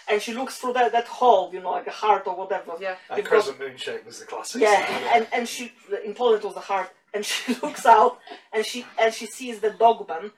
And 0.09 0.21
she 0.21 0.33
looks 0.33 0.57
through 0.57 0.73
that, 0.73 0.91
that 0.91 1.07
hole, 1.07 1.45
you 1.53 1.61
know, 1.61 1.71
like 1.79 1.87
a 1.87 1.97
heart 2.03 2.23
or 2.27 2.35
whatever. 2.35 2.73
Yeah. 2.77 2.97
And 3.09 3.23
Crescent 3.25 3.57
Moonshake 3.57 4.03
was 4.05 4.19
the 4.19 4.25
classic. 4.25 4.61
Yeah, 4.61 4.81
and 5.15 5.23
and 5.35 5.47
she 5.53 5.63
in 6.07 6.13
Poland 6.21 6.43
was 6.43 6.55
the 6.55 6.65
heart, 6.71 6.89
and 7.13 7.21
she 7.25 7.53
looks 7.63 7.85
out 7.85 8.13
and 8.53 8.65
she 8.65 8.79
and 9.01 9.13
she 9.13 9.27
sees 9.27 9.55
the 9.65 9.69
dogman, 9.83 10.31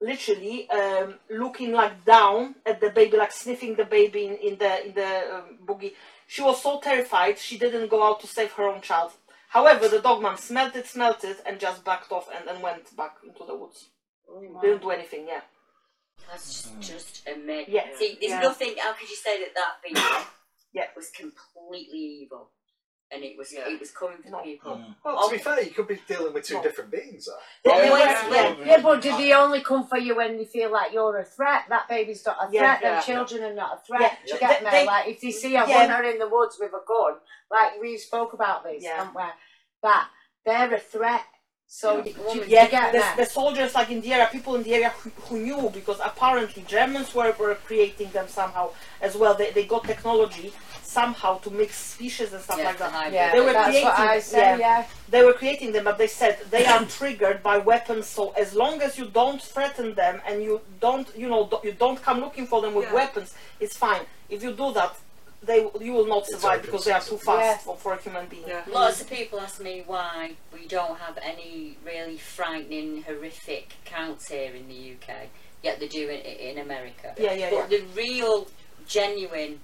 literally 0.00 0.68
um, 0.70 1.14
looking 1.30 1.72
like 1.72 2.04
down 2.04 2.54
at 2.66 2.80
the 2.80 2.90
baby, 2.90 3.16
like 3.16 3.32
sniffing 3.32 3.76
the 3.76 3.84
baby 3.84 4.26
in, 4.26 4.34
in 4.36 4.58
the 4.58 4.86
in 4.86 4.94
the 4.94 5.34
um, 5.34 5.58
boogie. 5.66 5.92
She 6.26 6.42
was 6.42 6.62
so 6.62 6.80
terrified 6.80 7.38
she 7.38 7.58
didn't 7.58 7.88
go 7.88 8.02
out 8.02 8.20
to 8.20 8.26
save 8.26 8.52
her 8.52 8.64
own 8.68 8.80
child. 8.80 9.12
However, 9.48 9.88
the 9.88 10.00
dogman 10.00 10.36
smelt 10.38 10.74
it, 10.76 10.86
smelt 10.86 11.24
it, 11.24 11.38
and 11.46 11.58
just 11.60 11.84
backed 11.84 12.10
off 12.12 12.28
and, 12.34 12.48
and 12.48 12.62
went 12.62 12.94
back 12.96 13.14
into 13.26 13.44
the 13.46 13.54
woods. 13.54 13.88
Didn't 14.60 14.82
do 14.82 14.90
anything. 14.90 15.26
Yeah. 15.28 15.40
That's 16.30 16.62
just, 16.62 16.80
just 16.80 17.28
amazing. 17.28 17.72
Yeah. 17.74 17.84
See, 17.96 18.18
there's 18.20 18.32
Yeah. 18.32 18.40
nothing. 18.40 18.74
How 18.78 18.92
could 18.94 19.08
you 19.08 19.16
say 19.16 19.38
that 19.40 19.54
that 19.54 19.72
being 19.82 19.96
yeah. 20.72 20.86
was 20.96 21.10
completely 21.10 21.98
evil, 22.22 22.50
and 23.12 23.22
it 23.22 23.36
was 23.38 23.52
it 23.52 23.78
was 23.80 23.90
coming 23.90 24.18
for 24.28 24.42
people. 24.42 24.72
Mm. 24.76 24.94
Well, 25.04 25.28
to 25.28 25.36
be 25.36 25.38
fair, 25.42 25.62
you 25.62 25.70
could 25.70 25.86
be 25.88 25.98
dealing 26.08 26.32
with 26.34 26.44
two 26.44 26.60
different 26.62 26.90
beings 26.90 27.28
They- 27.64 27.70
there. 27.70 27.82
they 27.82 27.88
Always 27.88 28.22
were- 28.24 28.30
will. 28.56 28.66
yeah, 28.66 28.80
but 28.82 29.00
do 29.00 29.16
they 29.16 29.32
only 29.32 29.60
come 29.60 29.86
for 29.86 29.98
you 29.98 30.16
when 30.16 30.38
you 30.38 30.44
feel 30.44 30.70
like 30.72 30.92
you're 30.92 31.16
a 31.18 31.24
threat? 31.24 31.62
That 31.68 31.88
baby's 31.88 32.24
not 32.26 32.36
a 32.40 32.50
threat. 32.50 32.52
yeah. 32.52 32.80
Them 32.80 33.02
children 33.02 33.44
are 33.44 33.54
not 33.54 33.78
a 33.78 33.86
threat. 33.86 34.00
Yeah. 34.00 34.16
Do 34.26 34.34
you 34.34 34.40
get 34.40 34.64
me? 34.64 34.86
like 34.86 35.08
if 35.08 35.20
they 35.20 35.30
see 35.30 35.54
a 35.56 35.66
yeah. 35.68 35.86
runner 35.86 36.02
in 36.08 36.18
the 36.18 36.28
woods 36.28 36.56
with 36.58 36.72
a 36.72 36.82
gun, 36.86 37.14
like 37.50 37.80
we 37.80 37.96
spoke 37.96 38.32
about 38.32 38.64
this, 38.64 38.82
Yeah. 38.82 38.96
haven't 38.96 39.14
we? 39.14 39.22
That 39.82 40.08
they're 40.44 40.74
a 40.74 40.80
threat. 40.80 41.22
So 41.68 42.02
do, 42.02 42.12
do 42.32 42.44
Yeah, 42.46 42.92
the, 42.92 43.04
the 43.16 43.26
soldiers 43.26 43.74
like 43.74 43.90
in 43.90 44.00
the 44.00 44.12
area, 44.12 44.28
people 44.30 44.54
in 44.54 44.62
the 44.62 44.74
area 44.74 44.90
who, 44.90 45.10
who 45.26 45.38
knew 45.40 45.70
because 45.70 46.00
apparently 46.02 46.62
Germans 46.66 47.14
were, 47.14 47.34
were 47.38 47.56
creating 47.56 48.10
them 48.10 48.28
somehow 48.28 48.70
as 49.00 49.16
well. 49.16 49.34
They, 49.34 49.50
they 49.50 49.64
got 49.66 49.84
technology 49.84 50.52
somehow 50.82 51.38
to 51.38 51.50
mix 51.50 51.76
species 51.76 52.32
and 52.32 52.42
stuff 52.42 52.58
Yeah, 52.58 52.64
like 52.64 52.78
that. 52.78 53.12
Yeah, 53.12 53.32
they 53.32 53.40
were 53.40 53.52
that's 53.52 53.68
creating 53.68 53.88
what 53.88 53.98
I 53.98 54.20
say, 54.20 54.58
yeah. 54.58 54.86
They 55.08 55.22
were 55.24 55.32
creating 55.32 55.72
them, 55.72 55.84
but 55.84 55.98
they 55.98 56.06
said 56.06 56.38
they 56.50 56.64
are 56.66 56.84
triggered 56.98 57.42
by 57.42 57.58
weapons. 57.58 58.06
So 58.06 58.30
as 58.30 58.54
long 58.54 58.80
as 58.80 58.96
you 58.96 59.06
don't 59.06 59.42
threaten 59.42 59.94
them 59.94 60.22
and 60.26 60.42
you 60.42 60.60
don't, 60.80 61.08
you 61.16 61.28
know, 61.28 61.42
you 61.64 61.72
don't 61.72 62.00
come 62.00 62.20
looking 62.20 62.46
for 62.46 62.62
them 62.62 62.74
with 62.74 62.90
weapons, 62.92 63.34
it's 63.60 63.76
fine. 63.76 64.02
If 64.28 64.42
you 64.42 64.52
do 64.52 64.72
that, 64.72 64.96
they 65.46 65.68
you 65.80 65.92
will 65.92 66.06
not 66.06 66.26
survive 66.26 66.62
because 66.62 66.84
they 66.84 66.92
are 66.92 67.00
too 67.00 67.16
fast 67.16 67.40
Yeah. 67.40 67.56
for, 67.58 67.76
for 67.76 67.92
a 67.94 67.98
human 67.98 68.26
being. 68.26 68.44
Lots 68.72 69.00
of 69.00 69.08
people 69.08 69.40
ask 69.40 69.60
me 69.60 69.82
why 69.86 70.32
we 70.52 70.66
don't 70.66 70.98
have 70.98 71.18
any 71.22 71.76
really 71.84 72.18
frightening, 72.18 73.02
horrific 73.02 73.74
counts 73.84 74.28
here 74.28 74.52
in 74.54 74.66
the 74.68 74.92
UK, 74.94 75.28
yet 75.62 75.78
they 75.80 75.88
do 75.88 76.08
in, 76.08 76.20
in 76.20 76.58
America. 76.58 77.14
Yeah, 77.18 77.32
yeah, 77.34 77.50
But 77.50 77.70
yeah. 77.70 77.78
the 77.78 77.84
real, 77.94 78.48
genuine 78.86 79.60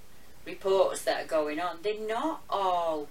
reports 0.47 1.03
that 1.05 1.25
are 1.25 1.29
going 1.29 1.61
on, 1.61 1.79
they're 1.83 2.07
not 2.07 2.43
all 2.51 3.09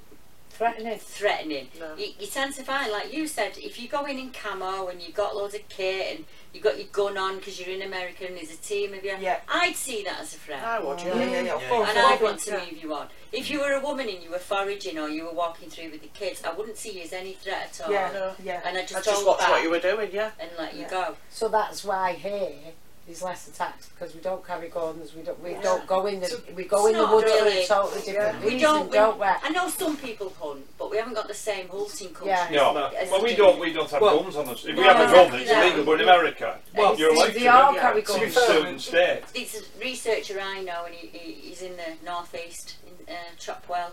threatening. 0.52 1.00
Threatening. 1.00 1.68
You, 1.98 2.08
you 2.20 2.28
tend 2.28 2.54
to 2.56 2.64
find, 2.64 2.92
like 2.92 3.14
you 3.14 3.28
said, 3.28 3.58
if 3.58 3.82
you 3.82 3.88
go 3.88 4.06
in 4.06 4.18
in 4.18 4.32
camo 4.32 4.88
and 4.88 5.02
you've 5.02 5.16
got 5.16 5.36
loads 5.36 5.56
of 5.56 5.68
kit 5.70 6.16
and 6.16 6.26
you've 6.54 6.64
got 6.64 6.78
your 6.78 6.88
gun 6.92 7.18
on 7.18 7.38
because 7.38 7.60
you're 7.60 7.76
in 7.76 7.82
America 7.82 8.26
and 8.28 8.38
there's 8.38 8.54
a 8.54 8.58
team 8.58 8.94
of 8.94 9.04
you, 9.04 9.16
yeah. 9.20 9.40
I'd 9.48 9.76
see 9.76 10.04
that 10.04 10.20
as 10.20 10.36
a 10.36 10.38
threat. 10.38 10.64
I 10.64 10.80
would, 10.80 11.00
yeah. 11.00 11.16
Yeah, 11.16 11.26
yeah, 11.26 11.42
yeah, 11.42 11.56
of 11.56 11.64
course, 11.68 11.90
And 11.90 11.98
of 11.98 12.06
I'd 12.06 12.22
want 12.22 12.40
to 12.40 12.52
yeah. 12.52 12.60
move 12.60 12.84
you 12.84 12.94
on. 12.94 13.08
If 13.32 13.50
you 13.50 13.62
were 13.62 13.72
a 13.72 13.82
woman 13.82 14.10
and 14.10 14.22
you 14.22 14.32
were 14.32 14.40
foraging 14.40 15.00
or 15.00 15.10
you 15.10 15.26
were 15.26 15.34
walking 15.34 15.70
through 15.70 15.92
with 15.92 16.02
the 16.02 16.10
kids, 16.10 16.44
I 16.44 16.54
wouldn't 16.54 16.78
see 16.78 16.98
you 16.98 17.04
as 17.04 17.14
any 17.14 17.34
threat 17.34 17.80
at 17.80 17.86
all. 17.86 17.92
Yeah, 17.92 18.12
no, 18.14 18.34
yeah. 18.44 18.62
And 18.66 18.78
I 18.78 18.82
just 18.82 18.96
I 18.96 19.02
just 19.02 19.24
go 19.24 19.32
watch 19.32 19.42
what 19.42 19.64
you 19.64 19.70
were 19.70 19.80
doing, 19.80 20.10
yeah. 20.12 20.32
And 20.40 20.52
let 20.58 20.76
you 20.76 20.86
go. 20.90 21.16
So 21.30 21.48
that's 21.48 21.84
why 21.84 22.14
here 22.14 22.74
He's 23.08 23.24
less 23.24 23.48
attacked 23.48 23.90
because 23.94 24.14
we 24.14 24.22
don't 24.22 24.46
carry 24.46 24.70
guns. 24.70 25.16
We 25.16 25.24
don't. 25.24 25.42
We 25.44 25.52
Yeah. 25.52 25.62
don't 25.64 25.88
go 25.88 26.06
in 26.06 26.20
the. 26.20 26.28
So 26.28 26.40
we 26.56 26.64
go 26.66 26.86
in 26.86 26.94
the 26.94 27.00
not 27.02 27.14
woods 27.16 27.32
for 27.32 27.46
a 27.48 27.66
totally 27.66 28.02
different 28.04 28.40
We 28.44 28.52
reason, 28.52 28.62
don't. 28.62 28.90
we, 28.90 28.96
don't 28.98 29.20
we, 29.20 29.26
we? 29.26 29.32
I 29.44 29.50
know 29.50 29.68
some 29.70 29.98
people 29.98 30.32
hunt, 30.40 30.66
but 30.78 30.92
we 30.92 30.98
haven't 30.98 31.16
got 31.16 31.28
the 31.28 31.34
same 31.34 31.68
hunting 31.68 32.14
culture. 32.14 32.30
Yeah. 32.30 32.48
No, 32.52 32.86
as 32.96 33.10
well, 33.10 33.24
we 33.24 33.36
don't. 33.36 33.60
We 33.60 33.74
don't 33.74 33.90
have 33.90 34.02
Well, 34.02 34.22
guns 34.22 34.36
on 34.36 34.48
us. 34.50 34.64
If 34.66 34.76
no, 34.76 34.82
we 34.84 34.88
have 34.88 35.10
a 35.10 35.12
gun, 35.14 35.40
it's 35.42 35.50
that. 35.50 35.66
illegal. 35.66 35.84
But 35.86 36.02
in 36.02 36.08
America, 36.08 36.60
Well, 36.76 36.96
you're 36.98 37.12
allowed 37.14 37.34
they 37.34 37.40
to. 37.40 37.48
all 37.48 37.74
carry 37.74 38.04
To 38.04 38.14
be 38.14 38.20
guns. 38.20 38.34
fair, 38.36 38.46
certain 38.48 38.80
states. 38.80 39.32
It's 39.34 39.56
a 39.60 39.62
researcher 39.82 40.40
I 40.40 40.62
know, 40.62 40.86
and 40.86 40.94
he, 40.94 41.08
he, 41.08 41.32
he's 41.50 41.64
in 41.64 41.76
the 41.78 42.06
northeast 42.06 42.76
in 42.86 43.14
uh, 43.14 43.18
Chopwell, 43.40 43.92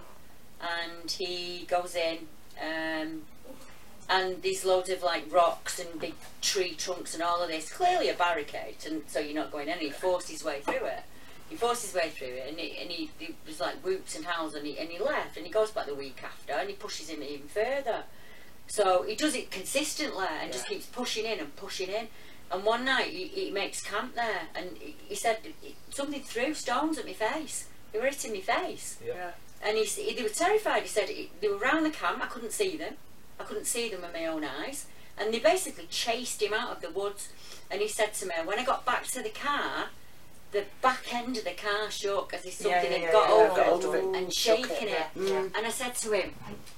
and 0.60 1.10
he 1.10 1.64
goes 1.68 1.96
in, 1.96 2.28
um, 2.62 3.22
and 4.08 4.42
there's 4.42 4.64
loads 4.64 4.88
of 4.90 5.02
like 5.02 5.24
rocks 5.32 5.78
and 5.78 6.00
big 6.00 6.14
tree 6.40 6.74
trunks 6.74 7.14
and 7.14 7.22
all 7.22 7.42
of 7.42 7.48
this. 7.48 7.70
Clearly 7.72 8.08
a 8.08 8.14
barricade, 8.14 8.76
and 8.86 9.02
so 9.06 9.18
you're 9.20 9.34
not 9.34 9.52
going 9.52 9.68
in. 9.68 9.78
He 9.78 9.90
forced 9.90 10.28
his 10.30 10.42
way 10.44 10.60
through 10.60 10.86
it. 10.86 11.02
He 11.50 11.56
forced 11.56 11.82
his 11.86 11.94
way 11.94 12.10
through 12.10 12.28
it, 12.28 12.46
and 12.48 12.58
he, 12.58 12.76
and 12.78 12.90
he, 12.90 13.10
he 13.18 13.34
was 13.46 13.58
like 13.60 13.76
whoops 13.76 14.14
and 14.16 14.24
howls, 14.26 14.54
and 14.54 14.66
he, 14.66 14.78
and 14.78 14.90
he 14.90 14.98
left, 14.98 15.36
and 15.36 15.46
he 15.46 15.52
goes 15.52 15.70
back 15.70 15.86
the 15.86 15.94
week 15.94 16.20
after, 16.22 16.52
and 16.52 16.68
he 16.68 16.74
pushes 16.74 17.08
him 17.08 17.22
even 17.22 17.48
further. 17.48 18.04
So 18.66 19.02
he 19.02 19.14
does 19.16 19.34
it 19.34 19.50
consistently 19.50 20.26
and 20.42 20.52
just 20.52 20.66
keeps 20.66 20.84
pushing 20.86 21.24
in 21.24 21.38
and 21.40 21.56
pushing 21.56 21.88
in. 21.88 22.08
And 22.52 22.64
one 22.64 22.84
night 22.84 23.06
he, 23.08 23.24
he 23.28 23.50
makes 23.50 23.82
camp 23.82 24.14
there, 24.14 24.42
and 24.54 24.76
he, 24.78 24.94
he 25.08 25.14
said 25.14 25.38
something 25.90 26.22
threw 26.22 26.52
stones 26.54 26.98
at 26.98 27.06
my 27.06 27.12
face. 27.14 27.68
They 27.92 27.98
were 27.98 28.06
hitting 28.06 28.32
my 28.34 28.40
face. 28.40 28.98
Yeah. 29.06 29.30
And 29.62 29.76
he, 29.78 29.84
s- 29.84 29.96
he, 29.96 30.14
they 30.14 30.22
were 30.22 30.28
terrified. 30.28 30.82
He 30.82 30.88
said 30.88 31.08
he, 31.08 31.30
they 31.40 31.48
were 31.48 31.56
around 31.56 31.84
the 31.84 31.90
camp. 31.90 32.22
I 32.22 32.26
couldn't 32.26 32.52
see 32.52 32.76
them. 32.76 32.94
I 33.40 33.44
couldn't 33.44 33.66
see 33.66 33.88
them 33.88 34.02
with 34.02 34.12
my 34.12 34.26
own 34.26 34.44
eyes. 34.44 34.86
And 35.16 35.32
they 35.34 35.38
basically 35.40 35.86
chased 35.90 36.42
him 36.42 36.52
out 36.52 36.70
of 36.70 36.80
the 36.80 36.90
woods. 36.90 37.28
And 37.70 37.80
he 37.80 37.88
said 37.88 38.14
to 38.14 38.26
me, 38.26 38.34
when 38.44 38.58
I 38.58 38.64
got 38.64 38.84
back 38.86 39.06
to 39.08 39.22
the 39.22 39.30
car, 39.30 39.86
the 40.52 40.64
back 40.80 41.12
end 41.12 41.36
of 41.36 41.44
the 41.44 41.52
car 41.52 41.90
shook 41.90 42.32
as 42.32 42.44
if 42.46 42.60
Yeah, 42.60 42.80
something 42.80 42.92
yeah, 42.92 42.98
had 42.98 43.02
yeah, 43.06 43.12
got 43.12 43.28
yeah, 43.28 43.34
over 43.34 43.48
got 43.48 43.58
it 43.58 43.66
hold 43.66 43.84
of 43.84 43.94
it. 43.94 44.04
and 44.16 44.32
Shook 44.32 44.56
shaking 44.66 44.88
it, 44.88 44.92
it. 44.92 45.06
yeah, 45.16 45.22
yeah. 45.32 45.44
And 45.56 45.66
I 45.66 45.70
said 45.70 45.94
to 45.96 46.12
him, 46.12 46.34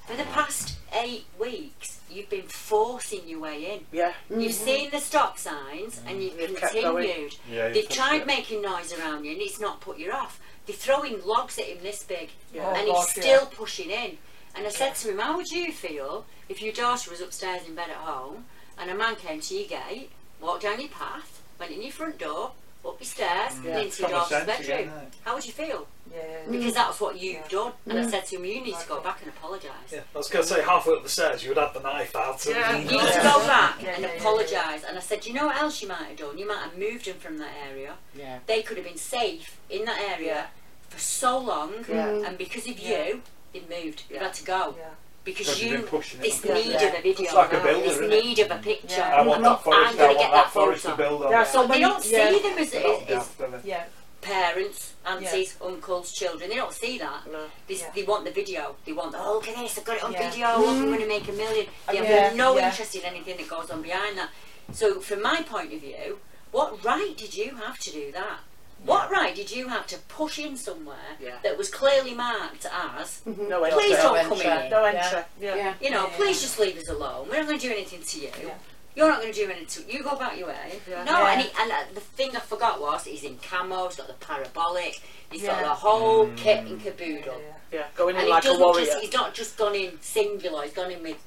for 0.06 0.16
the 0.16 0.24
past 0.24 0.78
eight 0.92 1.26
weeks, 1.38 2.00
you've 2.10 2.28
been 2.30 2.48
forcing 2.48 3.28
your 3.28 3.38
way 3.40 3.74
in. 3.74 3.80
Yeah. 3.92 4.12
You've 4.28 4.38
mm-hmm. 4.40 4.50
seen 4.50 4.90
the 4.90 4.98
stop 4.98 5.38
signs 5.38 6.00
and 6.06 6.20
you've 6.22 6.40
You've 6.40 6.56
continued. 6.56 7.36
Yeah, 7.48 7.66
you've 7.66 7.74
They've 7.74 7.88
tried 7.88 8.22
it. 8.22 8.26
making 8.26 8.62
noise 8.62 8.92
around 8.92 9.24
you 9.24 9.32
and 9.32 9.40
it's 9.40 9.60
not 9.60 9.80
put 9.80 9.98
you 9.98 10.10
off. 10.10 10.40
They're 10.66 10.74
throwing 10.74 11.24
logs 11.24 11.58
at 11.58 11.66
him 11.66 11.78
this 11.82 12.02
big 12.02 12.30
Yeah. 12.52 12.68
and 12.74 12.88
Oh, 12.88 12.96
he's 12.96 13.04
gosh, 13.06 13.10
still 13.10 13.42
yeah. 13.42 13.56
pushing 13.56 13.90
in. 13.90 14.18
And 14.54 14.66
I 14.66 14.70
said 14.70 14.94
to 14.96 15.10
him, 15.10 15.18
How 15.18 15.36
would 15.36 15.50
you 15.50 15.72
feel 15.72 16.24
if 16.48 16.60
your 16.62 16.72
daughter 16.72 17.10
was 17.10 17.20
upstairs 17.20 17.66
in 17.66 17.74
bed 17.74 17.90
at 17.90 17.96
home 17.96 18.44
and 18.78 18.90
a 18.90 18.94
man 18.94 19.16
came 19.16 19.40
to 19.40 19.54
your 19.54 19.68
gate, 19.68 20.10
walked 20.40 20.62
down 20.62 20.80
your 20.80 20.88
path, 20.90 21.42
went 21.58 21.72
in 21.72 21.82
your 21.82 21.92
front 21.92 22.18
door, 22.18 22.52
up 22.84 22.96
your 22.98 23.06
stairs, 23.06 23.52
Yeah. 23.62 23.72
and 23.76 23.84
into 23.86 24.02
your 24.02 24.10
daughter's 24.10 24.28
sense 24.44 24.60
again, 24.60 24.86
bedroom? 24.88 25.06
How 25.24 25.34
would 25.34 25.46
you 25.46 25.52
feel? 25.52 25.86
Yeah. 26.12 26.22
Because 26.50 26.74
that's 26.74 26.98
what 26.98 27.20
you've 27.20 27.46
done. 27.48 27.72
And 27.86 27.98
I 28.00 28.02
Mm. 28.02 28.10
said 28.10 28.26
to 28.26 28.36
him, 28.36 28.44
You 28.46 28.60
need 28.62 28.76
to 28.78 28.88
go 28.88 29.00
back 29.00 29.18
and 29.20 29.28
apologise. 29.28 29.70
Yeah, 29.92 30.00
I 30.14 30.18
was 30.18 30.28
going 30.28 30.44
to 30.44 30.48
say 30.54 30.62
halfway 30.62 30.94
up 30.96 31.02
the 31.04 31.08
stairs, 31.08 31.42
you 31.44 31.50
would 31.50 31.58
have 31.58 31.72
the 31.74 31.80
knife 31.80 32.16
out. 32.16 32.44
Yeah. 32.46 32.76
You 32.78 32.84
need 32.84 33.12
to 33.12 33.20
go 33.22 33.46
back 33.46 33.80
Yeah, 33.82 33.90
and 33.90 34.02
yeah, 34.02 34.10
yeah, 34.14 34.18
apologise. 34.18 34.82
And 34.88 34.96
I 34.96 35.00
said, 35.00 35.24
you 35.26 35.34
know 35.34 35.46
what 35.46 35.56
else 35.60 35.80
you 35.82 35.88
might 35.88 36.02
have 36.08 36.16
done? 36.16 36.36
You 36.38 36.48
might 36.48 36.62
have 36.64 36.76
moved 36.76 37.04
them 37.06 37.18
from 37.18 37.38
that 37.38 37.52
area. 37.70 37.94
Yeah. 38.16 38.38
They 38.46 38.62
could 38.62 38.78
have 38.78 38.86
been 38.86 38.96
safe 38.96 39.56
in 39.68 39.84
that 39.84 40.00
area 40.00 40.48
for 40.88 40.98
so 40.98 41.38
long, 41.38 41.84
Yeah. 41.88 42.08
and 42.26 42.36
because 42.36 42.66
of 42.66 42.78
Yeah. 42.80 43.04
you, 43.06 43.22
they 43.52 43.62
moved. 43.68 44.04
They 44.10 44.18
had 44.18 44.34
to 44.34 44.44
go. 44.44 44.74
Because 45.22 45.46
Because 45.46 45.62
you've 45.62 45.72
you, 45.72 45.78
been 45.78 45.86
pushing 45.86 46.20
it. 46.20 46.22
this 46.22 46.44
Yeah. 46.44 46.54
need 46.54 46.66
Yeah. 46.72 46.82
of 46.88 46.94
a 46.94 47.02
video, 47.02 47.24
It's 47.26 47.34
like 47.34 47.52
a 47.52 47.60
builder, 47.60 47.80
this 47.80 47.92
isn't 47.92 48.12
it? 48.12 48.24
need 48.24 48.38
of 48.38 48.50
a 48.50 48.56
picture. 48.58 48.96
Yeah. 48.96 49.16
I 49.16 49.22
want 49.22 49.38
I'm 49.38 49.42
that 49.44 49.62
forest. 49.64 49.90
I'm 49.90 49.96
going 49.98 50.14
to 50.16 50.22
get 50.22 50.30
that 50.30 50.44
that 50.44 50.50
forest 50.52 50.82
to 50.82 50.88
photo. 50.90 51.02
build 51.02 51.22
on. 51.24 51.30
There 51.30 51.38
are 51.40 51.44
so 51.46 51.66
They 51.66 51.80
don't 51.80 52.02
see 52.02 52.12
yeah. 52.12 52.30
them 52.30 52.58
as, 52.58 52.70
They're 52.70 52.82
not 52.82 53.10
as, 53.10 53.28
as? 53.54 53.64
Yeah. 53.64 53.84
parents, 54.22 54.94
aunties, 55.06 55.56
uncles, 55.62 56.12
children. 56.12 56.48
They 56.50 56.56
don't 56.56 56.72
see 56.72 56.98
that. 56.98 57.20
They, 57.68 57.74
Yeah. 57.74 57.90
they 57.94 58.02
want 58.02 58.24
the 58.24 58.30
video. 58.30 58.76
They 58.86 58.92
want, 58.92 59.14
oh, 59.16 59.34
look 59.34 59.48
at 59.48 59.56
this, 59.56 59.76
I've 59.78 59.84
got 59.84 59.96
it 59.98 60.04
on 60.04 60.12
Yeah. 60.12 60.30
video, 60.30 60.48
look, 60.58 60.68
I'm 60.68 60.82
Mm. 60.84 60.86
going 60.88 61.00
to 61.00 61.06
make 61.06 61.28
a 61.28 61.32
million. 61.32 61.66
They 61.90 61.96
have 61.96 62.06
Yeah, 62.08 62.32
no 62.34 62.56
yeah. 62.56 62.68
interest 62.70 62.94
in 62.96 63.02
anything 63.02 63.36
that 63.36 63.48
goes 63.48 63.70
on 63.70 63.82
behind 63.82 64.16
that. 64.18 64.30
So, 64.72 65.00
from 65.00 65.20
my 65.22 65.42
point 65.42 65.72
of 65.74 65.80
view, 65.80 66.20
what 66.50 66.82
right 66.84 67.14
did 67.16 67.34
you 67.34 67.56
have 67.56 67.78
to 67.80 67.90
do 67.90 68.10
that? 68.12 68.40
What 68.84 69.10
right 69.10 69.34
did 69.34 69.50
you 69.50 69.68
have 69.68 69.86
to 69.88 69.98
push 70.08 70.38
in 70.38 70.56
somewhere 70.56 70.96
Yeah. 71.20 71.36
that 71.42 71.58
was 71.58 71.68
clearly 71.68 72.14
marked 72.14 72.64
as, 72.66 73.20
No 73.26 73.62
please 73.70 73.96
don't 73.96 74.14
No 74.16 74.22
come 74.22 74.32
entry. 74.40 74.64
in? 74.66 74.70
No 74.70 74.84
entry. 74.84 75.22
Yeah. 75.40 75.54
Yeah. 75.54 75.74
You 75.80 75.90
know, 75.90 76.06
Yeah. 76.06 76.16
please 76.16 76.40
just 76.40 76.58
leave 76.58 76.78
us 76.78 76.88
alone. 76.88 77.28
We're 77.28 77.38
not 77.38 77.46
going 77.46 77.58
to 77.58 77.66
do 77.68 77.72
anything 77.72 78.02
to 78.02 78.20
you. 78.20 78.30
Yeah. 78.42 78.54
You're 78.96 79.08
not 79.08 79.20
going 79.20 79.32
to 79.32 79.38
do 79.44 79.50
anything 79.50 79.84
to 79.84 79.92
you. 79.92 80.02
Go 80.02 80.16
back 80.16 80.36
your 80.38 80.48
way. 80.48 80.80
Yeah. 80.88 81.04
No, 81.04 81.18
Yeah. 81.20 81.30
and, 81.32 81.40
he, 81.42 81.50
and 81.60 81.70
uh, 81.70 81.76
the 81.94 82.00
thing 82.00 82.34
I 82.34 82.40
forgot 82.40 82.80
was 82.80 83.04
he's 83.04 83.22
in 83.22 83.38
camo. 83.38 83.86
He's 83.86 83.96
got 83.96 84.08
the 84.08 84.14
parabolic. 84.14 85.00
He's 85.30 85.42
got 85.42 85.60
Yeah. 85.60 85.68
the 85.68 85.74
whole 85.74 86.26
Mm. 86.26 86.36
kit 86.36 86.58
and 86.66 86.82
caboodle. 86.82 87.40
Yeah. 87.70 87.84
Going 87.94 88.16
in 88.16 88.22
And 88.22 88.30
like 88.30 88.42
he 88.42 88.48
a 88.48 88.52
doesn't 88.52 88.64
warrior. 88.66 88.86
just. 88.86 88.98
He's 89.00 89.12
not 89.12 89.34
just 89.34 89.56
gone 89.58 89.74
in 89.74 90.00
singular. 90.00 90.62
He's 90.64 90.72
gone 90.72 90.90
in 90.90 91.02
with 91.02 91.18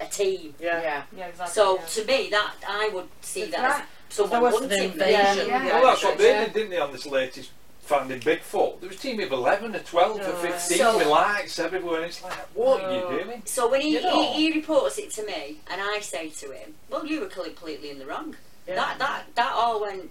a 0.00 0.06
team. 0.06 0.54
Yeah. 0.58 0.80
Yeah. 0.82 1.02
Yeah. 1.16 1.26
Exactly. 1.26 1.54
So 1.54 1.76
yeah. 1.78 1.84
to 1.86 2.04
me, 2.06 2.28
that 2.30 2.54
I 2.66 2.88
would 2.92 3.08
see 3.20 3.42
It's 3.42 3.52
that 3.54 3.62
right. 3.70 3.82
as 3.82 3.86
someone 4.12 4.42
There 4.42 4.52
was 4.52 4.60
an 4.62 4.72
invasion. 4.72 5.46
Yeah. 5.48 5.64
Yeah. 5.66 5.66
Well, 5.80 5.82
that's 5.84 6.04
what 6.04 6.18
they 6.18 6.28
Yeah. 6.30 6.44
did, 6.44 6.52
didn't 6.54 6.70
they, 6.70 6.78
on 6.78 6.92
this 6.92 7.06
latest 7.06 7.50
finding 7.82 8.20
Bigfoot? 8.20 8.80
There 8.80 8.88
was 8.88 8.98
a 8.98 9.00
team 9.00 9.20
of 9.20 9.32
11 9.32 9.74
or 9.74 9.78
12 9.80 10.20
or 10.20 10.24
Oh, 10.24 10.36
15 10.36 10.78
So- 10.78 10.98
with 10.98 11.06
lights 11.06 11.58
everywhere, 11.58 11.96
and 12.02 12.06
it's 12.06 12.22
like, 12.22 12.32
what 12.54 12.82
are 12.84 12.92
you 12.94 13.02
Oh. 13.02 13.18
doing? 13.24 13.42
So 13.44 13.68
when 13.68 13.80
he, 13.80 13.94
You 13.94 14.02
know. 14.02 14.32
he, 14.34 14.50
he 14.50 14.52
reports 14.52 14.98
it 14.98 15.10
to 15.12 15.24
me, 15.26 15.58
and 15.68 15.80
I 15.80 16.00
say 16.00 16.28
to 16.28 16.52
him, 16.52 16.74
"Well, 16.88 17.04
you 17.06 17.20
were 17.20 17.26
completely 17.26 17.90
in 17.90 17.98
the 17.98 18.06
wrong. 18.06 18.36
Yeah. 18.66 18.76
That 18.76 18.98
that 19.00 19.22
that 19.34 19.52
all 19.52 19.80
went 19.80 20.10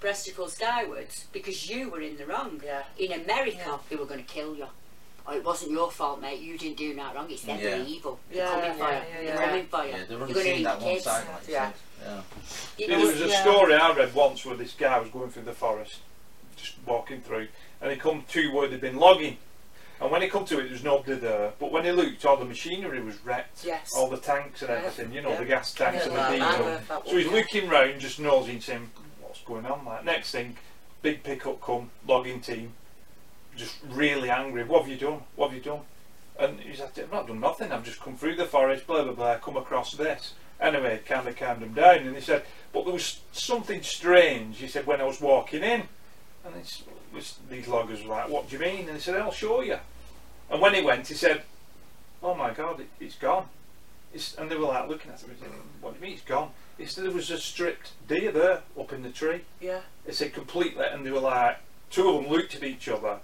breasticle 0.00 0.48
skywards 0.48 1.26
because 1.32 1.68
you 1.68 1.88
were 1.90 2.00
in 2.00 2.16
the 2.16 2.26
wrong. 2.26 2.60
Yeah. 2.64 2.82
In 2.98 3.12
America, 3.12 3.78
they 3.88 3.96
were 3.96 4.04
going 4.06 4.24
to 4.24 4.32
kill 4.32 4.54
you. 4.56 4.66
Oh, 5.26 5.32
it 5.36 5.44
wasn't 5.44 5.70
your 5.70 5.90
fault, 5.90 6.20
mate. 6.20 6.40
You 6.40 6.58
didn't 6.58 6.76
do 6.78 6.94
that 6.96 7.14
wrong. 7.14 7.30
It's 7.30 7.42
them. 7.42 7.56
Yeah. 7.58 7.70
They're 7.70 7.86
evil. 7.86 8.18
Yeah, 8.30 8.36
They're 8.36 8.48
coming 8.60 8.78
for 8.78 8.84
you. 8.86 8.92
yeah, 8.92 9.04
They're 9.14 9.24
yeah. 9.24 9.46
coming 9.46 9.66
for 9.66 9.84
you. 9.84 9.90
Yeah, 9.90 9.96
they're 10.08 10.08
You're 10.08 10.18
going 10.18 10.34
to 10.34 10.42
seeing 10.42 10.58
eat 10.58 10.64
that 10.64 10.78
the 10.80 10.84
kids. 10.86 11.04
side, 11.04 11.28
like 11.28 11.48
Yeah. 11.48 11.70
Yeah. 12.04 12.86
There 12.88 12.98
was- 12.98 13.20
a 13.20 13.28
story 13.30 13.74
I 13.74 13.92
read 13.92 14.14
once 14.14 14.44
where 14.44 14.56
this 14.56 14.72
guy 14.74 14.98
was 14.98 15.08
going 15.10 15.30
through 15.30 15.44
the 15.44 15.52
forest, 15.52 15.98
just 16.56 16.74
walking 16.86 17.20
through, 17.20 17.48
and 17.80 17.90
he 17.90 17.96
come 17.96 18.24
to 18.28 18.52
where 18.52 18.68
they'd 18.68 18.80
been 18.80 18.98
logging. 18.98 19.38
And 20.00 20.10
when 20.10 20.20
he 20.20 20.28
come 20.28 20.44
to 20.46 20.58
it, 20.58 20.64
there 20.64 20.72
was 20.72 20.82
nobody 20.82 21.14
there. 21.14 21.52
But 21.60 21.70
when 21.70 21.84
he 21.84 21.92
looked, 21.92 22.24
all 22.26 22.36
the 22.36 22.44
machinery 22.44 23.00
was 23.00 23.24
wrecked. 23.24 23.64
Yes. 23.64 23.92
All 23.94 24.08
the 24.10 24.16
tanks 24.16 24.62
and 24.62 24.70
everything, 24.70 25.12
you 25.12 25.20
know, 25.22 25.30
Yeah. 25.30 25.38
the 25.38 25.44
gas 25.44 25.72
tanks 25.72 26.06
and 26.06 26.16
the 26.16 26.28
diesel. 26.32 26.80
So 27.06 27.16
he's 27.16 27.28
looking 27.28 27.68
round, 27.68 28.00
just 28.00 28.18
nosing, 28.18 28.60
saying, 28.60 28.90
what's 29.20 29.40
going 29.42 29.64
on? 29.64 29.84
Like 29.84 30.04
next 30.04 30.32
thing, 30.32 30.56
big 31.02 31.22
pickup 31.22 31.60
come, 31.60 31.90
logging 32.06 32.40
team, 32.40 32.74
just 33.56 33.76
really 33.88 34.28
angry. 34.28 34.64
What 34.64 34.82
have 34.82 34.90
you 34.90 34.96
done? 34.98 35.22
What 35.36 35.50
have 35.50 35.56
you 35.56 35.62
done? 35.62 35.80
And 36.38 36.58
he's 36.60 36.80
like, 36.80 36.98
I've 36.98 37.12
not 37.12 37.28
done 37.28 37.38
nothing. 37.38 37.70
I've 37.70 37.84
just 37.84 38.00
come 38.00 38.16
through 38.16 38.34
the 38.36 38.46
forest, 38.46 38.86
blah 38.88 39.04
blah 39.04 39.12
blah, 39.12 39.36
come 39.38 39.56
across 39.56 39.92
this. 39.92 40.32
Anyway, 40.62 41.00
kind 41.04 41.26
of 41.26 41.36
calmed 41.36 41.60
him 41.60 41.74
down, 41.74 41.96
and 41.96 42.14
he 42.14 42.22
said, 42.22 42.44
but 42.72 42.84
there 42.84 42.92
was 42.94 43.20
something 43.32 43.82
strange. 43.82 44.58
He 44.58 44.68
said 44.68 44.86
when 44.86 45.00
I 45.00 45.04
was 45.04 45.20
walking 45.20 45.62
in, 45.62 45.82
and 46.44 46.54
it's, 46.56 46.84
these 47.50 47.66
loggers 47.66 48.04
were 48.04 48.10
like, 48.10 48.28
what 48.28 48.48
do 48.48 48.56
you 48.56 48.62
mean? 48.62 48.86
And 48.86 48.96
he 48.96 49.00
said, 49.00 49.16
I'll 49.16 49.32
show 49.32 49.60
you. 49.60 49.78
And 50.48 50.60
when 50.60 50.72
he 50.74 50.80
went, 50.80 51.08
he 51.08 51.14
said, 51.14 51.42
oh 52.22 52.36
my 52.36 52.52
God, 52.52 52.78
it, 52.78 52.88
it's 53.00 53.16
gone. 53.16 53.46
It's, 54.14 54.36
and 54.36 54.48
they 54.48 54.56
were 54.56 54.66
like 54.66 54.88
looking 54.88 55.10
at 55.10 55.20
him, 55.20 55.30
saying, 55.40 55.52
what 55.80 55.94
do 55.94 55.98
you 55.98 56.06
mean 56.06 56.12
it's 56.14 56.22
gone? 56.22 56.50
He 56.78 56.86
said 56.86 57.04
there 57.04 57.10
was 57.10 57.30
a 57.30 57.38
stripped 57.38 57.92
deer 58.06 58.30
there 58.30 58.62
up 58.78 58.92
in 58.92 59.02
the 59.02 59.10
tree. 59.10 59.40
Yeah. 59.60 59.80
He 60.06 60.12
said 60.12 60.32
completely, 60.32 60.84
and 60.84 61.04
they 61.04 61.10
were 61.10 61.20
like, 61.20 61.58
two 61.90 62.08
of 62.08 62.22
them 62.22 62.32
looked 62.32 62.54
at 62.54 62.62
each 62.62 62.88
other, 62.88 63.18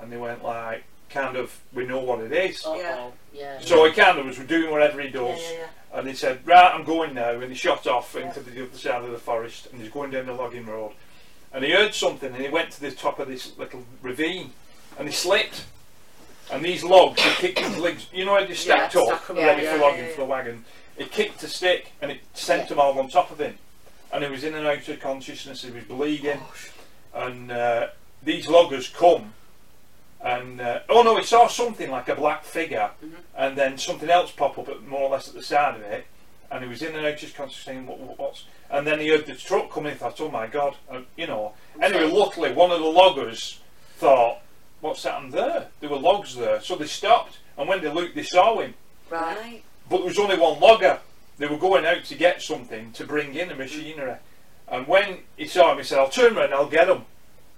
and 0.00 0.10
they 0.10 0.16
went 0.16 0.42
like, 0.42 0.84
kind 1.10 1.36
of, 1.36 1.60
we 1.72 1.86
know 1.86 2.00
what 2.00 2.20
it 2.20 2.32
is. 2.32 2.64
Uh-oh. 2.64 3.12
Yeah. 3.32 3.60
So 3.60 3.84
he 3.84 3.92
kind 3.92 4.18
of 4.18 4.26
was 4.26 4.38
we're 4.38 4.46
doing 4.46 4.70
whatever 4.70 5.00
he 5.00 5.08
does. 5.08 5.38
Yeah, 5.40 5.50
yeah, 5.50 5.58
yeah. 5.58 5.98
And 5.98 6.08
he 6.08 6.14
said, 6.14 6.46
right, 6.46 6.72
I'm 6.74 6.84
going 6.84 7.14
now. 7.14 7.30
And 7.30 7.50
he 7.50 7.54
shot 7.54 7.86
off 7.86 8.16
into 8.16 8.40
the 8.40 8.64
other 8.64 8.76
side 8.76 9.04
of 9.04 9.10
the 9.10 9.18
forest 9.18 9.68
and 9.72 9.80
he's 9.80 9.90
going 9.90 10.10
down 10.10 10.26
the 10.26 10.32
logging 10.32 10.66
road. 10.66 10.92
And 11.52 11.64
he 11.64 11.72
heard 11.72 11.94
something 11.94 12.32
and 12.32 12.42
he 12.42 12.48
went 12.48 12.70
to 12.72 12.80
the 12.80 12.92
top 12.92 13.18
of 13.18 13.28
this 13.28 13.56
little 13.58 13.84
ravine 14.02 14.52
and 14.98 15.08
he 15.08 15.14
slipped. 15.14 15.64
And 16.52 16.64
these 16.64 16.82
logs, 16.82 17.20
he 17.20 17.30
kicked 17.34 17.60
his 17.60 17.78
legs, 17.78 18.06
you 18.12 18.24
know 18.24 18.38
how 18.38 18.44
they 18.44 18.54
stacked 18.54 18.94
Yeah, 18.94 19.02
up, 19.02 19.24
stack 19.24 19.30
'em, 19.30 19.36
ready 19.36 19.62
yeah, 19.62 19.74
for 19.74 19.78
logging 19.80 20.04
yeah, 20.04 20.10
for 20.10 20.20
the 20.22 20.26
wagon. 20.26 20.64
He 20.96 21.04
kicked 21.04 21.42
a 21.42 21.48
stick 21.48 21.92
and 22.02 22.10
it 22.10 22.20
sent 22.34 22.68
them 22.68 22.80
all 22.80 22.98
on 22.98 23.08
top 23.08 23.30
of 23.30 23.40
him. 23.40 23.56
And 24.12 24.24
he 24.24 24.30
was 24.30 24.42
in 24.42 24.54
and 24.54 24.66
out 24.66 24.88
of 24.88 25.00
consciousness, 25.00 25.62
he 25.62 25.70
was 25.70 25.84
bleeding. 25.84 26.40
And 27.14 27.50
uh, 27.52 27.88
these 28.22 28.48
loggers 28.48 28.88
come 28.88 29.32
and 30.22 30.60
uh, 30.60 30.80
oh 30.88 31.02
no, 31.02 31.16
he 31.16 31.24
saw 31.24 31.46
something 31.46 31.90
like 31.90 32.08
a 32.08 32.14
black 32.14 32.44
figure, 32.44 32.90
mm-hmm. 33.04 33.14
and 33.36 33.56
then 33.56 33.78
something 33.78 34.10
else 34.10 34.30
pop 34.30 34.58
up 34.58 34.68
at 34.68 34.86
more 34.86 35.02
or 35.02 35.10
less 35.10 35.28
at 35.28 35.34
the 35.34 35.42
side 35.42 35.76
of 35.76 35.82
it, 35.82 36.06
and 36.50 36.62
he 36.62 36.68
was 36.68 36.82
in 36.82 36.94
and 36.94 37.06
out 37.06 37.16
just 37.16 37.34
concentrating 37.34 37.86
what, 37.86 37.98
what, 37.98 38.18
what's, 38.18 38.44
and 38.70 38.86
then 38.86 39.00
he 39.00 39.08
heard 39.08 39.26
the 39.26 39.34
truck 39.34 39.70
coming. 39.70 39.94
Thought, 39.96 40.20
oh 40.20 40.30
my 40.30 40.46
god, 40.46 40.76
and, 40.90 41.06
you 41.16 41.26
know. 41.26 41.54
Anyway, 41.80 42.10
luckily 42.10 42.52
one 42.52 42.70
of 42.70 42.80
the 42.80 42.86
loggers 42.86 43.60
thought, 43.96 44.38
what's 44.80 45.04
happened 45.04 45.32
there? 45.32 45.68
There 45.80 45.90
were 45.90 45.98
logs 45.98 46.36
there, 46.36 46.60
so 46.60 46.76
they 46.76 46.86
stopped, 46.86 47.38
and 47.56 47.68
when 47.68 47.82
they 47.82 47.90
looked, 47.90 48.14
they 48.14 48.22
saw 48.22 48.60
him. 48.60 48.74
Right. 49.08 49.62
But 49.88 49.98
there 49.98 50.06
was 50.06 50.18
only 50.18 50.38
one 50.38 50.60
logger. 50.60 51.00
They 51.38 51.46
were 51.46 51.58
going 51.58 51.86
out 51.86 52.04
to 52.04 52.14
get 52.14 52.42
something 52.42 52.92
to 52.92 53.04
bring 53.04 53.34
in 53.34 53.48
the 53.48 53.54
mm-hmm. 53.54 53.62
machinery. 53.62 54.16
And 54.68 54.86
when 54.86 55.20
he 55.36 55.46
saw 55.46 55.72
him, 55.72 55.78
he 55.78 55.84
said, 55.84 55.98
"I'll 55.98 56.10
turn 56.10 56.36
around, 56.36 56.52
I'll 56.52 56.68
get 56.68 56.88
him. 56.88 57.04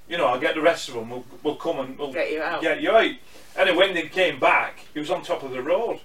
You 0.08 0.18
know, 0.18 0.26
I'll 0.26 0.40
get 0.40 0.54
the 0.54 0.60
rest 0.60 0.88
of 0.88 0.94
them. 0.94 1.10
We'll, 1.10 1.24
we'll 1.42 1.56
come 1.56 1.78
and 1.78 1.98
we'll 1.98 2.12
Get 2.12 2.30
you 2.32 2.42
out. 2.42 2.60
Get 2.60 2.80
you 2.82 2.90
out." 2.90 3.12
And 3.56 3.76
when 3.76 3.94
they 3.94 4.08
came 4.08 4.38
back, 4.40 4.80
he 4.94 5.00
was 5.00 5.10
on 5.10 5.22
top 5.22 5.42
of 5.42 5.50
the 5.52 5.62
road, 5.62 6.00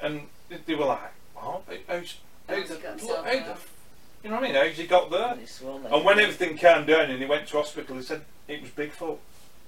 and 0.00 0.28
they- 0.48 0.58
they 0.66 0.74
were 0.74 0.86
like, 0.86 1.00
oh, 1.36 1.62
"What? 1.66 1.78
How's, 1.88 2.16
How's 2.48 2.58
how's 2.58 2.68
the- 2.68 2.74
got 2.76 3.00
how 3.00 3.32
the 3.32 3.56
you 4.22 4.30
know 4.30 4.36
what 4.36 4.44
I 4.44 4.46
mean? 4.48 4.54
How's 4.56 4.76
he 4.76 4.86
got 4.86 5.10
there? 5.10 5.38
Swollen. 5.46 5.86
And 5.92 6.04
when 6.04 6.18
everything 6.18 6.58
calmed 6.58 6.88
down 6.88 7.08
and 7.10 7.20
he 7.20 7.26
went 7.26 7.46
to 7.48 7.56
hospital, 7.58 7.96
he 7.96 8.02
said 8.02 8.24
it 8.48 8.60
was 8.60 8.70
Bigfoot. 8.70 9.18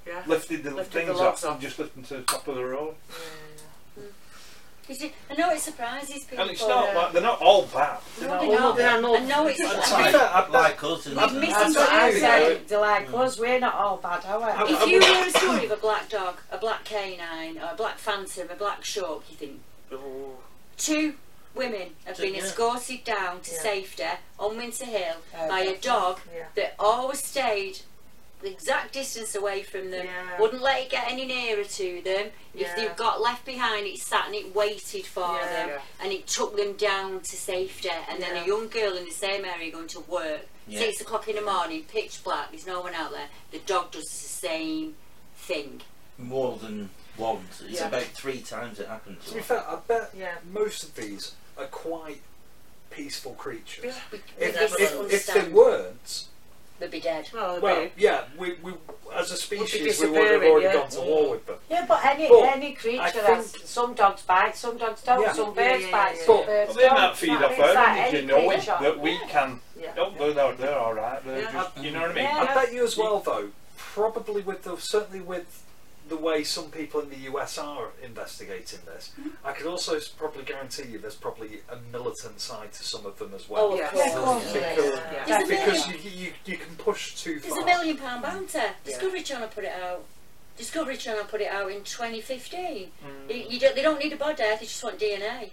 Yeah. 0.06 0.22
Lifted 0.26 0.64
the 0.64 0.70
Lifted 0.72 0.92
things 1.06 1.20
logs 1.20 1.44
off 1.44 1.44
off. 1.44 1.52
and 1.52 1.61
just 1.61 1.78
lifted 1.78 2.04
to 2.06 2.16
the 2.16 2.22
top 2.22 2.48
of 2.48 2.56
the 2.56 2.64
road. 2.64 2.94
You 3.08 3.14
see, 4.88 5.12
I 5.30 5.34
know 5.34 5.50
it 5.50 5.60
surprises 5.60 6.24
people. 6.24 6.40
And 6.40 6.50
it's 6.50 6.60
not 6.66 6.94
like 6.94 7.12
they're 7.12 7.22
not 7.22 7.40
all 7.40 7.66
bad. 7.66 7.98
No, 8.20 8.72
they're 8.74 9.00
not. 9.00 9.20
I 9.20 9.24
know 9.24 9.46
it's. 9.46 9.58
To 9.58 9.64
be 9.64 9.70
I- 9.70 10.12
fair, 10.12 10.30
I 10.34 10.40
bet- 10.42 10.50
Like 10.52 10.84
us, 10.84 11.06
We've 11.06 11.16
isn't 11.18 11.40
missed 11.40 11.52
it? 11.52 11.54
That's 11.54 11.76
what 11.76 11.88
I 11.92 12.08
out. 12.08 12.14
said. 12.14 12.68
They're 12.68 12.80
like 12.80 13.14
us, 13.14 13.38
we're 13.38 13.60
not 13.60 13.74
all 13.74 13.96
bad, 13.98 14.24
are 14.26 14.38
we? 14.66 14.72
If 14.74 14.86
you 14.88 15.00
hear 15.00 15.26
a 15.26 15.30
story 15.30 15.64
of 15.66 15.70
a 15.72 15.76
black 15.76 16.08
dog, 16.08 16.36
a 16.50 16.58
black 16.58 16.84
canine, 16.84 17.58
or 17.58 17.70
a 17.72 17.76
black 17.76 17.98
phantom, 17.98 18.48
a 18.50 18.54
black 18.56 18.84
shark, 18.84 19.22
you 19.30 19.36
think, 19.36 19.60
Oh. 19.92 20.38
two 20.76 21.14
women 21.54 21.90
have 22.04 22.16
been 22.16 22.34
Yeah. 22.34 22.42
escorted 22.44 23.02
down 23.04 23.40
to 23.42 23.50
Yeah. 23.52 23.60
safety 23.60 24.04
on 24.38 24.56
Winter 24.56 24.84
Hill 24.84 25.16
Uh, 25.36 25.48
by 25.48 25.60
a 25.60 25.76
dog 25.76 26.20
yeah. 26.34 26.44
that 26.54 26.74
always 26.78 27.24
stayed 27.24 27.80
the 28.43 28.51
exact 28.51 28.93
distance 28.95 29.34
away 29.34 29.62
from 29.62 29.91
them, 29.91 30.07
Yeah. 30.07 30.41
wouldn't 30.41 30.62
let 30.62 30.82
it 30.82 30.91
get 30.91 31.11
any 31.11 31.26
nearer 31.26 31.64
to 31.64 32.01
them. 32.03 32.30
If 32.55 32.61
Yeah. 32.62 32.74
they 32.76 32.88
got 32.95 33.20
left 33.20 33.45
behind, 33.45 33.86
it 33.86 33.99
sat 34.01 34.26
and 34.26 34.34
it 34.34 34.55
waited 34.55 35.07
for 35.07 35.36
Yeah. 35.36 35.47
them, 35.47 35.68
Yeah. 35.70 35.82
and 36.01 36.12
it 36.12 36.26
took 36.26 36.57
them 36.57 36.74
down 36.74 37.20
to 37.20 37.36
safety. 37.36 37.91
And 37.91 38.22
then 38.22 38.34
Yeah. 38.36 38.45
a 38.45 38.47
young 38.47 38.68
girl 38.68 38.97
in 38.97 39.05
the 39.05 39.11
same 39.11 39.45
area 39.45 39.70
going 39.70 39.88
to 39.88 40.01
work, 40.01 40.47
Yeah. 40.66 40.80
six 40.80 41.01
o'clock 41.01 41.28
in 41.28 41.36
the 41.36 41.43
morning, 41.43 41.84
pitch 41.84 42.22
black, 42.24 42.51
there's 42.51 42.66
no 42.66 42.80
one 42.80 42.95
out 42.95 43.12
there. 43.12 43.28
The 43.51 43.59
dog 43.61 43.91
does 43.91 44.09
the 44.09 44.28
same 44.28 44.97
thing. 45.36 45.82
More 46.16 46.57
than 46.57 46.91
once. 47.16 47.61
It's 47.61 47.80
Yeah. 47.80 47.88
about 47.88 48.05
three 48.05 48.41
times 48.41 48.78
it 48.80 48.88
happens. 48.88 49.22
To 49.24 49.30
to 49.30 49.34
be 49.36 49.43
fair, 49.43 49.68
I 49.68 49.76
bet 49.76 50.11
Yeah. 50.14 50.38
most 50.45 50.82
of 50.82 50.95
these 50.95 51.32
are 51.59 51.66
quite 51.66 52.22
peaceful 52.91 53.34
creatures. 53.34 53.84
Yeah. 53.84 54.18
If, 54.38 54.57
if, 54.57 55.12
if, 55.12 55.26
they 55.26 55.49
weren't, 55.49 56.24
We'd 56.80 56.90
be 56.90 57.00
dead. 57.00 57.28
Well, 57.34 57.60
well, 57.60 57.84
be- 57.84 57.92
yeah, 58.02 58.24
we, 58.38 58.54
we 58.62 58.72
as 59.14 59.30
a 59.32 59.36
species 59.36 60.00
we 60.00 60.08
would 60.10 60.30
have 60.30 60.42
already 60.42 60.66
yeah. 60.66 60.72
gone 60.74 60.88
to 60.90 61.00
war 61.00 61.30
with 61.32 61.46
them. 61.46 61.56
Yeah, 61.68 61.84
but 61.86 62.04
any 62.04 62.28
But 62.28 62.56
any 62.56 62.72
creature 62.72 63.02
I 63.02 63.10
has 63.10 63.52
think- 63.52 63.66
some 63.66 63.94
dogs 63.94 64.22
bite, 64.22 64.56
some 64.56 64.78
dogs 64.78 65.02
don't, 65.02 65.20
Yeah. 65.20 65.32
some 65.32 65.52
birds 65.52 65.84
yeah, 65.84 65.90
bite, 65.90 66.16
yeah, 66.16 66.24
some 66.26 66.38
yeah. 66.38 66.46
birds 66.46 66.68
Well, 66.68 66.76
they're 66.76 66.88
don't. 66.88 66.98
not 66.98 67.18
feed 67.18 67.26
You 67.26 67.38
know 67.40 67.46
off 67.46 67.58
what 67.58 67.60
I 67.60 67.60
mean? 67.60 67.60
It's 67.60 67.76
our 67.76 67.84
like 67.84 68.14
energy, 68.14 68.32
any 68.32 68.84
that 68.84 69.00
we 69.00 69.18
can. 69.28 69.60
Yeah. 69.78 69.94
Oh, 69.98 70.14
they're, 70.18 70.32
they're, 70.32 70.54
they're 70.54 70.78
all 70.78 70.94
right. 70.94 71.24
They're 71.24 71.42
Yeah. 71.42 71.52
just, 71.52 71.76
you 71.78 71.90
know 71.90 72.00
what 72.02 72.10
I 72.12 72.14
mean? 72.14 72.24
Yeah. 72.24 72.46
I 72.50 72.54
bet 72.54 72.72
you 72.72 72.84
as 72.84 72.96
well, 72.96 73.20
though, 73.20 73.48
probably 73.76 74.42
with 74.42 74.62
the 74.62 74.76
certainly 74.76 75.20
with 75.20 75.62
the 76.11 76.16
way 76.16 76.42
some 76.44 76.70
people 76.70 77.00
in 77.00 77.08
the 77.08 77.20
US 77.32 77.56
are 77.56 77.88
investigating 78.02 78.80
this, 78.84 79.12
Mm-hmm. 79.18 79.28
I 79.46 79.52
could 79.52 79.66
also 79.66 79.98
probably 80.18 80.42
guarantee 80.42 80.88
you 80.90 80.98
there's 80.98 81.14
probably 81.14 81.61
a 81.70 81.76
militant 81.92 82.40
side 82.40 82.72
to 82.74 82.82
some 82.82 83.06
of 83.06 83.18
them 83.18 83.32
as 83.34 83.48
well. 83.48 83.68
Oh, 83.68 83.72
of 83.74 83.78
Yeah. 83.78 83.90
course. 83.90 84.04
Yeah, 84.06 84.18
of 84.18 84.24
course. 84.24 84.52
Because, 84.52 85.00
Yeah. 85.28 85.46
Because 85.46 85.88
you, 85.88 86.11
you, 86.11 86.32
you 86.44 86.56
can 86.58 86.74
push 86.76 87.14
too 87.22 87.38
far. 87.38 87.50
There's 87.50 87.62
a 87.62 87.66
million 87.66 87.96
pound 87.96 88.22
bounty. 88.22 88.58
Discovery 88.84 89.22
Channel 89.22 89.48
put 89.48 89.64
it 89.64 89.72
out. 89.82 90.04
Discovery 90.58 90.96
Channel 90.96 91.24
put 91.24 91.40
it 91.40 91.48
out 91.48 91.70
in 91.70 91.82
2015. 91.84 92.61
Mm. 92.61 93.34
You, 93.34 93.36
you 93.48 93.61
don't, 93.61 93.74
they 93.76 93.82
don't 93.82 93.98
need 93.98 94.12
a 94.12 94.16
body, 94.16 94.42
they 94.42 94.56
just 94.61 94.82
want 94.84 94.98
DNA. 94.98 95.50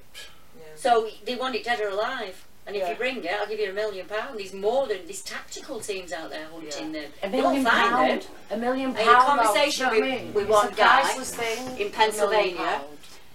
So 0.76 1.10
they 1.26 1.36
want 1.36 1.56
it 1.56 1.64
dead 1.64 1.80
or 1.80 1.90
alive. 1.90 2.46
And 2.68 2.76
if 2.76 2.82
Yeah. 2.84 2.90
you 2.90 2.96
bring 2.98 3.24
it, 3.24 3.32
I'll 3.32 3.48
give 3.48 3.60
you 3.62 3.70
a 3.70 3.74
million 3.74 4.06
pound. 4.08 4.38
There's 4.38 4.52
more 4.54 4.88
than 4.88 5.06
there's 5.06 5.22
tactical 5.22 5.80
teams 5.80 6.12
out 6.12 6.30
there 6.30 6.46
hunting 6.52 6.92
them. 6.92 7.14
A 7.24 7.30
They 7.30 7.38
won't 7.42 7.56
million 7.56 7.64
find 7.66 7.92
pound. 7.94 8.22
them. 8.22 8.30
A 8.52 8.58
million 8.58 8.98
I 8.98 9.02
had 9.04 9.22
a 9.22 9.26
conversation 9.26 9.90
do 9.90 9.96
you 9.96 10.02
know 10.02 10.08
what 10.08 10.12
with- 10.12 10.20
I 10.22 10.24
mean? 10.26 10.34
with 10.34 10.44
It's 10.44 10.52
one 10.52 10.68
a 10.68 10.76
guy 10.76 11.04
thing. 11.24 11.78
in 11.80 11.92
Pennsylvania, 11.92 12.82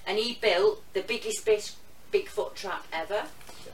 and 0.07 0.18
he 0.18 0.35
built 0.35 0.83
the 0.93 1.01
biggest 1.01 1.45
big, 1.47 1.62
Bigfoot 2.12 2.55
trap 2.55 2.85
ever. 2.93 3.24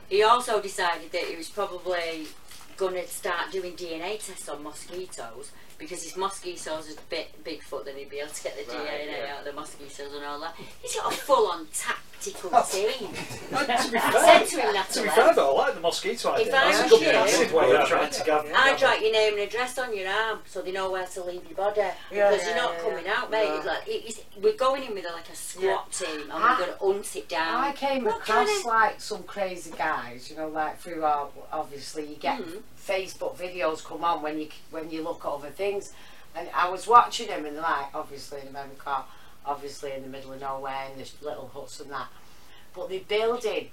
He 0.08 0.22
also 0.22 0.60
decided 0.60 1.10
that 1.10 1.24
he 1.24 1.34
was 1.34 1.48
probably 1.48 2.28
going 2.76 2.94
to 2.94 3.08
start 3.08 3.50
doing 3.50 3.74
DNA 3.74 4.16
tests 4.16 4.48
on 4.48 4.62
mosquitoes 4.62 5.50
because 5.76 6.06
if 6.06 6.16
mosquitoes 6.16 6.86
had 6.86 7.08
bit 7.10 7.42
Bigfoot, 7.42 7.84
then 7.84 7.96
he'd 7.96 8.08
be 8.08 8.20
able 8.20 8.30
to 8.32 8.42
get 8.44 8.56
the 8.56 8.72
Right, 8.72 8.86
DNA 8.88 9.18
yeah. 9.24 9.32
out 9.34 9.38
of 9.40 9.44
the 9.46 9.52
mosquitoes 9.52 10.14
and 10.14 10.24
all 10.24 10.38
that. 10.38 10.54
He's 10.80 10.94
got 10.94 11.12
a 11.12 11.16
full-on 11.16 11.66
tactical 12.22 12.62
team. 12.62 13.08
No, 13.52 13.60
to 13.60 13.66
be 13.66 13.98
I 13.98 14.10
fair, 14.10 14.12
said 14.12 14.44
to 14.46 14.56
him, 14.60 14.66
to 14.68 14.72
Natalie, 14.72 15.04
be 15.08 15.10
fair 15.14 15.34
though, 15.34 15.56
I 15.56 15.66
like 15.66 15.74
the 15.74 15.80
mosquito 15.80 16.32
idea. 16.32 16.46
If 16.48 16.54
I 16.54 16.64
That's 16.72 16.78
a 16.78 16.82
was 16.82 16.90
good 16.92 17.00
you- 17.02 17.12
passive 17.12 17.52
way 17.52 17.76
of 17.76 17.88
trying 17.88 18.10
to 18.10 18.24
gather. 18.24 18.52
I'd 18.54 18.82
write 18.82 19.02
your 19.02 19.12
name 19.12 19.32
and 19.34 19.42
address 19.42 19.78
on 19.78 19.96
your 19.96 20.08
arm 20.08 20.40
so 20.46 20.62
they 20.62 20.72
know 20.72 20.90
where 20.90 21.06
to 21.06 21.24
leave 21.24 21.44
your 21.46 21.56
body. 21.56 21.80
Yeah, 21.80 21.94
because 22.30 22.40
yeah, 22.42 22.46
you're 22.48 22.56
not 22.56 22.74
yeah, 22.74 22.82
coming 22.82 23.04
yeah. 23.06 23.14
out, 23.16 23.30
mate. 23.30 23.48
No. 23.48 23.56
It's 23.56 23.66
like, 23.66 23.88
it, 23.88 23.90
it's, 24.06 24.20
we're 24.42 24.56
going 24.56 24.82
in 24.84 24.94
with 24.94 25.04
a, 25.08 25.12
like 25.12 25.28
a 25.30 25.36
squat 25.36 25.92
team 25.92 26.22
and 26.22 26.30
Ah. 26.32 26.56
we're 26.58 26.66
going 26.66 26.78
to 26.78 26.84
hunt 26.84 27.16
it 27.16 27.28
down. 27.28 27.64
I 27.64 27.72
came 27.72 28.04
What 28.04 28.16
across 28.16 28.46
kind 28.46 28.58
of- 28.60 28.64
like 28.66 29.00
some 29.00 29.22
crazy 29.24 29.70
guys, 29.76 30.30
you 30.30 30.36
know, 30.36 30.48
like 30.48 30.78
through 30.80 31.04
our 31.04 31.28
obviously 31.52 32.06
you 32.06 32.16
get 32.16 32.38
Mm. 32.38 32.62
Facebook 32.86 33.36
videos 33.36 33.84
come 33.84 34.04
on 34.04 34.22
when 34.22 34.38
you 34.38 34.48
when 34.70 34.90
you 34.90 35.02
look 35.02 35.22
at 35.24 35.28
other 35.30 35.50
things, 35.50 35.92
and 36.34 36.48
I 36.54 36.68
was 36.68 36.86
watching 36.86 37.26
them 37.26 37.44
and 37.46 37.56
like 37.56 37.94
obviously 37.94 38.40
in 38.40 38.48
America, 38.48 39.02
obviously 39.46 39.92
in 39.92 40.02
the 40.02 40.08
middle 40.08 40.32
of 40.32 40.40
nowhere 40.40 40.86
in 40.92 40.98
the 40.98 41.08
little 41.22 41.50
huts 41.54 41.80
and 41.80 41.90
that, 41.90 42.08
but 42.74 42.88
they're 42.88 43.00
building 43.00 43.70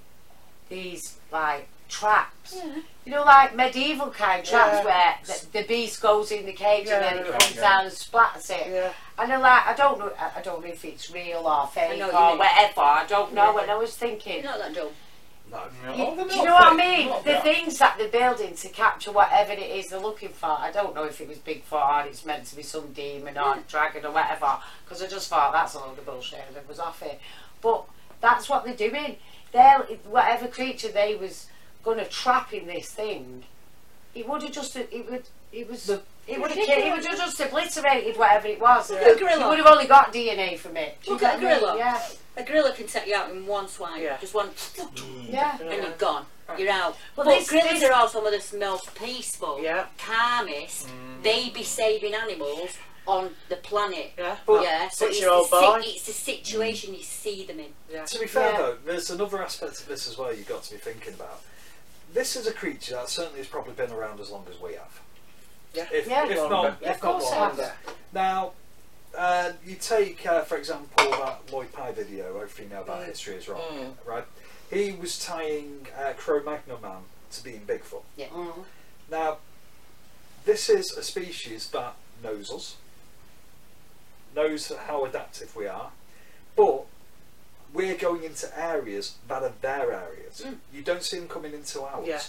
these 0.69 1.19
like 1.31 1.67
traps, 1.87 2.57
you 3.05 3.11
know, 3.11 3.23
like 3.23 3.55
medieval 3.55 4.09
kind 4.09 4.41
of 4.41 4.47
traps 4.47 4.77
Yeah. 4.77 4.85
where 4.85 5.15
the, 5.25 5.59
the 5.61 5.67
beast 5.67 6.01
goes 6.01 6.31
in 6.31 6.45
the 6.45 6.53
cage 6.53 6.87
and 6.87 7.03
then 7.03 7.17
it 7.19 7.27
comes 7.31 7.55
yeah. 7.55 7.61
down 7.61 7.85
and 7.85 7.93
splatters 7.93 8.49
it. 8.49 8.67
Yeah. 8.71 8.91
And 9.19 9.29
they're 9.29 9.39
like, 9.39 9.67
I 9.67 9.73
don't 9.75 9.99
know, 9.99 10.11
I 10.19 10.39
I 10.39 10.41
don't 10.41 10.61
know 10.63 10.67
if 10.71 10.83
it's 10.83 11.11
real 11.11 11.45
or 11.47 11.67
fake 11.67 11.99
know 11.99 12.09
or 12.09 12.13
what 12.13 12.21
you 12.23 12.29
mean. 12.29 12.37
whatever. 12.39 12.81
I 12.81 13.05
don't 13.07 13.33
know. 13.33 13.53
Yeah. 13.55 13.61
And 13.61 13.71
I 13.71 13.75
was 13.77 13.95
thinking, 13.95 14.35
You're 14.43 14.51
not 14.51 14.59
that 14.59 14.73
dumb. 14.73 14.87
No. 15.51 15.59
you, 15.95 16.03
Oh, 16.03 16.27
do 16.27 16.35
you 16.35 16.43
know 16.43 16.53
what 16.55 16.73
I 16.73 16.75
mean? 16.75 17.07
not 17.07 17.23
The 17.23 17.31
that. 17.31 17.43
things 17.43 17.77
that 17.77 17.97
they're 17.97 18.07
building 18.09 18.55
to 18.55 18.69
capture 18.69 19.11
whatever 19.11 19.51
it 19.53 19.59
is 19.59 19.87
they're 19.89 19.99
looking 19.99 20.29
for. 20.29 20.49
I 20.49 20.71
don't 20.71 20.95
know 20.95 21.03
if 21.05 21.21
it 21.21 21.27
was 21.27 21.37
Bigfoot 21.37 21.71
or 22.03 22.07
it's 22.07 22.25
meant 22.25 22.45
to 22.47 22.55
be 22.55 22.63
some 22.63 22.91
demon 22.93 23.37
or 23.37 23.57
dragon 23.67 24.05
or 24.05 24.11
whatever. 24.11 24.57
Because 24.83 25.01
I 25.03 25.07
just 25.07 25.29
thought 25.29 25.53
that's 25.53 25.75
a 25.75 25.79
load 25.79 25.97
of 25.99 26.05
bullshit 26.05 26.43
and 26.47 26.57
it 26.57 26.65
was 26.67 26.79
off 26.79 27.01
it. 27.03 27.19
But 27.61 27.85
that's 28.21 28.49
what 28.49 28.65
they're 28.65 28.75
doing. 28.75 29.17
They're 29.51 29.79
whatever 30.09 30.47
creature 30.47 30.89
they 30.89 31.15
was 31.15 31.47
going 31.83 31.99
to 31.99 32.05
trap 32.05 32.51
in 32.53 32.65
this 32.67 32.89
thing. 32.91 33.43
It 34.15 34.27
would 34.27 34.41
have 34.43 34.51
just 34.51 34.75
it 34.75 35.09
would 35.11 35.27
it 35.51 35.69
was. 35.69 35.85
The- 35.85 36.01
it 36.27 36.39
would 36.41 36.51
have 36.51 36.57
it 36.57 36.91
would 36.93 37.05
have 37.05 37.17
just 37.17 37.39
obliterated 37.39 38.17
whatever 38.17 38.47
it 38.47 38.59
was. 38.59 38.89
Look 38.89 38.99
at 39.01 39.07
a 39.07 39.09
You 39.11 39.19
gorilla. 39.19 39.49
would 39.49 39.57
have 39.59 39.67
only 39.67 39.87
got 39.87 40.13
DNA 40.13 40.57
from 40.57 40.77
it. 40.77 40.97
Look 41.07 41.21
at 41.23 41.37
a 41.37 41.39
gorilla. 41.41 41.75
Yeah, 41.77 42.01
A 42.37 42.43
gorilla 42.43 42.73
can 42.73 42.87
take 42.87 43.07
you 43.07 43.15
out 43.15 43.29
in 43.31 43.45
one 43.45 43.67
swipe. 43.67 44.01
Yeah. 44.01 44.17
Just 44.19 44.33
one, 44.33 44.49
mm. 44.49 45.31
yeah. 45.31 45.57
and 45.61 45.83
you're 45.83 45.91
gone. 45.93 46.25
You're 46.57 46.69
out. 46.71 46.95
Well, 47.15 47.25
but 47.25 47.39
this- 47.39 47.49
gorillas 47.49 47.79
this- 47.79 47.83
are 47.89 47.93
also 47.93 48.19
some 48.23 48.33
of 48.33 48.49
the 48.51 48.57
most 48.57 48.93
peaceful, 48.95 49.59
Yeah. 49.61 49.85
calmest, 49.97 50.87
baby 51.23 51.63
saving 51.63 52.13
animals 52.13 52.77
on 53.07 53.35
the 53.49 53.55
planet. 53.57 54.13
Yeah. 54.17 54.37
But, 54.47 54.63
yeah, 54.63 54.89
so 54.89 55.05
it's 55.05 55.17
Six-year-old 55.17 55.49
the, 55.51 55.81
si- 55.81 55.89
it's 55.91 56.05
the 56.07 56.11
situation 56.11 56.93
you 56.95 57.03
see 57.03 57.45
them 57.45 57.59
in. 57.59 57.73
Yeah. 57.91 58.05
To 58.05 58.19
be 58.19 58.25
fair 58.27 58.51
Yeah. 58.51 58.57
though, 58.57 58.77
there's 58.85 59.09
another 59.11 59.41
aspect 59.43 59.79
of 59.81 59.87
this 59.87 60.07
as 60.07 60.17
well 60.17 60.33
you've 60.33 60.47
got 60.47 60.63
to 60.63 60.71
be 60.71 60.77
thinking 60.77 61.13
about. 61.13 61.41
This 62.13 62.35
is 62.35 62.47
a 62.47 62.53
creature 62.53 62.95
that 62.95 63.09
certainly 63.09 63.39
has 63.39 63.47
probably 63.47 63.73
been 63.73 63.91
around 63.91 64.19
as 64.19 64.29
long 64.31 64.45
as 64.49 64.59
we 64.59 64.73
have. 64.73 65.01
Yeah. 65.75 65.87
If, 65.91 66.07
Yeah. 66.07 66.25
if 66.29 66.49
not, 66.49 66.77
Yeah, 66.81 66.89
if 66.91 66.95
of 66.97 67.03
not 67.03 67.11
course 67.21 67.31
it 67.57 67.61
has. 67.61 67.71
Now, 68.13 68.53
uh, 69.17 69.51
you 69.65 69.75
take, 69.75 70.25
uh, 70.25 70.41
for 70.41 70.57
example, 70.57 71.09
that 71.11 71.51
Lloyd 71.51 71.71
Pye 71.73 71.91
video, 71.91 72.35
Everything 72.35 72.69
Now 72.69 72.81
About 72.81 73.05
History 73.05 73.35
is 73.35 73.47
Wrong, 73.47 73.61
Mm. 73.71 73.95
right? 74.05 74.25
He 74.71 74.91
was 74.93 75.19
tying 75.19 75.87
uh, 75.97 76.13
Cro-Magnon 76.17 76.81
Man 76.81 77.03
to 77.31 77.43
being 77.43 77.61
Bigfoot. 77.65 78.03
Yeah. 78.15 78.27
Mm. 78.29 78.65
Now, 79.09 79.37
this 80.45 80.69
is 80.69 80.91
a 80.91 81.03
species 81.03 81.69
that 81.71 81.95
knows 82.23 82.51
us, 82.51 82.75
knows 84.35 84.71
how 84.87 85.05
adaptive 85.05 85.55
we 85.55 85.67
are, 85.67 85.91
but 86.55 86.85
we're 87.73 87.95
going 87.95 88.23
into 88.23 88.47
areas 88.59 89.15
that 89.27 89.43
are 89.43 89.53
their 89.61 89.91
areas. 89.91 90.41
Mm. 90.45 90.57
You 90.73 90.81
don't 90.81 91.03
see 91.03 91.19
them 91.19 91.27
coming 91.27 91.53
into 91.53 91.81
ours. 91.81 92.07
Yeah. 92.07 92.21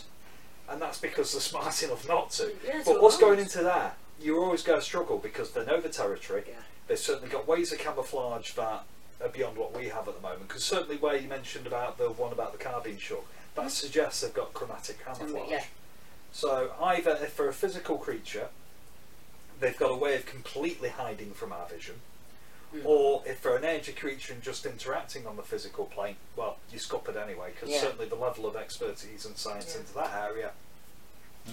And 0.68 0.82
that's 0.82 0.98
because 0.98 1.32
they're 1.32 1.40
smart 1.40 1.82
enough 1.82 2.08
not 2.08 2.30
to. 2.32 2.52
Yeah, 2.64 2.82
but 2.84 3.00
what's 3.00 3.18
going 3.18 3.38
into 3.38 3.62
there, 3.62 3.92
you're 4.20 4.42
always 4.42 4.62
going 4.62 4.78
to 4.78 4.84
struggle 4.84 5.18
because 5.18 5.52
they 5.52 5.64
know 5.64 5.80
the 5.80 5.88
territory. 5.88 6.42
Yeah. 6.48 6.54
They've 6.88 6.98
certainly 6.98 7.28
got 7.28 7.46
ways 7.46 7.72
of 7.72 7.78
camouflage 7.78 8.52
that 8.52 8.84
are 9.22 9.28
beyond 9.28 9.56
what 9.56 9.76
we 9.76 9.86
have 9.86 10.08
at 10.08 10.16
the 10.16 10.20
moment. 10.20 10.48
Because 10.48 10.64
certainly 10.64 10.96
where 10.96 11.16
you 11.16 11.28
mentioned 11.28 11.66
about 11.66 11.98
the 11.98 12.10
one 12.10 12.32
about 12.32 12.52
the 12.52 12.58
car 12.58 12.80
being 12.82 12.98
shook, 12.98 13.26
that 13.54 13.62
mm-hmm. 13.62 13.68
suggests 13.70 14.20
they've 14.20 14.34
got 14.34 14.52
chromatic 14.54 14.98
mm, 15.00 15.04
camouflage. 15.04 15.50
yeah. 15.50 15.64
So 16.32 16.72
either 16.82 17.18
if 17.22 17.32
for 17.32 17.48
a 17.48 17.52
physical 17.52 17.96
creature, 17.98 18.48
they've 19.58 19.76
got 19.76 19.90
a 19.90 19.96
way 19.96 20.14
of 20.16 20.26
completely 20.26 20.90
hiding 20.90 21.32
from 21.32 21.52
our 21.52 21.66
vision, 21.66 21.96
Hmm. 22.72 22.80
or 22.84 23.22
if 23.24 23.38
for 23.38 23.56
an 23.56 23.64
energy 23.64 23.92
creature 23.92 24.32
and 24.32 24.42
just 24.42 24.66
interacting 24.66 25.26
on 25.26 25.36
the 25.36 25.42
physical 25.42 25.84
plane, 25.86 26.16
well, 26.34 26.56
you're 26.70 26.80
it 27.08 27.16
anyway, 27.16 27.52
because 27.54 27.70
Yeah. 27.70 27.80
certainly 27.80 28.06
the 28.06 28.16
level 28.16 28.46
of 28.46 28.56
expertise 28.56 29.24
and 29.24 29.36
science 29.36 29.72
Yeah. 29.74 29.80
into 29.80 29.94
that 29.94 30.12
area 30.14 30.52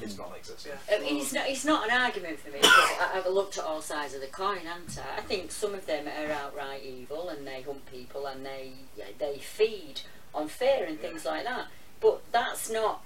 It's 0.02 0.18
non-existent. 0.18 0.80
I 0.92 0.98
mean, 1.00 1.18
it's 1.18 1.32
not, 1.34 1.48
it's 1.48 1.66
not 1.66 1.88
an 1.88 1.96
argument 1.96 2.40
for 2.40 2.50
me 2.50 2.60
I, 2.64 3.12
I've 3.14 3.28
looked 3.28 3.60
at 3.60 3.64
all 3.64 3.80
sides 3.80 4.16
of 4.16 4.22
the 4.22 4.28
coin, 4.28 4.66
haven't 4.66 4.98
I? 4.98 5.20
I 5.20 5.22
think 5.22 5.52
some 5.52 5.76
of 5.76 5.86
them 5.86 6.08
are 6.08 6.32
outright 6.32 6.82
evil 6.84 7.30
and 7.30 7.46
they 7.46 7.62
hunt 7.62 7.86
people 7.86 8.26
and 8.26 8.44
they 8.44 8.74
they 9.20 9.38
feed 9.38 10.02
on 10.34 10.48
fear 10.48 10.86
and 10.86 11.00
things 11.00 11.26
like 11.26 11.44
that. 11.44 11.68
But 12.02 12.22
that's 12.32 12.72
not 12.72 13.04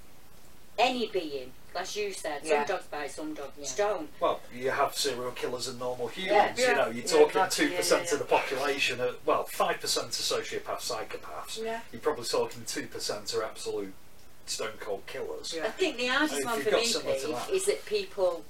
any 0.80 1.08
being, 1.08 1.52
as 1.78 1.96
you 1.96 2.12
said. 2.14 2.42
Yeah. 2.44 2.66
Some 2.66 2.76
dogs 2.76 2.88
bite, 2.88 3.12
some 3.12 3.34
dogs 3.34 3.76
don't. 3.76 4.10
Well, 4.20 4.40
you 4.54 4.70
have 4.72 4.96
serial 4.96 5.32
killers 5.32 5.68
and 5.68 5.80
normal 5.80 6.08
humans. 6.08 6.60
Yeah. 6.60 6.70
You 6.70 6.76
know, 6.76 6.86
you're 6.88 6.96
Yeah, 6.96 7.02
talking 7.04 7.26
exactly, 7.28 7.66
two 7.66 7.72
yeah, 7.72 7.78
percent 7.78 8.06
yeah, 8.08 8.14
of 8.14 8.20
the 8.20 8.26
population. 8.26 9.02
Are, 9.02 9.12
well, 9.26 9.44
five 9.46 9.80
percent 9.80 10.08
are 10.08 10.10
sociopaths, 10.10 10.92
psychopaths. 10.92 11.64
Yeah. 11.64 11.82
You're 11.92 12.02
probably 12.02 12.26
talking 12.26 12.64
two 12.66 12.88
percent 12.88 13.34
are 13.36 13.44
absolute 13.44 13.94
stone 14.46 14.70
cold 14.80 15.04
killers. 15.08 15.56
I 15.62 15.68
think 15.70 15.98
the 15.98 16.08
hardest 16.08 16.40
if 16.40 16.46
one 16.46 16.56
you've 16.56 16.64
for 16.66 16.72
got 16.72 16.80
me, 16.80 16.86
similar 16.88 17.14
to 17.20 17.26
Pete, 17.28 17.36
that- 17.36 17.50
is 17.52 17.66
that 17.66 17.86
people. 17.86 18.44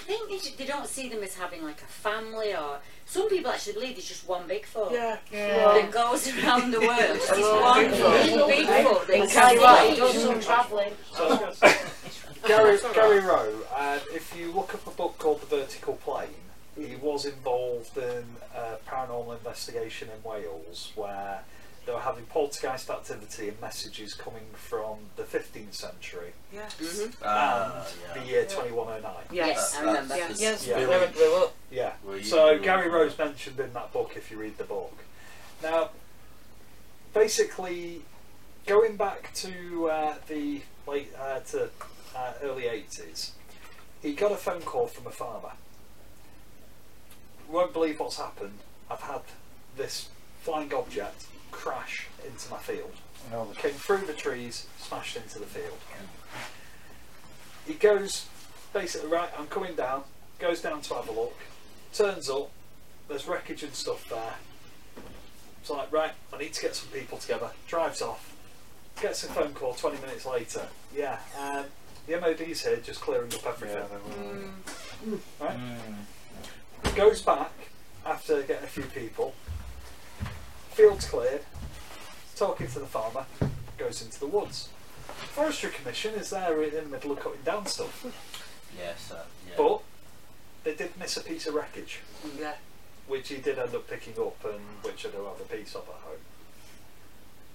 I 0.00 0.02
think 0.04 0.28
they, 0.30 0.38
ju- 0.38 0.56
they 0.56 0.64
don't 0.66 0.86
see 0.86 1.08
them 1.08 1.22
as 1.22 1.34
having 1.34 1.62
like 1.62 1.82
a 1.82 1.86
family 1.86 2.54
or. 2.54 2.78
Some 3.06 3.28
people 3.28 3.50
actually 3.50 3.72
believe 3.72 3.96
there's 3.96 4.06
just 4.06 4.28
one 4.28 4.46
Bigfoot 4.48 4.92
Yeah. 4.92 5.16
Yeah. 5.32 5.72
that 5.74 5.90
goes 5.90 6.28
around 6.32 6.70
the 6.70 6.78
world. 6.80 6.96
Just 7.16 7.34
this 7.34 7.44
one 7.44 7.84
Bigfoot. 7.86 8.50
Bigfoot 8.50 9.06
that 9.08 9.16
I'll 9.16 9.26
can 9.26 9.28
tell 9.28 9.54
you 9.54 9.60
what, 9.60 9.88
he 9.88 9.94
see. 9.96 10.00
does 10.00 10.22
some 10.22 10.40
travelling. 10.40 10.92
Gary, 12.46 12.78
Gary. 12.94 13.20
Rowe, 13.20 13.52
and 13.78 14.00
if 14.14 14.34
you 14.38 14.52
look 14.52 14.74
up 14.74 14.86
a 14.86 14.90
book 14.90 15.18
called 15.18 15.40
The 15.42 15.46
Vertical 15.56 15.94
Plane, 15.94 16.28
he 16.76 16.96
was 16.96 17.26
involved 17.26 17.96
in 17.98 18.24
a 18.56 18.76
paranormal 18.88 19.34
investigation 19.36 20.08
in 20.08 20.22
Wales 20.28 20.92
where 20.94 21.40
they 21.86 21.92
were 21.92 22.00
having 22.00 22.26
poltergeist 22.26 22.90
activity 22.90 23.48
and 23.48 23.60
messages 23.60 24.14
coming 24.14 24.44
from 24.54 24.98
the 25.16 25.22
15th 25.22 25.74
century 25.74 26.32
Yes. 26.52 26.76
and 27.00 27.16
Ah, 27.24 27.86
yeah. 28.14 28.20
the 28.20 28.26
year 28.28 28.44
2109. 28.44 29.12
Yes, 29.32 29.76
I 29.76 29.80
remember. 29.84 30.16
Yes. 30.16 30.40
Yes, 30.40 30.66
Yeah. 30.66 30.86
where 30.86 31.08
blew 31.08 31.34
up. 31.44 31.54
Yeah. 31.70 31.94
Well, 32.04 32.22
So 32.22 32.54
grew 32.56 32.64
Gary 32.64 32.88
Rowe's 32.88 33.16
mentioned 33.18 33.58
in 33.58 33.72
that 33.72 33.92
book, 33.92 34.12
if 34.16 34.30
you 34.30 34.36
read 34.38 34.58
the 34.58 34.64
book. 34.64 34.96
Now, 35.62 35.90
basically, 37.14 38.02
going 38.66 38.96
back 38.96 39.32
to 39.34 39.88
uh, 39.90 40.14
the 40.28 40.62
late 40.86 41.12
uh, 41.18 41.40
to 41.40 41.70
uh, 42.14 42.32
early 42.42 42.66
eighties, 42.66 43.32
he 44.02 44.14
got 44.14 44.32
a 44.32 44.36
phone 44.36 44.62
call 44.62 44.86
from 44.86 45.06
a 45.06 45.10
farmer. 45.10 45.52
Won't 47.48 47.72
believe 47.72 47.98
what's 48.00 48.16
happened. 48.16 48.58
I've 48.90 49.00
had 49.02 49.22
this 49.76 50.08
flying 50.42 50.72
object 50.72 51.24
crash 51.50 52.06
into 52.24 52.50
my 52.50 52.58
field. 52.58 52.92
Came 53.56 53.72
through 53.72 54.06
the 54.06 54.12
trees, 54.12 54.66
smashed 54.78 55.16
into 55.16 55.38
the 55.38 55.46
field. 55.46 55.78
He 57.66 57.74
goes, 57.74 58.26
basically, 58.72 59.08
right, 59.08 59.30
I'm 59.38 59.46
coming 59.46 59.74
down, 59.74 60.02
goes 60.38 60.60
down 60.62 60.80
to 60.82 60.94
have 60.94 61.08
a 61.08 61.12
look, 61.12 61.36
turns 61.92 62.28
up, 62.30 62.50
there's 63.08 63.26
wreckage 63.26 63.62
and 63.62 63.74
stuff 63.74 64.08
there. 64.08 64.34
It's 65.60 65.70
like, 65.70 65.92
right, 65.92 66.12
I 66.32 66.38
need 66.38 66.54
to 66.54 66.62
get 66.62 66.74
some 66.74 66.88
people 66.88 67.18
together, 67.18 67.50
drives 67.68 68.00
off, 68.00 68.34
gets 69.00 69.24
a 69.24 69.28
phone 69.28 69.52
call 69.52 69.74
20 69.74 70.00
minutes 70.00 70.26
later. 70.26 70.66
Yeah, 70.96 71.18
um, 71.38 71.66
the 72.06 72.18
MOD's 72.20 72.64
here 72.64 72.76
just 72.78 73.00
clearing 73.00 73.32
up 73.34 73.46
everything. 73.46 73.82
Right? 75.40 75.58
Goes 76.96 77.22
back 77.22 77.52
after 78.06 78.42
getting 78.42 78.64
a 78.64 78.68
few 78.68 78.84
people, 78.84 79.34
field's 80.80 81.06
cleared, 81.06 81.42
talking 82.36 82.66
to 82.66 82.78
the 82.78 82.86
farmer, 82.86 83.26
goes 83.76 84.00
into 84.00 84.18
the 84.18 84.26
woods. 84.26 84.70
Forestry 85.34 85.70
Commission 85.70 86.14
is 86.14 86.30
there 86.30 86.62
in 86.62 86.74
the 86.74 86.82
middle 86.82 87.12
of 87.12 87.20
cutting 87.20 87.42
down 87.44 87.66
stuff. 87.66 88.06
Yes, 88.78 89.12
uh, 89.12 89.24
yeah. 89.46 89.54
But 89.58 89.82
they 90.64 90.74
did 90.74 90.96
miss 90.98 91.18
a 91.18 91.20
piece 91.20 91.46
of 91.46 91.52
wreckage, 91.54 92.00
Yeah. 92.38 92.54
which 93.06 93.28
he 93.28 93.36
did 93.36 93.58
end 93.58 93.74
up 93.74 93.88
picking 93.90 94.14
up, 94.18 94.42
and 94.42 94.60
which 94.82 95.04
I 95.04 95.10
do 95.10 95.18
have 95.26 95.38
a 95.38 95.54
piece 95.54 95.74
of 95.74 95.82
at 95.82 95.94
home. 95.96 96.18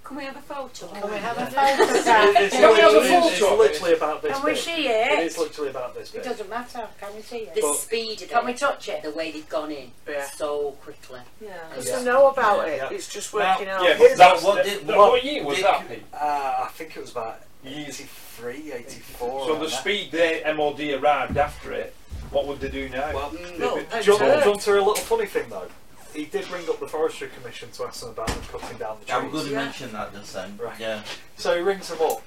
Can 0.05 0.17
we 0.17 0.23
have 0.25 0.37
a 0.37 0.41
photo? 0.41 0.87
Can 0.93 1.09
we 1.11 1.17
have 1.17 1.35
a 1.39 1.43
It's, 1.45 1.55
photo? 1.55 1.99
Sam? 2.01 2.33
it's, 2.37 2.55
Can 2.55 2.69
we 2.73 2.79
have 2.79 2.91
a 2.93 2.97
literally- 2.99 3.27
it's 3.27 3.39
photo? 3.39 3.55
literally 3.57 3.93
about 3.93 4.21
this 4.21 4.35
Can 4.37 4.45
we 4.45 4.51
big. 4.51 4.59
see 4.61 4.87
it? 4.87 5.11
It 5.19 5.25
is 5.25 5.37
literally 5.39 5.69
about 5.71 5.95
this 5.95 6.09
It 6.09 6.13
big. 6.17 6.23
doesn't 6.23 6.47
matter. 6.49 6.87
Can 7.01 7.15
we 7.15 7.21
see 7.23 7.37
it? 7.37 7.55
The 7.55 7.61
But- 7.61 7.73
speed 7.75 8.21
of 8.21 8.29
Can 8.29 8.37
it, 8.37 8.45
we 8.45 8.53
touch 8.53 8.87
it? 8.87 9.01
the 9.01 9.09
way 9.11 9.31
they've 9.31 9.49
gone 9.49 9.71
in 9.71 9.91
Yeah. 10.07 10.29
so 10.29 10.71
quickly. 10.83 11.21
Yeah. 11.41 11.49
Yeah. 11.75 11.81
They 11.97 12.03
know 12.05 12.27
about 12.29 12.67
it. 12.69 12.77
Yeah. 12.77 12.89
It's 12.91 13.07
just 13.11 13.33
Now- 13.33 13.39
working 13.53 13.67
out. 13.67 13.83
Yeah, 13.83 13.93
Here's 13.95 14.11
but 14.11 14.17
that's 14.19 14.43
what 14.43 14.55
what, 14.57 14.65
did- 14.65 14.87
what, 14.87 14.97
what 14.97 15.23
year 15.23 15.43
was 15.43 15.55
did- 15.57 15.65
that, 15.65 15.89
Pete? 15.89 16.03
Uh, 16.13 16.53
I 16.65 16.69
think 16.73 16.95
it 16.95 16.99
was 17.01 17.11
about 17.11 17.41
83, 17.65 18.73
84. 18.73 19.27
So 19.45 19.49
around 19.53 19.59
the 19.61 19.67
there. 19.67 19.77
speed 19.79 20.11
the 20.11 20.41
MOD 20.53 20.93
arrived 20.93 21.35
after 21.37 21.71
it, 21.71 21.95
what 22.29 22.45
would 22.45 22.59
they 22.59 22.69
do 22.69 22.89
now? 22.89 23.11
Well, 23.11 23.31
No, 23.57 23.69
John, 23.79 23.85
it's 23.91 24.05
John 24.05 24.19
hurt. 24.19 24.43
John's 24.43 24.67
a 24.67 24.71
little 24.71 24.93
funny 24.95 25.25
thing 25.25 25.49
though. 25.49 25.67
He 26.15 26.25
did 26.25 26.49
ring 26.49 26.67
up 26.69 26.79
the 26.79 26.87
Forestry 26.87 27.27
Commission 27.37 27.69
to 27.71 27.83
ask 27.83 27.99
them 28.01 28.09
about 28.09 28.27
them 28.27 28.39
cutting 28.51 28.77
down 28.77 28.97
the 29.01 29.07
Yeah, 29.07 29.17
I'm 29.17 29.23
trees. 29.29 29.33
going 29.33 29.47
to 29.47 29.53
mention 29.55 29.91
that 29.93 30.13
just 30.13 30.33
then. 30.33 30.57
Right. 30.57 30.79
Yeah. 30.79 31.03
So 31.37 31.55
he 31.55 31.61
rings 31.61 31.89
them 31.89 31.99
up 32.01 32.21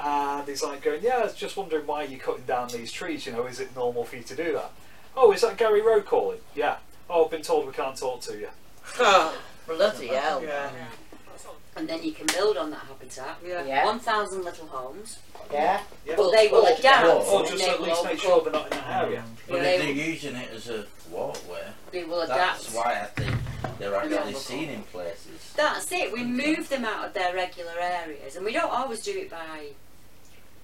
and 0.00 0.48
he's 0.48 0.62
like 0.62 0.82
going, 0.82 1.02
Yeah, 1.02 1.16
I 1.18 1.24
was 1.24 1.34
just 1.34 1.56
wondering 1.56 1.86
why 1.86 2.04
you're 2.04 2.20
cutting 2.20 2.44
down 2.44 2.68
these 2.68 2.92
trees, 2.92 3.26
you 3.26 3.32
know, 3.32 3.46
is 3.46 3.58
it 3.60 3.74
normal 3.74 4.04
for 4.04 4.16
you 4.16 4.22
to 4.22 4.36
do 4.36 4.52
that? 4.52 4.70
Oh, 5.16 5.32
is 5.32 5.40
that 5.42 5.56
Gary 5.56 5.82
Rowe 5.82 6.00
calling? 6.02 6.38
Yeah. 6.54 6.76
Oh, 7.10 7.24
I've 7.24 7.30
been 7.30 7.42
told 7.42 7.66
we 7.66 7.72
can't 7.72 7.96
talk 7.96 8.20
to 8.22 8.38
you. 8.38 8.48
Bloody 9.66 10.06
hell. 10.08 10.42
Yeah. 10.42 10.70
And 11.74 11.88
then 11.88 12.02
you 12.02 12.12
can 12.12 12.26
build 12.26 12.56
on 12.58 12.70
that 12.70 12.80
habitat. 12.80 13.38
Yeah. 13.46 13.64
Yeah. 13.64 13.86
1,000 13.86 14.44
little 14.44 14.66
homes. 14.66 15.18
Yeah. 15.50 15.80
Yeah. 16.06 16.14
But 16.16 16.30
they 16.32 16.48
will 16.48 16.66
adapt. 16.66 17.06
Or 17.06 17.40
and 17.40 17.48
just 17.48 17.64
they 17.64 17.70
at 17.70 17.80
least 17.80 18.04
make 18.04 18.18
sure 18.18 18.42
come- 18.42 18.44
they're 18.44 18.52
not 18.52 18.64
in 18.72 18.78
that 18.78 19.02
area. 19.04 19.20
Mm. 19.26 19.48
But 19.48 19.60
They 19.62 19.74
if 19.76 19.82
they're 19.82 20.06
using 20.06 20.36
it 20.36 20.50
as 20.54 20.68
a 20.68 20.84
walkway, 21.10 21.64
They 21.90 22.04
will 22.04 22.20
adapt. 22.22 22.62
that's 22.62 22.74
why 22.74 23.00
I 23.02 23.06
think 23.20 23.34
they're 23.78 23.94
actually 23.96 24.32
Yeah. 24.32 24.38
seen 24.38 24.68
in 24.68 24.82
places. 24.84 25.52
That's 25.56 25.90
it. 25.92 26.12
We 26.12 26.20
mm. 26.20 26.28
move 26.56 26.68
them 26.68 26.84
out 26.84 27.06
of 27.06 27.14
their 27.14 27.34
regular 27.34 27.78
areas, 27.80 28.36
and 28.36 28.44
we 28.44 28.52
don't 28.52 28.70
always 28.70 29.02
do 29.02 29.12
it 29.12 29.30
by. 29.30 29.68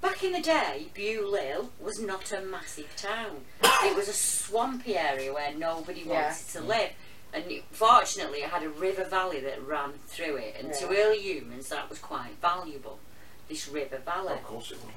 Back 0.00 0.22
in 0.22 0.30
the 0.32 0.40
day, 0.40 0.86
Bewlil 0.94 1.70
was 1.80 1.98
not 2.00 2.30
a 2.30 2.40
massive 2.40 2.94
town. 2.96 3.40
It 3.82 3.96
was 3.96 4.06
a 4.08 4.12
swampy 4.12 4.96
area 4.96 5.32
where 5.34 5.52
nobody 5.52 6.02
Yeah. 6.02 6.26
wanted 6.28 6.48
to 6.52 6.60
live. 6.60 6.90
And 7.32 7.44
it, 7.50 7.64
fortunately, 7.70 8.38
it 8.38 8.48
had 8.50 8.62
a 8.62 8.70
river 8.70 9.04
valley 9.04 9.40
that 9.40 9.62
ran 9.66 9.92
through 10.06 10.36
it, 10.36 10.56
and 10.58 10.72
to 10.74 10.86
Yeah. 10.92 11.00
early 11.02 11.20
humans, 11.20 11.68
that 11.68 11.88
was 11.90 11.98
quite 11.98 12.32
valuable. 12.40 12.98
This 13.48 13.68
river 13.68 13.98
valley. 13.98 14.32
Of 14.34 14.44
course 14.44 14.70
it 14.70 14.78
would. 14.84 14.94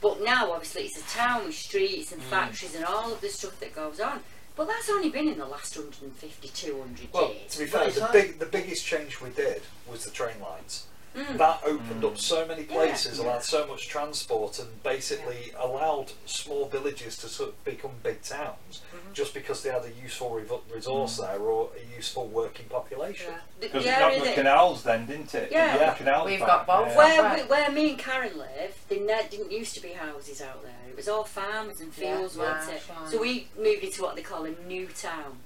But 0.00 0.20
now, 0.22 0.52
obviously, 0.52 0.86
it's 0.86 0.98
a 0.98 1.02
town 1.14 1.44
with 1.46 1.54
streets 1.54 2.10
Mm. 2.10 2.12
and 2.14 2.22
factories 2.22 2.74
and 2.74 2.84
all 2.84 3.12
of 3.12 3.20
the 3.20 3.28
stuff 3.28 3.58
that 3.60 3.74
goes 3.74 4.00
on. 4.00 4.22
But 4.56 4.66
that's 4.68 4.90
only 4.90 5.08
been 5.10 5.28
in 5.28 5.38
the 5.38 5.46
last 5.46 5.76
150, 5.76 6.48
200 6.48 7.12
Well, 7.12 7.32
years. 7.32 7.52
to 7.52 7.58
be 7.60 7.64
But 7.66 7.92
fair, 7.92 8.06
the 8.06 8.12
big 8.12 8.38
the 8.38 8.46
biggest 8.46 8.84
change 8.84 9.20
we 9.20 9.30
did 9.30 9.62
was 9.86 10.04
the 10.04 10.10
train 10.10 10.38
lines. 10.40 10.84
Mm. 11.16 11.38
That 11.38 11.60
opened 11.64 12.04
up 12.04 12.18
so 12.18 12.46
many 12.46 12.62
Yeah. 12.62 12.72
places, 12.74 13.18
allowed 13.18 13.42
so 13.42 13.66
much 13.66 13.88
transport, 13.88 14.58
and 14.60 14.80
basically 14.84 15.52
allowed 15.58 16.12
small 16.24 16.66
villages 16.68 17.16
to 17.18 17.28
sort 17.28 17.48
of 17.50 17.64
become 17.64 17.90
big 18.02 18.22
towns, 18.22 18.80
Mm-hmm. 18.94 19.12
just 19.12 19.34
because 19.34 19.62
they 19.62 19.70
had 19.70 19.84
a 19.84 19.90
useful 20.00 20.30
re- 20.30 20.44
resource 20.72 21.18
Mm. 21.18 21.26
there 21.26 21.40
or 21.40 21.70
a 21.76 21.96
useful 21.96 22.28
working 22.28 22.66
population. 22.66 23.34
Because 23.58 23.82
the 23.84 23.90
it 23.90 23.98
got 23.98 24.24
the 24.24 24.32
canals 24.32 24.82
then, 24.84 25.06
didn't 25.06 25.34
it? 25.34 25.50
Yeah. 25.50 25.76
Yeah. 25.76 25.90
the 25.90 25.96
canals 25.96 26.26
We've 26.26 26.38
back, 26.38 26.48
got 26.48 26.66
both. 26.66 26.88
yeah. 26.88 26.96
Where, 26.96 27.22
Right. 27.22 27.42
we, 27.42 27.48
where 27.48 27.70
me 27.70 27.90
and 27.90 27.98
Karen 27.98 28.38
live, 28.38 28.74
there 28.88 29.22
didn't 29.30 29.50
used 29.50 29.74
to 29.74 29.80
be 29.80 29.92
houses 29.92 30.40
out 30.40 30.62
there. 30.62 30.72
It 30.88 30.96
was 30.96 31.08
all 31.08 31.24
farms 31.24 31.80
and 31.80 31.92
fields, 31.92 32.36
yeah, 32.36 32.42
wasn't 32.54 32.76
it? 32.76 32.82
that's. 32.88 33.10
So 33.12 33.18
we 33.20 33.48
moved 33.58 33.82
into 33.84 34.02
what 34.02 34.14
they 34.16 34.22
call 34.22 34.44
a 34.44 34.50
new 34.50 34.86
town. 34.86 35.40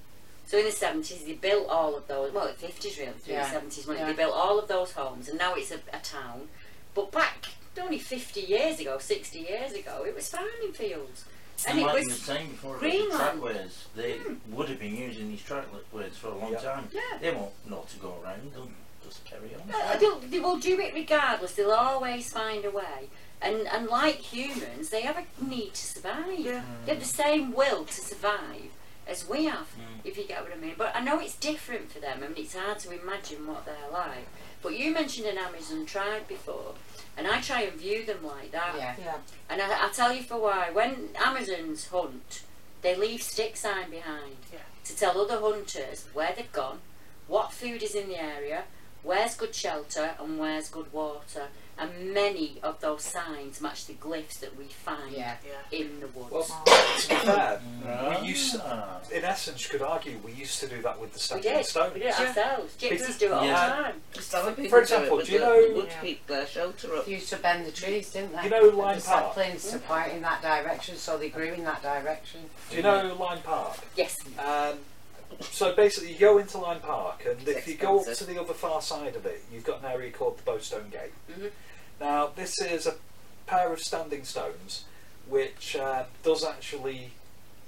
So 0.47 0.59
in 0.59 0.65
the 0.67 0.71
70s, 0.71 1.25
they 1.27 1.33
built 1.33 1.69
all 1.69 1.97
of 1.97 2.07
those, 2.07 2.33
well, 2.33 2.47
the 2.47 2.67
50s 2.67 2.99
really, 2.99 3.13
through 3.13 3.35
Yeah, 3.35 3.49
the 3.49 3.61
70s, 3.67 3.87
when 3.87 3.97
yeah. 3.97 4.07
they 4.07 4.13
built 4.13 4.35
all 4.35 4.59
of 4.59 4.69
those 4.69 4.93
homes, 4.93 5.29
and 5.29 5.39
now 5.39 5.55
it's 5.55 5.71
a, 5.71 5.81
a 5.93 5.99
town. 6.01 6.49
But 6.95 7.11
back 7.11 7.47
only 7.81 7.99
50 7.99 8.41
years 8.41 8.79
ago, 8.79 8.99
60 8.99 9.39
years 9.39 9.73
ago, 9.73 10.05
it 10.07 10.15
was 10.15 10.29
farming 10.29 10.73
fields. 10.75 11.25
And 11.67 11.79
And 11.79 11.81
it 11.81 11.87
like 11.87 12.03
you 12.03 12.09
was 12.11 12.19
were 12.19 12.35
saying 12.35 12.51
before 12.51 12.77
about 12.77 12.83
the 12.93 13.07
trackways, 13.17 13.85
they 13.97 14.21
would 14.51 14.69
have 14.69 14.79
been 14.79 14.97
using 14.97 15.29
these 15.29 15.43
trackways 15.43 16.17
for 16.17 16.29
a 16.29 16.37
long 16.37 16.53
Yeah. 16.53 16.59
time. 16.61 16.89
Yeah. 16.93 17.01
They 17.21 17.33
won't 17.33 17.53
know 17.69 17.85
to 17.91 17.97
go 17.99 18.19
around, 18.23 18.53
they'll 18.53 18.71
just 19.03 19.25
carry 19.25 19.55
on. 19.55 19.63
Uh, 19.75 19.97
they'll, 19.99 20.19
they 20.21 20.41
will 20.41 20.59
do 20.59 20.79
it 20.81 20.93
regardless. 20.95 21.55
They'll 21.55 21.71
always 21.73 22.33
find 22.33 22.65
a 22.65 22.71
way. 22.71 23.09
And 23.41 23.67
and 23.69 23.87
like 23.89 24.17
humans, 24.17 24.89
they 24.91 25.03
have 25.03 25.17
a 25.19 25.45
need 25.45 25.75
to 25.75 25.85
survive. 25.87 26.39
Yeah. 26.41 26.63
They 26.87 26.93
have 26.95 27.01
the 27.03 27.09
same 27.09 27.53
will 27.53 27.85
to 27.85 27.93
survive 28.01 28.71
as 29.07 29.29
we 29.29 29.45
have, 29.45 29.67
Mm. 29.77 30.01
if 30.05 30.17
you 30.17 30.25
get 30.25 30.43
what 30.43 30.53
I 30.53 30.57
mean. 30.57 30.75
But 30.79 30.95
I 30.97 31.01
know 31.01 31.21
it's 31.21 31.35
different 31.37 31.93
for 31.93 31.99
them. 32.01 32.23
I 32.23 32.29
mean, 32.29 32.37
it's 32.45 32.55
hard 32.55 32.79
to 32.81 32.91
imagine 32.93 33.47
what 33.47 33.65
they're 33.67 33.91
like. 33.93 34.27
But 34.63 34.79
you 34.79 34.93
mentioned 34.93 35.27
an 35.27 35.39
Amazon 35.39 35.85
tribe 35.87 36.27
before, 36.27 36.75
and 37.17 37.27
I 37.27 37.41
try 37.41 37.63
and 37.63 37.79
view 37.79 38.05
them 38.05 38.25
like 38.25 38.51
that. 38.53 38.75
Yeah. 38.77 38.95
Yeah. 38.99 39.17
And 39.51 39.61
I, 39.61 39.83
I'll 39.83 39.91
tell 39.91 40.13
you 40.13 40.23
for 40.23 40.39
why. 40.41 40.71
When 40.71 41.11
Amazons 41.17 41.89
hunt, 41.89 42.43
they 42.83 42.95
leave 42.97 43.23
stick 43.23 43.57
sign 43.57 43.91
behind 43.91 44.37
Yeah. 44.53 44.61
to 44.85 44.97
tell 44.97 45.21
other 45.21 45.39
hunters 45.41 46.07
where 46.15 46.33
they've 46.35 46.53
gone, 46.53 46.81
what 47.29 47.53
food 47.53 47.83
is 47.83 47.95
in 47.95 48.09
the 48.09 48.19
area, 48.19 48.65
where's 49.03 49.35
good 49.37 49.55
shelter, 49.55 50.15
and 50.19 50.39
where's 50.39 50.69
good 50.71 50.93
water. 50.93 51.49
And 51.77 52.15
many 52.15 52.59
of 52.63 52.81
those 52.81 53.03
signs 53.03 53.61
match 53.61 53.87
the 53.87 53.95
glyphs 53.95 54.39
that 54.41 54.57
we 54.57 54.65
find 54.67 55.15
in 55.73 56.01
the 56.01 56.07
woods. 56.09 56.31
Well, 56.31 56.43
to 56.45 57.09
be 57.09 57.15
fair, 57.17 57.61
Ah. 57.87 58.21
we 58.21 58.29
used 58.29 58.55
in 59.11 59.25
essence, 59.25 59.65
you 59.65 59.71
could 59.79 59.83
argue 59.83 60.19
we 60.25 60.33
used 60.33 60.61
to 60.61 60.69
do 60.69 60.81
that 60.83 60.99
with 61.01 61.13
the 61.13 61.35
we 61.35 61.41
did. 61.43 61.67
stones. 61.67 61.95
We 61.95 62.01
did 62.01 62.09
it 62.11 62.21
ourselves. 62.21 62.77
Gypsies 62.77 63.19
do 63.19 63.27
it 63.27 63.33
all 63.33 63.41
the 63.41 63.47
Yeah. 63.49 63.93
time. 64.15 64.69
For 64.71 64.81
example, 64.81 65.19
do 65.23 65.33
you 65.33 65.41
know 65.41 65.87
keep 66.01 66.27
their 66.27 66.47
shelter 66.47 66.95
up? 66.97 67.09
Used 67.09 67.29
to 67.31 67.37
bend 67.37 67.67
the 67.67 67.73
trees, 67.73 68.11
didn't 68.13 68.37
they? 68.37 68.45
You 68.45 68.51
know 68.51 68.61
Lyme 68.69 68.99
the 68.99 69.05
Park? 69.05 69.35
saplings 69.35 69.71
to 69.71 69.79
point 69.81 70.13
in 70.13 70.23
that 70.23 70.43
direction, 70.43 70.97
so 70.97 71.19
they 71.19 71.29
grew 71.29 71.53
in 71.53 71.65
that 71.65 71.83
direction. 71.83 72.49
Do 72.71 72.77
you 72.77 72.83
know 72.83 73.15
Lyme 73.19 73.43
Park? 73.43 73.79
Yes. 73.97 74.17
Um, 74.39 74.79
so 75.41 75.75
basically, 75.75 76.13
you 76.13 76.19
go 76.19 76.39
into 76.39 76.59
Lyme 76.59 76.81
Park, 76.81 77.25
and 77.27 77.47
if 77.49 77.67
you 77.69 77.75
go 77.75 78.01
up 78.01 78.13
to 78.15 78.25
the 78.25 78.41
other 78.41 78.55
far 78.55 78.81
side 78.83 79.17
of 79.17 79.27
it, 79.27 79.43
you've 79.53 79.65
got 79.65 79.81
an 79.81 79.87
area 79.87 80.11
called 80.11 80.39
the 80.39 80.43
Bowstone 80.43 80.91
Gate. 80.91 81.13
Mhm. 81.31 81.51
Now, 82.01 82.27
this 82.35 82.61
is 82.61 82.87
a 82.87 82.97
pair 83.47 83.73
of 83.73 83.81
standing 83.81 84.25
stones 84.25 84.85
which 85.27 85.77
uh, 85.77 86.05
does 86.23 86.45
actually 86.45 87.13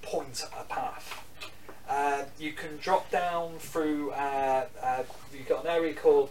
point 0.02 0.42
a 0.58 0.64
path. 0.64 1.22
Uh, 1.88 2.24
you 2.38 2.52
can 2.52 2.76
drop 2.78 3.10
down 3.10 3.58
through. 3.58 4.10
Uh, 4.10 4.66
uh, 4.82 5.02
you've 5.32 5.48
got 5.48 5.64
an 5.64 5.70
area 5.70 5.94
called 5.94 6.30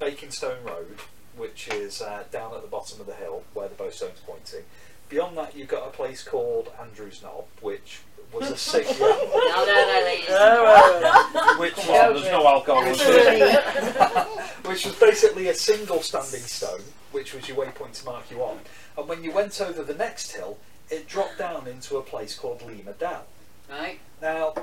Bakingstone 0.00 0.64
Road, 0.64 0.98
which 1.36 1.68
is 1.68 2.00
uh, 2.00 2.24
down 2.32 2.54
at 2.54 2.62
the 2.62 2.68
bottom 2.68 3.00
of 3.00 3.06
the 3.06 3.14
hill 3.14 3.44
where 3.52 3.68
the 3.68 3.74
bowstone's 3.74 4.20
pointing. 4.26 4.64
Beyond 5.08 5.36
that, 5.36 5.54
you've 5.54 5.68
got 5.68 5.86
a 5.86 5.90
place 5.90 6.22
called 6.22 6.70
Andrew's 6.80 7.22
Knob, 7.22 7.44
which 7.60 8.00
was 8.34 8.50
a 8.50 8.56
six. 8.56 8.98
No, 9.00 9.64
no, 9.64 9.74
no, 9.86 10.00
ladies. 10.04 11.58
which 11.58 11.74
Come 11.76 12.14
there's 12.14 12.24
no 12.26 12.46
alcohol 12.46 12.82
in 12.84 12.94
which 14.64 14.84
was 14.84 14.94
basically 14.96 15.48
a 15.48 15.54
single 15.54 16.02
standing 16.02 16.40
stone, 16.40 16.80
which 17.12 17.32
was 17.34 17.48
your 17.48 17.56
waypoint 17.58 17.92
to 18.00 18.04
mark 18.04 18.30
you 18.30 18.42
on. 18.42 18.58
And 18.98 19.08
when 19.08 19.22
you 19.22 19.30
went 19.32 19.60
over 19.60 19.82
the 19.82 19.94
next 19.94 20.32
hill, 20.32 20.58
it 20.90 21.06
dropped 21.08 21.38
down 21.38 21.66
into 21.68 21.96
a 21.96 22.02
place 22.02 22.36
called 22.36 22.62
Lima 22.62 22.92
Dell. 22.92 23.24
Right. 23.70 23.98
Now, 24.20 24.54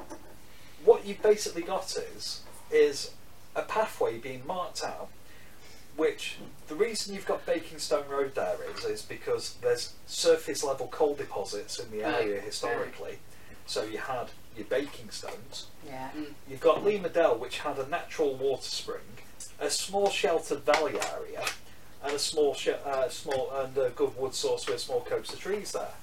what 0.83 1.05
you've 1.05 1.21
basically 1.21 1.61
got 1.63 1.95
is 2.15 2.41
is 2.69 3.11
a 3.55 3.61
pathway 3.61 4.17
being 4.17 4.45
marked 4.45 4.83
out, 4.83 5.09
which 5.95 6.37
the 6.67 6.75
reason 6.75 7.13
you've 7.13 7.25
got 7.25 7.45
Bakingstone 7.45 8.07
Road 8.09 8.35
there 8.35 8.57
is 8.75 8.85
is 8.85 9.01
because 9.01 9.55
there's 9.61 9.93
surface 10.07 10.63
level 10.63 10.87
coal 10.87 11.15
deposits 11.15 11.79
in 11.79 11.91
the 11.91 12.03
Right, 12.03 12.23
area 12.23 12.41
historically. 12.41 13.19
So 13.71 13.83
you 13.83 13.99
had 13.99 14.27
your 14.57 14.65
baking 14.65 15.11
stones. 15.11 15.67
Yeah. 15.87 16.09
You've 16.49 16.59
got 16.59 16.83
Lima 16.83 17.07
Dell, 17.07 17.37
which 17.37 17.59
had 17.59 17.77
a 17.79 17.87
natural 17.87 18.35
water 18.35 18.63
spring, 18.67 19.21
a 19.61 19.69
small 19.69 20.09
sheltered 20.09 20.65
valley 20.65 20.95
area, 21.15 21.45
and 22.03 22.13
a 22.13 22.19
small, 22.19 22.53
sh- 22.53 22.67
uh, 22.85 23.07
small 23.07 23.49
and 23.55 23.77
a 23.77 23.91
good 23.91 24.17
wood 24.17 24.35
source 24.35 24.67
with 24.67 24.81
small 24.81 24.99
copse 24.99 25.31
of 25.31 25.39
trees 25.39 25.71
there. 25.71 25.93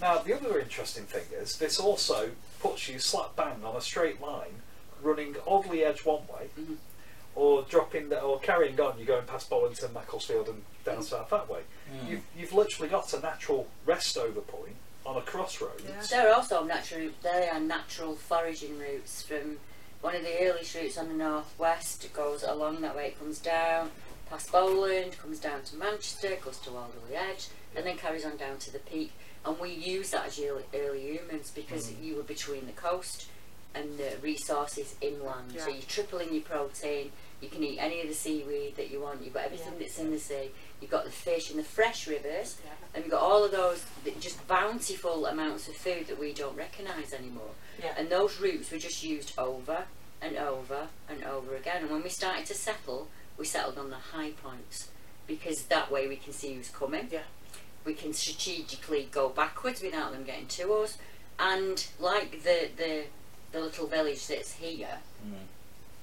Now, 0.00 0.18
the 0.18 0.34
other 0.34 0.58
interesting 0.58 1.04
thing 1.04 1.26
is 1.40 1.58
this 1.58 1.78
also 1.78 2.30
puts 2.58 2.88
you 2.88 2.98
slap 2.98 3.36
bang 3.36 3.62
on 3.64 3.76
a 3.76 3.80
straight 3.80 4.20
line, 4.20 4.62
running 5.00 5.36
Alderley 5.46 5.84
Edge 5.84 6.04
one 6.04 6.22
way, 6.26 6.48
or 7.36 7.62
dropping 7.62 8.08
the, 8.08 8.20
or 8.20 8.40
carrying 8.40 8.80
on. 8.80 8.98
You're 8.98 9.06
going 9.06 9.26
past 9.26 9.48
Bollington, 9.48 9.94
Macclesfield, 9.94 10.48
and 10.48 10.62
down 10.84 11.04
south 11.04 11.30
that 11.30 11.48
way. 11.48 11.60
Mm. 11.92 12.10
You've 12.10 12.24
you've 12.36 12.52
literally 12.52 12.90
got 12.90 13.12
a 13.12 13.20
natural 13.20 13.68
rest 13.86 14.18
over 14.18 14.40
point 14.40 14.74
on 15.08 15.16
a 15.16 15.22
crossroads. 15.22 16.10
There 16.10 16.28
are 16.28 16.34
also 16.34 16.64
natural. 16.64 17.08
There 17.22 17.50
are 17.52 17.60
natural 17.60 18.14
foraging 18.14 18.78
routes 18.78 19.22
from 19.22 19.56
one 20.02 20.14
of 20.14 20.22
the 20.22 20.46
earliest 20.46 20.74
routes 20.74 20.98
on 20.98 21.08
the 21.08 21.14
northwest. 21.14 22.04
It 22.04 22.12
goes 22.12 22.42
along 22.42 22.82
that 22.82 22.94
way. 22.94 23.06
It 23.06 23.18
comes 23.18 23.38
down 23.38 23.90
past 24.28 24.52
Bowland, 24.52 25.18
comes 25.18 25.40
down 25.40 25.62
to 25.62 25.76
Manchester, 25.76 26.36
goes 26.44 26.58
to 26.58 26.70
Alderley 26.70 27.16
Edge, 27.16 27.48
and 27.74 27.86
then 27.86 27.96
carries 27.96 28.26
on 28.26 28.36
down 28.36 28.58
to 28.58 28.70
the 28.70 28.78
peak. 28.80 29.12
And 29.46 29.58
we 29.58 29.70
use 29.70 30.10
that 30.10 30.26
as 30.26 30.38
early, 30.38 30.64
early 30.74 31.00
humans 31.00 31.50
because 31.54 31.90
mm. 31.90 32.04
you 32.04 32.16
were 32.16 32.22
between 32.22 32.66
the 32.66 32.72
coast 32.72 33.28
and 33.74 33.96
the 33.96 34.16
resources 34.22 34.94
inland. 35.00 35.54
So 35.56 35.68
you're 35.68 35.82
tripling 35.82 36.34
your 36.34 36.42
protein. 36.42 37.12
You 37.40 37.48
can 37.48 37.62
eat 37.62 37.78
any 37.78 38.02
of 38.02 38.08
the 38.08 38.14
seaweed 38.14 38.76
that 38.76 38.90
you 38.90 39.00
want. 39.00 39.24
You've 39.24 39.34
got 39.34 39.44
everything 39.44 39.74
that's 39.78 39.98
in 39.98 40.10
the 40.10 40.18
sea. 40.18 40.50
You've 40.80 40.90
got 40.90 41.04
the 41.04 41.10
fish 41.10 41.50
in 41.50 41.56
the 41.56 41.64
fresh 41.64 42.06
rivers, 42.06 42.58
and 42.94 43.04
you've 43.04 43.12
got 43.12 43.22
all 43.22 43.44
of 43.44 43.50
those 43.50 43.84
just 44.20 44.46
bountiful 44.46 45.26
amounts 45.26 45.68
of 45.68 45.74
food 45.74 46.06
that 46.06 46.18
we 46.18 46.32
don't 46.32 46.56
recognise 46.56 47.12
anymore. 47.12 47.50
Yeah. 47.82 47.94
And 47.96 48.08
those 48.08 48.40
routes 48.40 48.70
were 48.70 48.78
just 48.78 49.02
used 49.02 49.38
over 49.38 49.84
and 50.20 50.36
over 50.36 50.88
and 51.08 51.24
over 51.24 51.56
again. 51.56 51.82
And 51.82 51.90
when 51.90 52.02
we 52.02 52.08
started 52.08 52.46
to 52.46 52.54
settle, 52.54 53.08
we 53.36 53.44
settled 53.44 53.78
on 53.78 53.90
the 53.90 53.96
high 53.96 54.30
points 54.30 54.88
because 55.26 55.64
that 55.64 55.90
way 55.90 56.08
we 56.08 56.16
can 56.16 56.32
see 56.32 56.54
who's 56.54 56.70
coming. 56.70 57.08
Yeah. 57.10 57.22
We 57.84 57.94
can 57.94 58.12
strategically 58.12 59.08
go 59.10 59.28
backwards 59.28 59.82
without 59.82 60.12
them 60.12 60.24
getting 60.24 60.46
to 60.48 60.72
us. 60.74 60.98
And 61.38 61.86
like 62.00 62.42
the 62.42 62.68
the, 62.76 63.04
the 63.52 63.60
little 63.60 63.86
village 63.86 64.26
that's 64.26 64.54
here, 64.54 64.98
mm. 65.24 65.46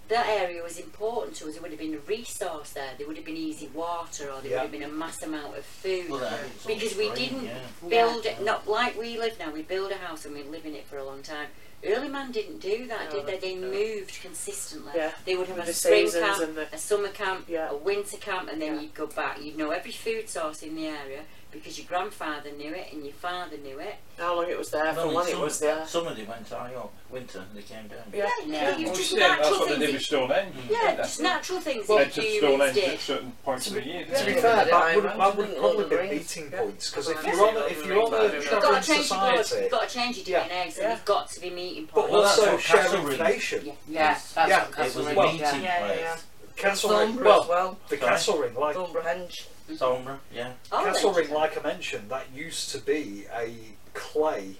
That 0.09 0.27
area 0.27 0.61
was 0.61 0.77
important 0.77 1.35
to 1.37 1.47
us. 1.47 1.53
There 1.53 1.61
would 1.61 1.71
have 1.71 1.79
been 1.79 1.95
a 1.95 1.99
resource 1.99 2.71
there. 2.73 2.91
There 2.97 3.07
would 3.07 3.15
have 3.17 3.25
been 3.25 3.37
easy 3.37 3.67
water, 3.73 4.31
or 4.31 4.41
there 4.41 4.51
Yeah. 4.51 4.57
would 4.57 4.71
have 4.71 4.71
been 4.71 4.83
a 4.83 4.87
mass 4.87 5.21
amount 5.23 5.57
of 5.57 5.65
food. 5.65 6.09
Well, 6.09 6.19
that 6.19 6.31
was 6.43 6.65
all 6.65 6.73
because 6.75 6.95
we 6.95 7.07
free, 7.09 7.15
didn't 7.27 7.45
yeah. 7.45 7.59
build 7.89 8.25
it, 8.25 8.41
not 8.41 8.67
like 8.67 8.97
we 8.97 9.17
live 9.17 9.37
now. 9.39 9.51
We 9.51 9.63
build 9.63 9.91
a 9.91 9.95
house 9.97 10.25
and 10.25 10.35
we 10.35 10.43
live 10.43 10.65
in 10.65 10.75
it 10.75 10.85
for 10.87 10.97
a 10.97 11.03
long 11.05 11.21
time. 11.23 11.47
Early 11.85 12.07
man 12.07 12.31
didn't 12.31 12.59
do 12.59 12.87
that, 12.87 13.09
No, 13.13 13.15
did 13.23 13.27
they? 13.27 13.37
They 13.37 13.55
no. 13.55 13.69
moved 13.69 14.19
consistently. 14.21 14.93
Yeah. 14.95 15.11
They 15.25 15.35
would 15.35 15.47
have 15.47 15.59
And 15.59 15.69
a 15.69 15.73
spring 15.73 16.09
camp, 16.11 16.55
the- 16.55 16.67
a 16.73 16.77
summer 16.77 17.09
camp, 17.09 17.45
Yeah. 17.47 17.69
a 17.69 17.75
winter 17.75 18.17
camp, 18.17 18.49
and 18.49 18.61
then 18.61 18.79
you'd 18.81 18.93
go 18.95 19.05
back. 19.07 19.41
You'd 19.41 19.57
know 19.57 19.71
every 19.71 19.91
food 19.91 20.29
source 20.29 20.63
in 20.63 20.75
the 20.75 20.87
area 20.87 21.25
because 21.55 21.77
your 21.77 21.87
grandfather 21.87 22.51
knew 22.51 22.73
it 22.73 22.87
and 22.93 23.03
your 23.03 23.13
father 23.13 23.57
knew 23.57 23.79
it. 23.79 23.95
How 24.17 24.35
long 24.35 24.49
it 24.49 24.57
was 24.57 24.69
there, 24.71 24.85
No, 24.93 25.01
for 25.03 25.07
in 25.09 25.13
when 25.15 25.27
it 25.27 25.37
was 25.39 25.59
there. 25.59 25.85
Summer 25.87 26.13
they 26.13 26.23
went 26.23 26.47
high 26.47 26.73
up, 26.75 26.93
winter 27.09 27.43
they 27.53 27.61
came 27.61 27.87
down. 27.87 27.99
Yeah. 28.13 28.29
Yeah, 28.45 28.77
you 28.77 28.85
Well, 28.87 28.95
just 28.95 29.11
yeah, 29.11 29.19
that's 29.27 29.41
natural 29.41 29.59
what 29.59 29.67
they 29.69 29.75
things. 29.75 29.85
did 29.87 29.93
with 29.93 30.01
Stonehenge. 30.03 30.55
yeah, 30.69 30.81
didn't 30.91 30.97
just 30.97 31.21
natural 31.21 31.59
things 31.59 31.87
Well, 31.87 31.97
that 31.97 32.13
to 32.13 32.21
Stonehenge 32.37 32.73
did. 32.75 32.93
at 32.93 32.99
certain 32.99 33.31
points 33.43 33.67
of 33.67 33.73
the 33.73 33.85
year. 33.85 34.05
To 34.05 34.11
be 34.11 34.15
they? 34.33 34.41
fair, 34.41 34.55
Yeah, 34.55 34.63
that 34.65 34.73
I 34.73 34.95
would, 34.95 35.05
imagine 35.05 35.17
that 35.17 35.37
would 35.37 35.49
Lord 35.61 35.89
probably 35.89 35.97
be 35.97 36.07
the 36.09 36.15
meeting 36.19 36.51
points 36.51 36.89
because 36.91 37.09
if 37.09 37.25
you're 37.25 37.47
on 37.47 37.71
if 37.71 37.85
you're 37.85 38.01
on 38.05 38.13
a 38.13 38.29
to 38.31 38.41
travelling 38.41 38.81
change 38.83 39.05
society, 39.05 39.61
You've 39.63 39.71
got 39.71 39.89
to 39.89 39.95
change 39.95 40.17
your 40.27 40.39
DNA, 40.41 40.71
so 40.71 40.89
you've 40.89 41.05
got 41.05 41.29
to 41.31 41.39
be 41.41 41.49
meeting 41.49 41.87
points. 41.87 42.11
Well, 42.11 42.21
that's 42.23 42.37
also 42.39 42.57
share 42.57 42.81
Castle 42.83 43.01
Ring 43.01 43.11
information. 43.11 43.65
Yeah. 43.65 43.73
Yeah, 43.87 44.13
that's 44.13 44.35
what 44.35 44.49
It 44.49 44.71
Castle 44.75 44.83
was 44.83 44.95
a 44.95 45.15
Ring, 45.21 45.31
meeting 45.33 45.39
yeah. 45.41 45.61
Yeah, 45.61 45.87
yeah, 45.95 46.11
place. 46.13 46.23
Castle 46.55 46.99
Ring, 46.99 47.15
well, 47.17 47.43
as 47.43 47.49
well. 47.49 47.79
the 47.89 47.97
Castle 47.97 48.37
Ring, 48.37 48.55
like 48.55 48.75
Thornborough 48.75 49.27
Thornborough, 49.69 50.19
yeah. 50.33 50.53
Oh, 50.71 50.83
Castle. 50.85 51.13
Ring, 51.13 51.31
like 51.31 51.57
I 51.57 51.61
mentioned, 51.63 52.09
that 52.09 52.27
used 52.33 52.71
to 52.71 52.77
be 52.79 53.25
a 53.35 53.53
clay, 53.93 54.55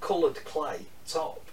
coloured 0.00 0.36
clay 0.44 0.86
top. 1.06 1.44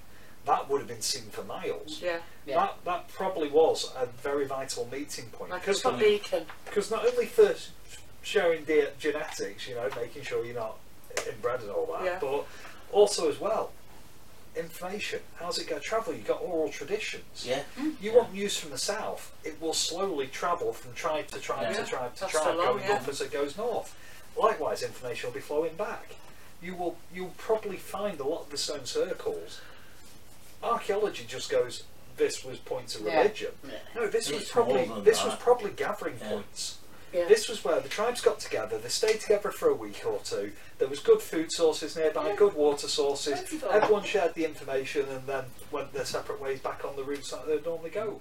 That 0.46 0.70
would 0.70 0.80
have 0.80 0.88
been 0.88 1.02
seen 1.02 1.24
for 1.32 1.44
miles. 1.44 2.00
Yeah. 2.02 2.20
Yeah. 2.46 2.56
That 2.58 2.78
that 2.86 3.08
probably 3.10 3.50
was 3.50 3.92
a 3.98 4.06
very 4.06 4.46
vital 4.46 4.88
meeting 4.92 5.26
point 5.32 5.50
Like 5.52 5.62
because 5.62 5.84
a 5.84 5.90
mm. 5.90 6.00
beacon. 6.00 6.46
because 6.66 6.92
not 6.92 7.06
only 7.06 7.26
for 7.26 7.48
s- 7.48 7.72
sharing 8.22 8.64
de- 8.64 8.92
genetics, 9.00 9.68
you 9.68 9.74
know, 9.76 9.90
making 9.96 10.22
sure 10.24 10.46
you're 10.46 10.54
not 10.56 10.78
inbred 11.28 11.62
and 11.62 11.72
all 11.72 11.88
that, 11.94 12.06
Yeah. 12.06 12.18
but 12.22 12.46
also 12.92 13.28
as 13.30 13.40
well 13.40 13.72
information. 14.58 15.20
How's 15.36 15.58
it 15.58 15.68
going 15.68 15.82
to 15.82 15.88
travel? 15.88 16.14
You've 16.14 16.28
got 16.28 16.42
oral 16.42 16.70
traditions. 16.70 17.46
Yeah. 17.48 17.64
Mm. 17.80 17.96
You 18.02 18.14
want 18.14 18.34
news 18.34 18.58
from 18.58 18.72
the 18.72 18.78
south, 18.78 19.34
it 19.44 19.62
will 19.62 19.74
slowly 19.74 20.28
travel 20.28 20.74
from 20.74 20.94
tribe 20.94 21.28
to 21.28 21.40
tribe 21.40 21.72
Yeah. 21.74 21.84
to 21.84 21.90
tribe 21.90 22.16
to 22.16 22.22
Passed 22.26 22.34
tribe, 22.36 22.56
along, 22.56 22.66
going 22.78 22.84
yeah. 22.84 22.94
up 22.96 23.08
as 23.08 23.22
it 23.22 23.32
goes 23.32 23.58
north. 23.58 23.96
Likewise, 24.38 24.84
information 24.84 25.30
will 25.30 25.36
be 25.36 25.40
flowing 25.42 25.76
back. 25.76 26.16
You 26.62 26.76
will 26.76 26.98
you'll 27.14 27.34
probably 27.38 27.78
find 27.78 28.20
a 28.20 28.24
lot 28.28 28.44
of 28.44 28.50
the 28.50 28.58
stone 28.58 28.86
circles. 28.86 29.62
Archaeology 30.64 31.26
just 31.28 31.50
goes. 31.50 31.84
This 32.18 32.46
was 32.46 32.58
points 32.60 32.96
of 32.96 33.02
Yeah. 33.02 33.18
religion. 33.20 33.52
No, 33.94 34.08
this 34.08 34.32
was 34.32 34.50
probably 34.50 34.86
more 34.86 34.96
than 34.96 35.04
this 35.04 35.22
was 35.24 35.36
probably 35.36 35.72
gathering 35.72 36.18
Yeah. 36.22 36.30
points. 36.30 36.78
Yeah. 37.16 37.28
This 37.30 37.48
was 37.48 37.64
where 37.64 37.80
the 37.80 37.88
tribes 37.88 38.20
got 38.20 38.40
together. 38.42 38.78
They 38.78 38.90
stayed 38.90 39.22
together 39.22 39.50
for 39.50 39.70
a 39.70 39.74
week 39.74 40.04
or 40.06 40.20
two. 40.20 40.52
There 40.80 40.90
was 40.90 41.00
good 41.00 41.22
food 41.22 41.50
sources 41.50 41.96
nearby, 41.96 42.28
Yeah. 42.28 42.36
good 42.36 42.54
water 42.54 42.90
sources. 42.90 43.36
Plentiful. 43.36 43.70
Everyone 43.72 44.04
shared 44.04 44.34
the 44.34 44.44
information 44.44 45.08
and 45.08 45.26
then 45.26 45.46
went 45.72 45.94
their 45.94 46.04
separate 46.04 46.42
ways 46.42 46.60
back 46.60 46.84
on 46.84 46.98
the 46.98 47.06
routes 47.06 47.32
that 47.32 47.48
they'd 47.48 47.64
normally 47.66 47.90
go. 47.92 48.20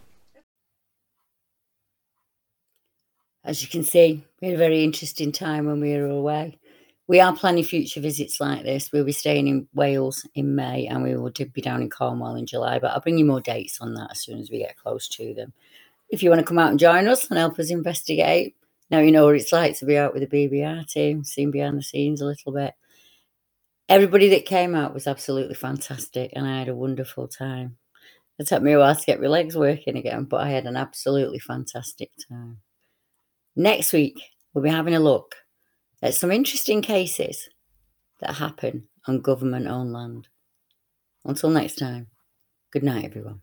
As 3.43 3.63
you 3.63 3.69
can 3.69 3.83
see, 3.83 4.25
we 4.41 4.47
had 4.49 4.55
a 4.55 4.59
very 4.59 4.85
interesting 4.85 5.33
time 5.33 5.67
when 5.67 5.81
we 5.81 5.93
were 5.95 6.07
away. 6.07 6.59
We 7.09 7.21
are 7.21 7.35
planning 7.37 7.65
future 7.65 8.01
visits 8.01 8.41
like 8.41 8.63
this. 8.63 8.93
We'll 8.93 9.05
be 9.05 9.13
staying 9.13 9.49
in 9.49 9.69
Wales 9.75 10.25
in 10.37 10.55
May 10.55 10.87
and 10.87 11.03
we 11.03 11.17
will 11.17 11.31
be 11.31 11.61
down 11.61 11.83
in 11.83 11.91
Cornwall 11.91 12.37
in 12.37 12.47
July, 12.47 12.79
but 12.79 12.93
I'll 12.93 13.01
bring 13.01 13.19
you 13.19 13.25
more 13.25 13.41
dates 13.41 13.81
on 13.81 13.93
that 13.95 14.13
as 14.13 14.21
soon 14.21 14.39
as 14.39 14.51
we 14.51 14.59
get 14.59 14.77
close 14.79 15.09
to 15.09 15.35
them. 15.35 15.53
If 16.09 16.23
you 16.23 16.31
want 16.31 16.41
to 16.41 16.47
come 16.47 16.59
out 16.61 16.71
and 16.71 16.79
join 16.79 17.09
us 17.09 17.29
and 17.29 17.39
help 17.39 17.59
us 17.59 17.71
investigate, 17.71 18.55
now 18.91 19.01
you 19.01 19.11
know 19.11 19.26
what 19.26 19.37
it's 19.37 19.53
like 19.53 19.78
to 19.78 19.87
be 19.87 19.97
out 19.97 20.12
with 20.12 20.28
the 20.28 20.49
BBR 20.49 20.87
team, 20.89 21.24
seeing 21.24 21.51
behind 21.51 21.78
the 21.78 21.82
scenes 21.82 22.20
a 22.20 22.26
little 22.26 22.53
bit. 22.53 22.74
Everybody 23.89 24.28
that 24.30 24.47
came 24.47 24.74
out 24.74 24.95
was 24.95 25.07
absolutely 25.07 25.55
fantastic 25.55 26.32
and 26.35 26.47
I 26.47 26.59
had 26.59 26.68
a 26.68 26.74
wonderful 26.74 27.28
time. 27.28 27.76
It 28.39 28.49
took 28.49 28.62
me 28.62 28.72
a 28.72 28.78
while 28.78 28.95
to 28.95 29.07
get 29.07 29.20
my 29.20 29.28
legs 29.28 29.57
working 29.57 29.97
again, 29.97 30.24
but 30.24 30.41
I 30.41 30.49
had 30.49 30.66
an 30.66 30.76
absolutely 30.76 31.39
fantastic 31.39 32.11
time. 32.28 32.59
Next 33.57 33.93
week, 33.93 34.20
we'll 34.53 34.64
be 34.64 34.70
having 34.70 34.95
a 34.95 35.01
look 35.01 35.37
at 36.03 36.14
some 36.14 36.32
interesting 36.32 36.82
cases 36.82 37.49
that 38.20 38.35
happen 38.35 38.89
on 39.07 39.20
government 39.20 39.68
owned 39.68 39.93
land. 39.93 40.28
Until 41.24 41.51
next 41.51 41.76
time, 41.76 42.09
good 42.72 42.82
night, 42.82 43.05
everyone. 43.05 43.43